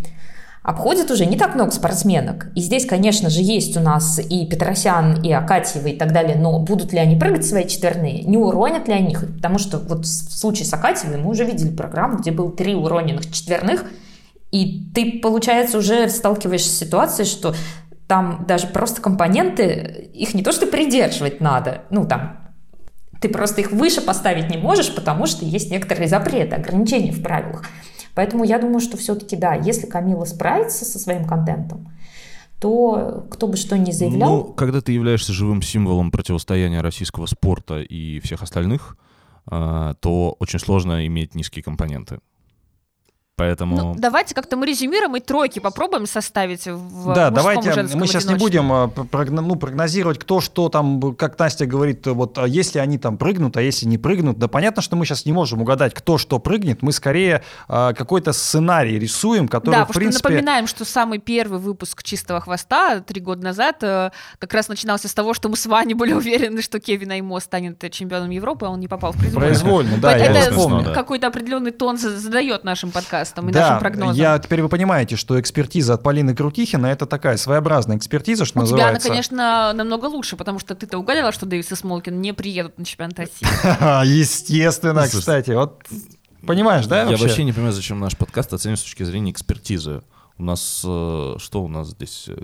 [0.62, 2.52] обходит уже не так много спортсменок.
[2.54, 6.60] И здесь, конечно же, есть у нас и Петросян, и Акатьева, и так далее, но
[6.60, 9.26] будут ли они прыгать свои четверные, не уронят ли они их?
[9.38, 13.32] Потому что вот в случае с Акатьевой мы уже видели программу, где было три уроненных
[13.32, 13.86] четверных,
[14.64, 17.54] и ты, получается, уже сталкиваешься с ситуацией, что
[18.08, 22.48] там даже просто компоненты, их не то что придерживать надо, ну там
[23.20, 27.64] ты просто их выше поставить не можешь, потому что есть некоторые запреты, ограничения в правилах.
[28.16, 31.92] Поэтому я думаю, что все-таки да, если Камила справится со своим контентом,
[32.60, 37.82] то кто бы что ни заявлял, Ну, когда ты являешься живым символом противостояния российского спорта
[37.82, 38.98] и всех остальных,
[39.46, 42.20] а, то очень сложно иметь низкие компоненты.
[43.38, 43.78] Поэтому...
[43.78, 48.34] Ну, давайте как-то мы резюмируем и тройки попробуем составить в Да, давайте мы сейчас не
[48.34, 52.98] будем э, прогно- ну, прогнозировать, кто что там, как Настя говорит, вот а если они
[52.98, 54.40] там прыгнут, а если не прыгнут.
[54.40, 56.82] Да понятно, что мы сейчас не можем угадать, кто что прыгнет.
[56.82, 60.20] Мы скорее э, какой-то сценарий рисуем, который, Да, в потому принципе...
[60.20, 64.10] что напоминаем, что самый первый выпуск «Чистого хвоста» три года назад э,
[64.40, 67.84] как раз начинался с того, что мы с Ваней были уверены, что Кевин Аймо станет
[67.92, 69.54] чемпионом Европы, а он не попал в произвольную.
[69.54, 70.86] Произвольно, да, я это вспомнил.
[70.86, 70.94] да.
[70.96, 74.16] какой-то определенный тон за- задает нашим подкастам и Да, нашим прогнозам.
[74.16, 78.66] я теперь вы понимаете, что экспертиза от Полины Крутихина это такая своеобразная экспертиза, что У
[78.66, 79.10] тебя она, называется.
[79.10, 83.20] конечно, намного лучше, потому что ты-то угадала, что Дэвис и Смолкин не приедут на чемпионат
[83.20, 83.46] России.
[84.06, 85.84] Естественно, кстати, вот
[86.46, 87.04] понимаешь, да?
[87.04, 90.02] Я вообще не понимаю, зачем наш подкаст оценивать с точки зрения экспертизы.
[90.40, 92.26] У нас э, что у нас здесь?
[92.28, 92.36] э,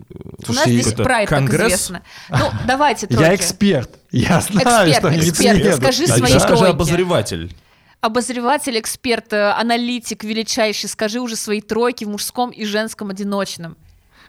[0.47, 1.68] У нас здесь прайд, как конгресс?
[1.68, 2.01] известно.
[2.27, 3.22] Ну, давайте тройки.
[3.22, 3.89] Я эксперт.
[4.11, 6.72] Я знаю, Эксперт, что они не эксперт, скажи А свои скажи тройки.
[6.72, 7.55] обозреватель.
[8.03, 13.77] Обозреватель, эксперт, э, аналитик величайший, скажи уже свои тройки в мужском и женском одиночном.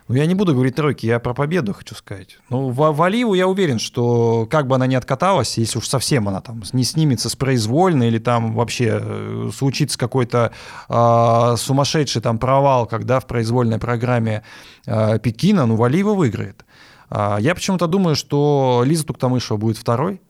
[0.06, 2.38] Ну, я не буду говорить тройки, я про победу хочу сказать.
[2.50, 6.28] Ну, в, в Аливу я уверен, что как бы она ни откаталась, если уж совсем
[6.28, 10.52] она там не снимется с произвольной или там вообще э, случится какой-то
[10.88, 14.44] а, сумасшедший там провал, когда в произвольной программе
[14.86, 16.64] а, Пекина, ну, Валиева выиграет.
[17.10, 20.20] А, я почему-то думаю, что Лиза Туктамышева будет второй,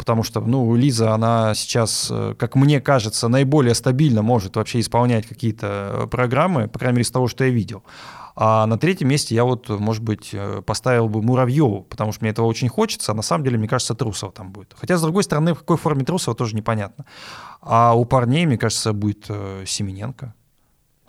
[0.00, 5.26] потому что, ну, Лиза, она сейчас, э, как мне кажется, наиболее стабильно может вообще исполнять
[5.26, 7.82] какие-то э, программы, по крайней мере, из того, что я видел.
[8.34, 12.30] А на третьем месте я вот, может быть, э, поставил бы Муравьеву, потому что мне
[12.30, 14.74] этого очень хочется, а на самом деле, мне кажется, Трусова там будет.
[14.74, 17.04] Хотя, с другой стороны, в какой форме Трусова тоже непонятно.
[17.60, 19.26] А у парней, мне кажется, будет
[19.66, 20.32] Семененко.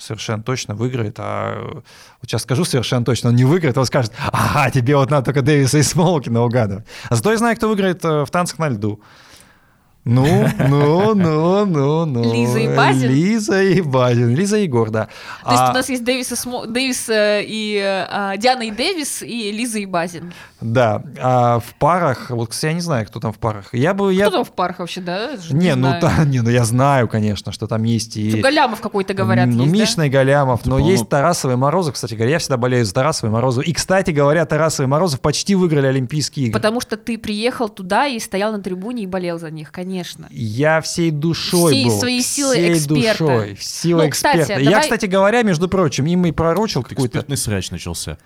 [0.01, 1.15] Совершенно точно выиграет.
[1.19, 1.83] А вот
[2.23, 5.77] сейчас скажу совершенно точно, он не выиграет, он скажет, ага, тебе вот надо только Дэвиса
[5.77, 6.85] и Смолкина угадывать.
[7.09, 8.99] А зато я знаю, кто выиграет э, в танцах на льду.
[10.03, 12.33] Ну, ну, ну, ну, ну.
[12.33, 13.11] Лиза и Базин?
[13.11, 14.35] Лиза и Базин.
[14.35, 15.07] Лиза и Егор, да.
[15.43, 18.63] То есть А- у нас есть Дэвис и, Смо- Дэвис, э, и э, а, Диана
[18.63, 20.33] и Дэвис, и Лиза и Базин.
[20.59, 23.73] Да, а в парах, вот, кстати, я не знаю, кто там в парах.
[23.73, 24.25] Я бы, я...
[24.27, 25.37] Кто там в парах вообще, да?
[25.37, 28.41] Ж- Не, ну, та- не, ну я знаю, конечно, что там есть и...
[28.41, 29.79] Галямов какой-то, говорят, Ну, есть, да?
[29.81, 32.31] Мишна и Галямов, но по-моему- есть Тарасов и Морозов, кстати говоря.
[32.31, 33.63] Я всегда болею за Тарасова и Морозова.
[33.63, 36.59] И, кстати говоря, Тарасов и Морозов почти выиграли Олимпийские игры.
[36.59, 39.90] Потому что ты приехал туда и стоял на трибуне и болел за них, конечно.
[40.31, 41.99] Я всей душой Всей был.
[41.99, 43.19] своей силой всей эксперта.
[43.25, 43.57] душой.
[43.59, 44.61] Силой Ну, кстати, эксперта.
[44.63, 47.19] Я, давай- кстати говоря, между прочим, им и пророчил какую-то...
[47.19, 48.17] Экспертный срач начался.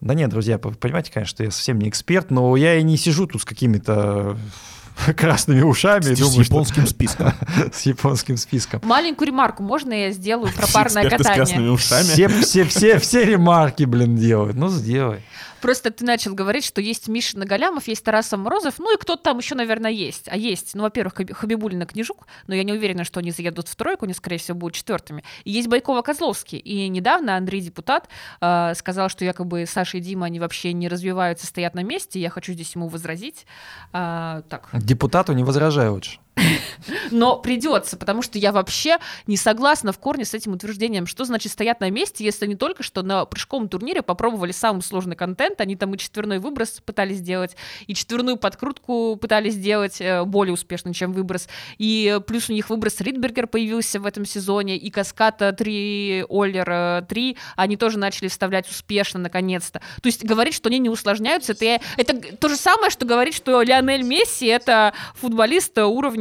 [0.00, 3.26] Да нет, друзья, понимаете, конечно, что я совсем не эксперт, но я и не сижу
[3.26, 4.38] тут с какими-то
[5.16, 6.10] красными ушами.
[6.12, 7.32] и С думаю, что- японским списком.
[7.72, 8.80] с японским списком.
[8.84, 11.70] Маленькую ремарку можно я сделаю про парное Эксперты с красными катание?
[11.72, 12.02] ушами.
[12.04, 14.56] Все, все, все, все ремарки, блин, делают.
[14.56, 15.20] Ну, сделай.
[15.60, 19.38] Просто ты начал говорить, что есть Миша Нагалямов, есть Тарасов Морозов, ну и кто-то там
[19.38, 20.28] еще, наверное, есть.
[20.28, 23.76] А есть, ну, во-первых, Хаби- Хабибулина Книжук, но я не уверена, что они заедут в
[23.76, 25.24] тройку, они, скорее всего, будут четвертыми.
[25.44, 26.58] И есть Байкова Козловский.
[26.58, 28.08] И недавно Андрей Депутат
[28.40, 32.20] э, сказал, что якобы Саша и Дима, они вообще не развиваются, стоят на месте.
[32.20, 33.46] Я хочу здесь ему возразить.
[33.92, 36.18] А, так, Депутату не возражай лучше.
[37.10, 41.06] но придется, потому что я вообще не согласна в корне с этим утверждением.
[41.06, 45.16] Что значит стоят на месте, если они только что на прыжковом турнире попробовали самый сложный
[45.16, 50.54] контент, они там и четверной выброс пытались сделать, и четверную подкрутку пытались сделать э, более
[50.54, 51.48] успешно, чем выброс.
[51.78, 57.04] И э, плюс у них выброс Ридбергер появился в этом сезоне, и Каската 3, Оллер
[57.06, 59.80] 3, они тоже начали вставлять успешно, наконец-то.
[60.02, 63.62] То есть говорить, что они не усложняются, это, это то же самое, что говорить, что
[63.62, 66.19] Лионель Месси— это футболист уровня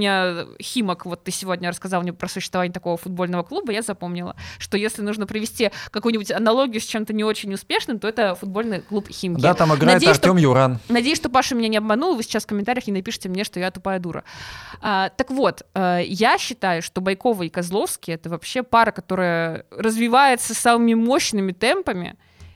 [0.62, 1.06] Химок.
[1.06, 5.28] Вот ты сегодня рассказал мне про существование такого футбольного клуба, я запомнила, что если нужно
[5.28, 9.42] провести какую-нибудь аналогию с чем-то не очень успешным, то это футбольный клуб Химки.
[9.42, 10.80] Да, там играет Надеюсь, что- Артем Юран.
[10.90, 13.72] Надеюсь, что Паша меня не обманул, вы сейчас в комментариях не напишите мне, что я
[13.72, 14.24] тупая дура.
[14.82, 20.54] А, так вот, э, я считаю, что Байкова и Козловский это вообще пара, которая развивается
[20.54, 22.16] самыми мощными темпами,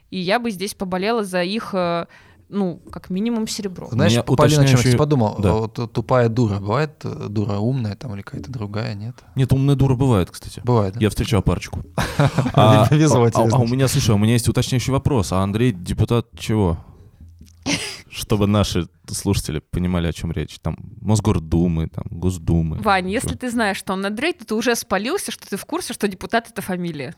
[0.10, 2.06] и я бы здесь поболела за их, э,
[2.54, 3.88] ну, как минимум серебро.
[3.92, 5.36] Знаешь, меня Полина, о чем я уточняющий- кстати, подумал?
[5.40, 5.54] Да.
[5.54, 6.60] Вот тупая дура.
[6.60, 9.16] Бывает дура умная там или какая-то другая, нет?
[9.36, 10.62] Нет, умная дура бывает, кстати.
[10.64, 11.00] Бывает, да?
[11.02, 11.84] Я встречал парочку.
[12.54, 15.32] А, а- а- у меня, слушай, у меня есть уточняющий вопрос.
[15.32, 16.78] А Андрей депутат чего?
[18.10, 20.60] Чтобы наши слушатели понимали, о чем речь.
[20.62, 22.78] Там Мосгордумы, там Госдумы.
[22.78, 25.94] Вань, если ты знаешь, что он Андрей, то ты уже спалился, что ты в курсе,
[25.94, 27.16] что депутат это фамилия.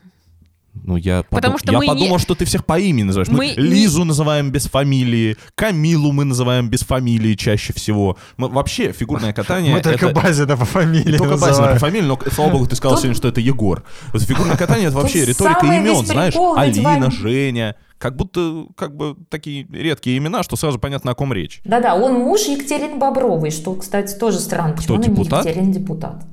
[0.84, 3.28] Ну, я, Потому подум- что я мы не- подумал, что ты всех по имени называешь.
[3.28, 8.16] Мы, Мы не- Лизу называем без фамилии, Камилу мы называем без фамилии чаще всего.
[8.36, 9.74] Мы, вообще, фигурное катание...
[9.74, 10.20] Мы только это...
[10.20, 11.74] Базина по фамилии Только Базина называем.
[11.74, 13.82] по фамилии, но, слава богу, ты сказал Тут- сегодня, что это Егор.
[14.12, 17.10] Вот фигурное катание— это вообще Тут риторика имен, знаешь, Алина.
[17.10, 17.76] Женя.
[17.98, 21.62] Как будто, как бы, такие редкие имена, что сразу понятно, о ком речь.
[21.64, 24.74] Да-да, он муж Екатерины Бобровой, что, кстати, тоже странно.
[24.74, 25.44] Почему она депутат?
[25.46, 26.26] не Екатерина депутат?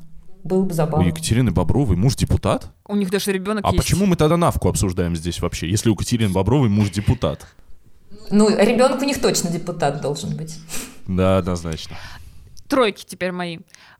[0.43, 1.07] Было бы У забавно.
[1.07, 2.71] Екатерины Бобровой муж депутат?
[2.85, 3.77] У них даже ребенок А есть.
[3.77, 7.47] почему мы тогда Навку обсуждаем здесь вообще, если у Екатерины Бобровой муж депутат?
[8.29, 10.57] Ну, ребенок у них точно депутат должен быть.
[11.07, 11.95] Да, однозначно.
[12.67, 13.59] Тройки теперь мои.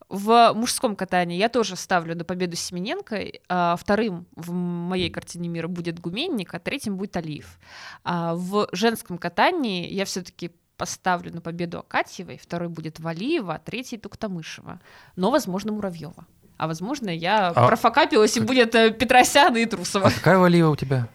[0.10, 3.24] В мужском катании я тоже ставлю на победу Семененко.
[3.49, 7.57] а Вторым в моей картине мира будет Гуменник, а третьим будет Алиев.
[8.03, 10.52] А В женском катании я все-таки
[10.84, 14.81] поставлю на победу Акатьевой, второй будет Валиева, а третий Туктамышева.
[15.15, 16.26] Но, возможно, Муравьева.
[16.57, 20.07] А возможно, я А- профокапилась, и будет э, Петросяна и Трусова.
[20.07, 21.07] А какая Валиева у тебя?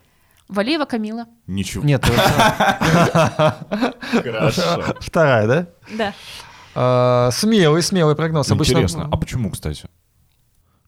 [0.48, 1.26] Валиева Камила.
[1.46, 1.84] Ничего.
[1.84, 2.02] Нет,
[4.10, 4.94] Хорошо.
[5.00, 5.66] вторая, да?
[5.98, 6.12] Да.
[6.74, 8.50] А, Смелый, смелый прогноз.
[8.50, 9.06] Интересно.
[9.12, 9.86] А почему, кстати?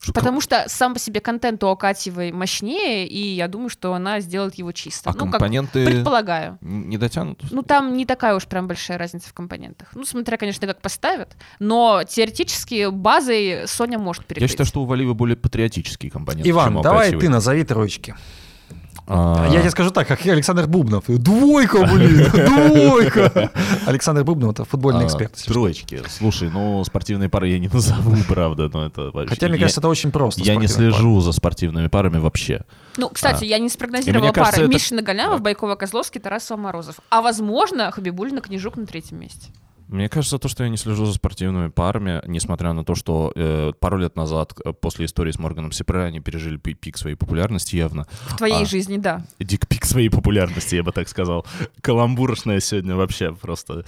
[0.01, 4.19] Что- Потому что сам по себе контент у Акатьевой мощнее, и я думаю, что она
[4.19, 5.11] сделает его чисто.
[5.11, 6.57] А ну, как компоненты предполагаю.
[6.61, 7.39] не дотянут?
[7.51, 9.89] Ну, там не такая уж прям большая разница в компонентах.
[9.93, 11.35] Ну, смотря, конечно, как поставят.
[11.59, 14.49] Но теоретически базой Соня может Я перекрыть.
[14.49, 17.21] считаю, что у Валиева более патриотические компоненты, чем Иван, у давай Акатьевой.
[17.21, 18.15] ты назови троечки.
[19.07, 21.05] А, Я тебе скажу так, как Александр Бубнов.
[21.07, 23.51] Двойка, блин, двойка.
[23.85, 25.33] Александр Бубнов это футбольный а, эксперт.
[25.45, 26.01] Троечки.
[26.07, 29.29] Слушай, ну, спортивные пары я не назову, правда, но это вообще...
[29.29, 30.41] Хотя, мне кажется, это очень просто.
[30.41, 32.61] Я не слежу за спортивными парами вообще.
[32.97, 33.47] Ну, кстати, А.
[33.47, 36.95] я не спрогнозировала пары Мишина Галямов, Байкова Козловский, Тарасова Морозов.
[37.09, 39.49] А возможно, Хабибулина Книжук на третьем месте.
[39.91, 43.73] Мне кажется, то, что я не слежу за спортивными парами, несмотря на то, что э,
[43.79, 48.07] пару лет назад, после истории с Морганом Сепре, они пережили пи- пик своей популярности явно.
[48.29, 48.65] В твоей А.
[48.65, 49.25] жизни, да.
[49.39, 51.45] Дик-пик своей популярности, я бы так сказал.
[51.81, 53.83] Каламбурочная сегодня вообще просто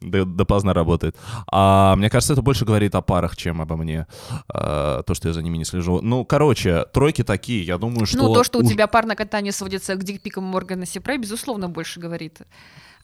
[0.00, 1.16] до- допоздна работает.
[1.50, 4.06] А мне кажется, это больше говорит о парах, чем обо мне.
[4.48, 6.00] А, то, что я за ними не слежу.
[6.02, 8.18] Ну, короче, тройки такие, я думаю, что...
[8.18, 11.70] ну, то, что у уж- тебя пар на катании сводится к дикпикам Моргана Сепре, безусловно,
[11.70, 12.42] больше говорит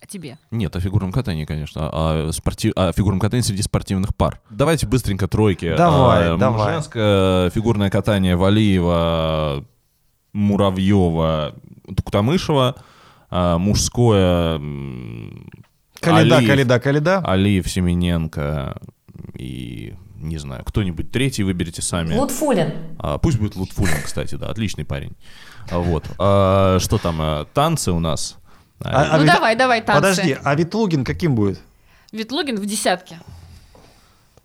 [0.03, 0.37] о тебе.
[0.51, 1.89] Нет, о фигурном катании, конечно.
[1.93, 2.73] О, спортив...
[2.77, 4.41] о фигурном катании среди спортивных пар.
[4.51, 5.75] Давайте быстренько тройки.
[5.77, 6.75] Давай, А, давай.
[6.75, 9.65] Женское фигурное катание Валиева,
[10.33, 11.55] Муравьева,
[11.97, 12.77] Туктамышева.
[13.31, 14.57] А, мужское...
[14.57, 15.49] м,
[16.01, 17.19] Каледа, Алиев- Каледа, Каледа.
[17.25, 18.81] Алиев, Семененко
[19.35, 19.95] и...
[20.17, 22.15] Не знаю, кто-нибудь третий выберите сами.
[22.15, 22.73] Лутфулин.
[23.01, 25.17] А, пусть будет Лутфулин, кстати, да, отличный парень.
[25.69, 26.05] А, Вот.
[26.19, 27.17] А, что там?
[27.21, 28.39] а, Танцы у нас.
[28.85, 30.01] А- ну, ведь- давай, давай, танцы.
[30.01, 31.61] Подожди, а Витлугин каким будет?
[32.13, 33.19] Ветлугин в десятке.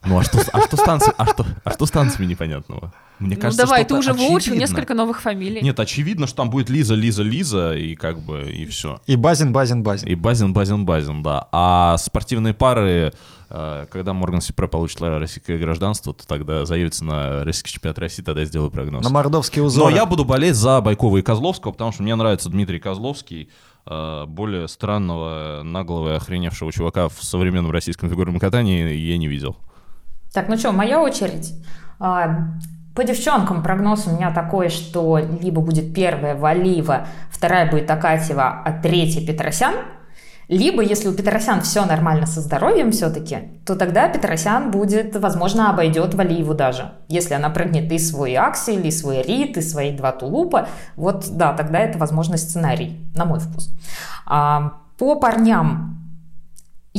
[0.05, 2.93] Ну а что, а что с танцами, а что, а что с танцами непонятного?
[3.19, 4.31] Мне Ну кажется, давай, что ты уже очевидно.
[4.31, 5.59] выучил несколько новых фамилий.
[5.61, 9.01] Нет, очевидно, что там будет Лиза, Лиза, Лиза, и как бы, и все.
[9.07, 10.07] И Базин, Базин, Базин.
[10.07, 11.47] И Базин, Базин, Базин, да.
[11.51, 13.11] А спортивные пары,
[13.49, 18.41] э, когда Морган Сипре получит российское гражданство, то тогда заявится на российский чемпионат России, тогда
[18.41, 19.03] я сделаю прогноз.
[19.03, 19.95] На мордовские Но узоры.
[19.95, 23.49] я буду болеть за Байкова и Козловского, потому что мне нравится Дмитрий Козловский,
[24.27, 29.57] более странного, наглого и охреневшего чувака в современном российском фигурном катании я не видел.
[30.33, 31.53] Так, ну что, моя очередь.
[31.99, 32.47] А,
[32.95, 38.71] По девчонкам прогноз у меня такой, что либо будет первая Валиева, вторая будет Акатьева, а
[38.81, 39.75] третья Петросян.
[40.47, 46.13] Либо, если у Петросян все нормально со здоровьем все-таки, то тогда Петросян будет, возможно, обойдет
[46.13, 46.93] Валиеву даже.
[47.09, 51.53] Если она прыгнет и свой аксель, и свой рит, и свои два тулупа, вот да,
[51.53, 53.69] тогда это, возможно, сценарий, на мой вкус.
[54.25, 55.97] А, по парням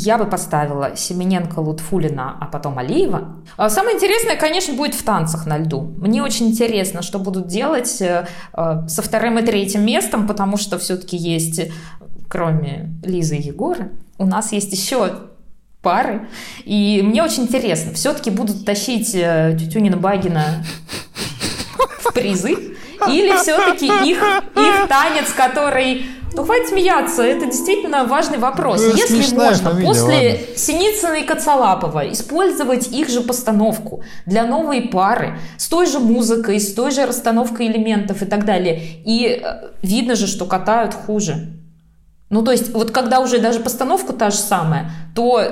[0.01, 3.37] я бы поставила Семененко, Лутфулина, а потом Алиева.
[3.57, 5.93] А Самое интересное, конечно, будет в танцах на льду.
[5.99, 10.79] Мне очень интересно, что будут делать э, э, со вторым и третьим местом, потому что
[10.79, 11.61] все-таки есть,
[12.29, 15.29] кроме Лизы и Егора, у нас есть еще
[15.83, 16.29] пары.
[16.65, 20.65] И мне очень интересно, все-таки будут тащить э, Тютюнина Багина
[22.05, 22.75] в призы?
[23.09, 24.19] Или все-таки их,
[24.57, 26.07] их танец, который...
[26.35, 28.83] Ну, хватит смеяться, это действительно важный вопрос.
[28.83, 30.57] Ну, Если смешная можно фамилия, после ладно.
[30.57, 36.75] Синицына и Коцалапова использовать их же постановку для новой пары, с той же музыкой, с
[36.75, 41.58] той же расстановкой элементов и так далее, и э, видно же, что катают хуже.
[42.31, 45.43] Ну, то есть, вот когда уже даже постановка та же самая, то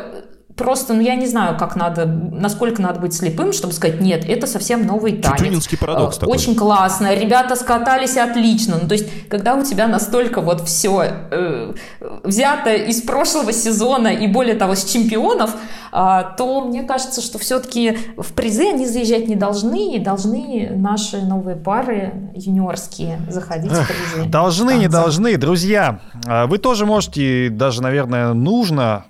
[0.57, 4.47] просто, ну, я не знаю, как надо, насколько надо быть слепым, чтобы сказать, нет, это
[4.47, 5.39] совсем новый танец.
[5.39, 6.35] Тютюнинский парадокс Э, такой.
[6.35, 8.79] Очень классно, ребята скатались отлично.
[8.83, 11.75] Ну, то есть, когда у тебя настолько вот все
[12.25, 15.55] взято из прошлого сезона и более того, с чемпионов,
[15.93, 21.23] а, то мне кажется, что все-таки в призы они заезжать не должны, и должны наши
[21.23, 24.29] новые пары юниорские заходить в призы.
[24.29, 25.01] Должны, не танца.
[25.01, 26.01] должны, друзья.
[26.27, 29.05] а, Вы тоже можете, даже, наверное, нужно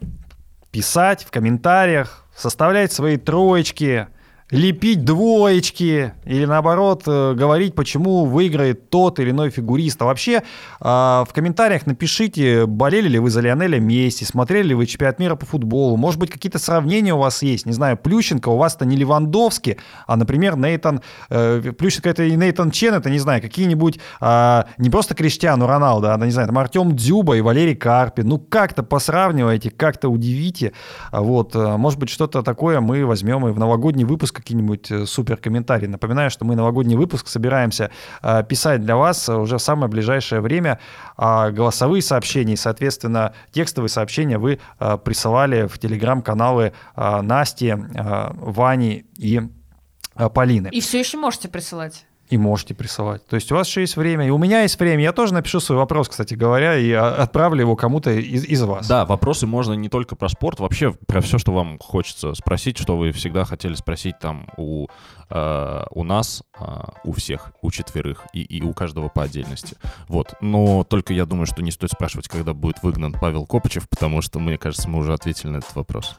[0.70, 4.08] писать в комментариях, составлять свои троечки,
[4.50, 10.00] лепить двоечки или наоборот э, говорить, почему выиграет тот или иной фигурист.
[10.02, 10.42] А вообще
[10.80, 15.34] а, в комментариях напишите, болели ли вы за Лионеля Месси, смотрели ли вы чемпионат мира
[15.34, 18.96] по футболу, может быть какие-то сравнения у вас есть, не знаю, Плющенко у вас-то не
[18.96, 24.66] Левандовский, а, например, Нейтан, э, Плющенко это и Нейтан Чен, это, не знаю, какие-нибудь а,
[24.78, 28.28] не просто Криштиану Роналдо, а, не знаю, там Артем Дзюба и Валерий Карпин.
[28.28, 30.72] Ну как-то посравнивайте, как-то удивите.
[31.10, 35.06] А Вот, э, может быть, что-то такое мы возьмем и в новогодний выпуск какие-нибудь э,
[35.06, 35.86] супер комментарии.
[35.86, 37.90] Напоминаю, что мы новогодний выпуск собираемся
[38.22, 40.78] э, писать для вас уже в самое ближайшее время.
[41.16, 49.40] А голосовые сообщения и, соответственно, текстовые сообщения вы э, присылали в телеграм-каналы Насти, Вани и
[50.34, 50.68] Полины.
[50.68, 52.06] И все еще можете присылать.
[52.28, 53.24] И можете присылать.
[53.26, 55.02] То есть у вас еще есть время, и у меня есть время.
[55.02, 58.88] Я тоже напишу свой вопрос, кстати говоря, и а, отправлю его кому-то из, из вас.
[58.88, 62.96] Да, вопросы можно не только про спорт, вообще про все, что вам хочется спросить, что
[62.96, 64.88] вы всегда хотели спросить там у,
[65.30, 66.64] э, у нас, э,
[67.04, 69.76] у всех, у четверых и, и у каждого по отдельности.
[70.08, 70.34] Вот.
[70.40, 74.40] Но только я думаю, что не стоит спрашивать, когда будет выгнан Павел Копычев, потому что,
[74.40, 76.16] мне кажется, мы уже ответили на этот вопрос.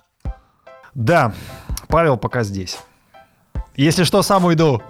[0.94, 1.34] Да,
[1.90, 2.80] Павел пока здесь.
[3.78, 4.82] Если что, сам уйду.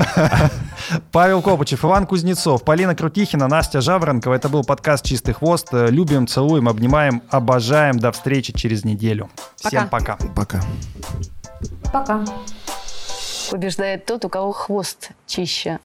[1.11, 4.33] Павел Копычев, Иван Кузнецов, Полина Крутихина, Настя Жаворонкова.
[4.33, 5.67] Это был подкаст «Чистый хвост».
[5.73, 7.99] Любим, целуем, обнимаем, обожаем.
[7.99, 9.29] До встречи через неделю.
[9.57, 10.17] Всем пока.
[10.33, 10.61] Пока.
[11.91, 12.23] Пока.
[13.51, 15.79] Побеждает тот, у кого хвост чище.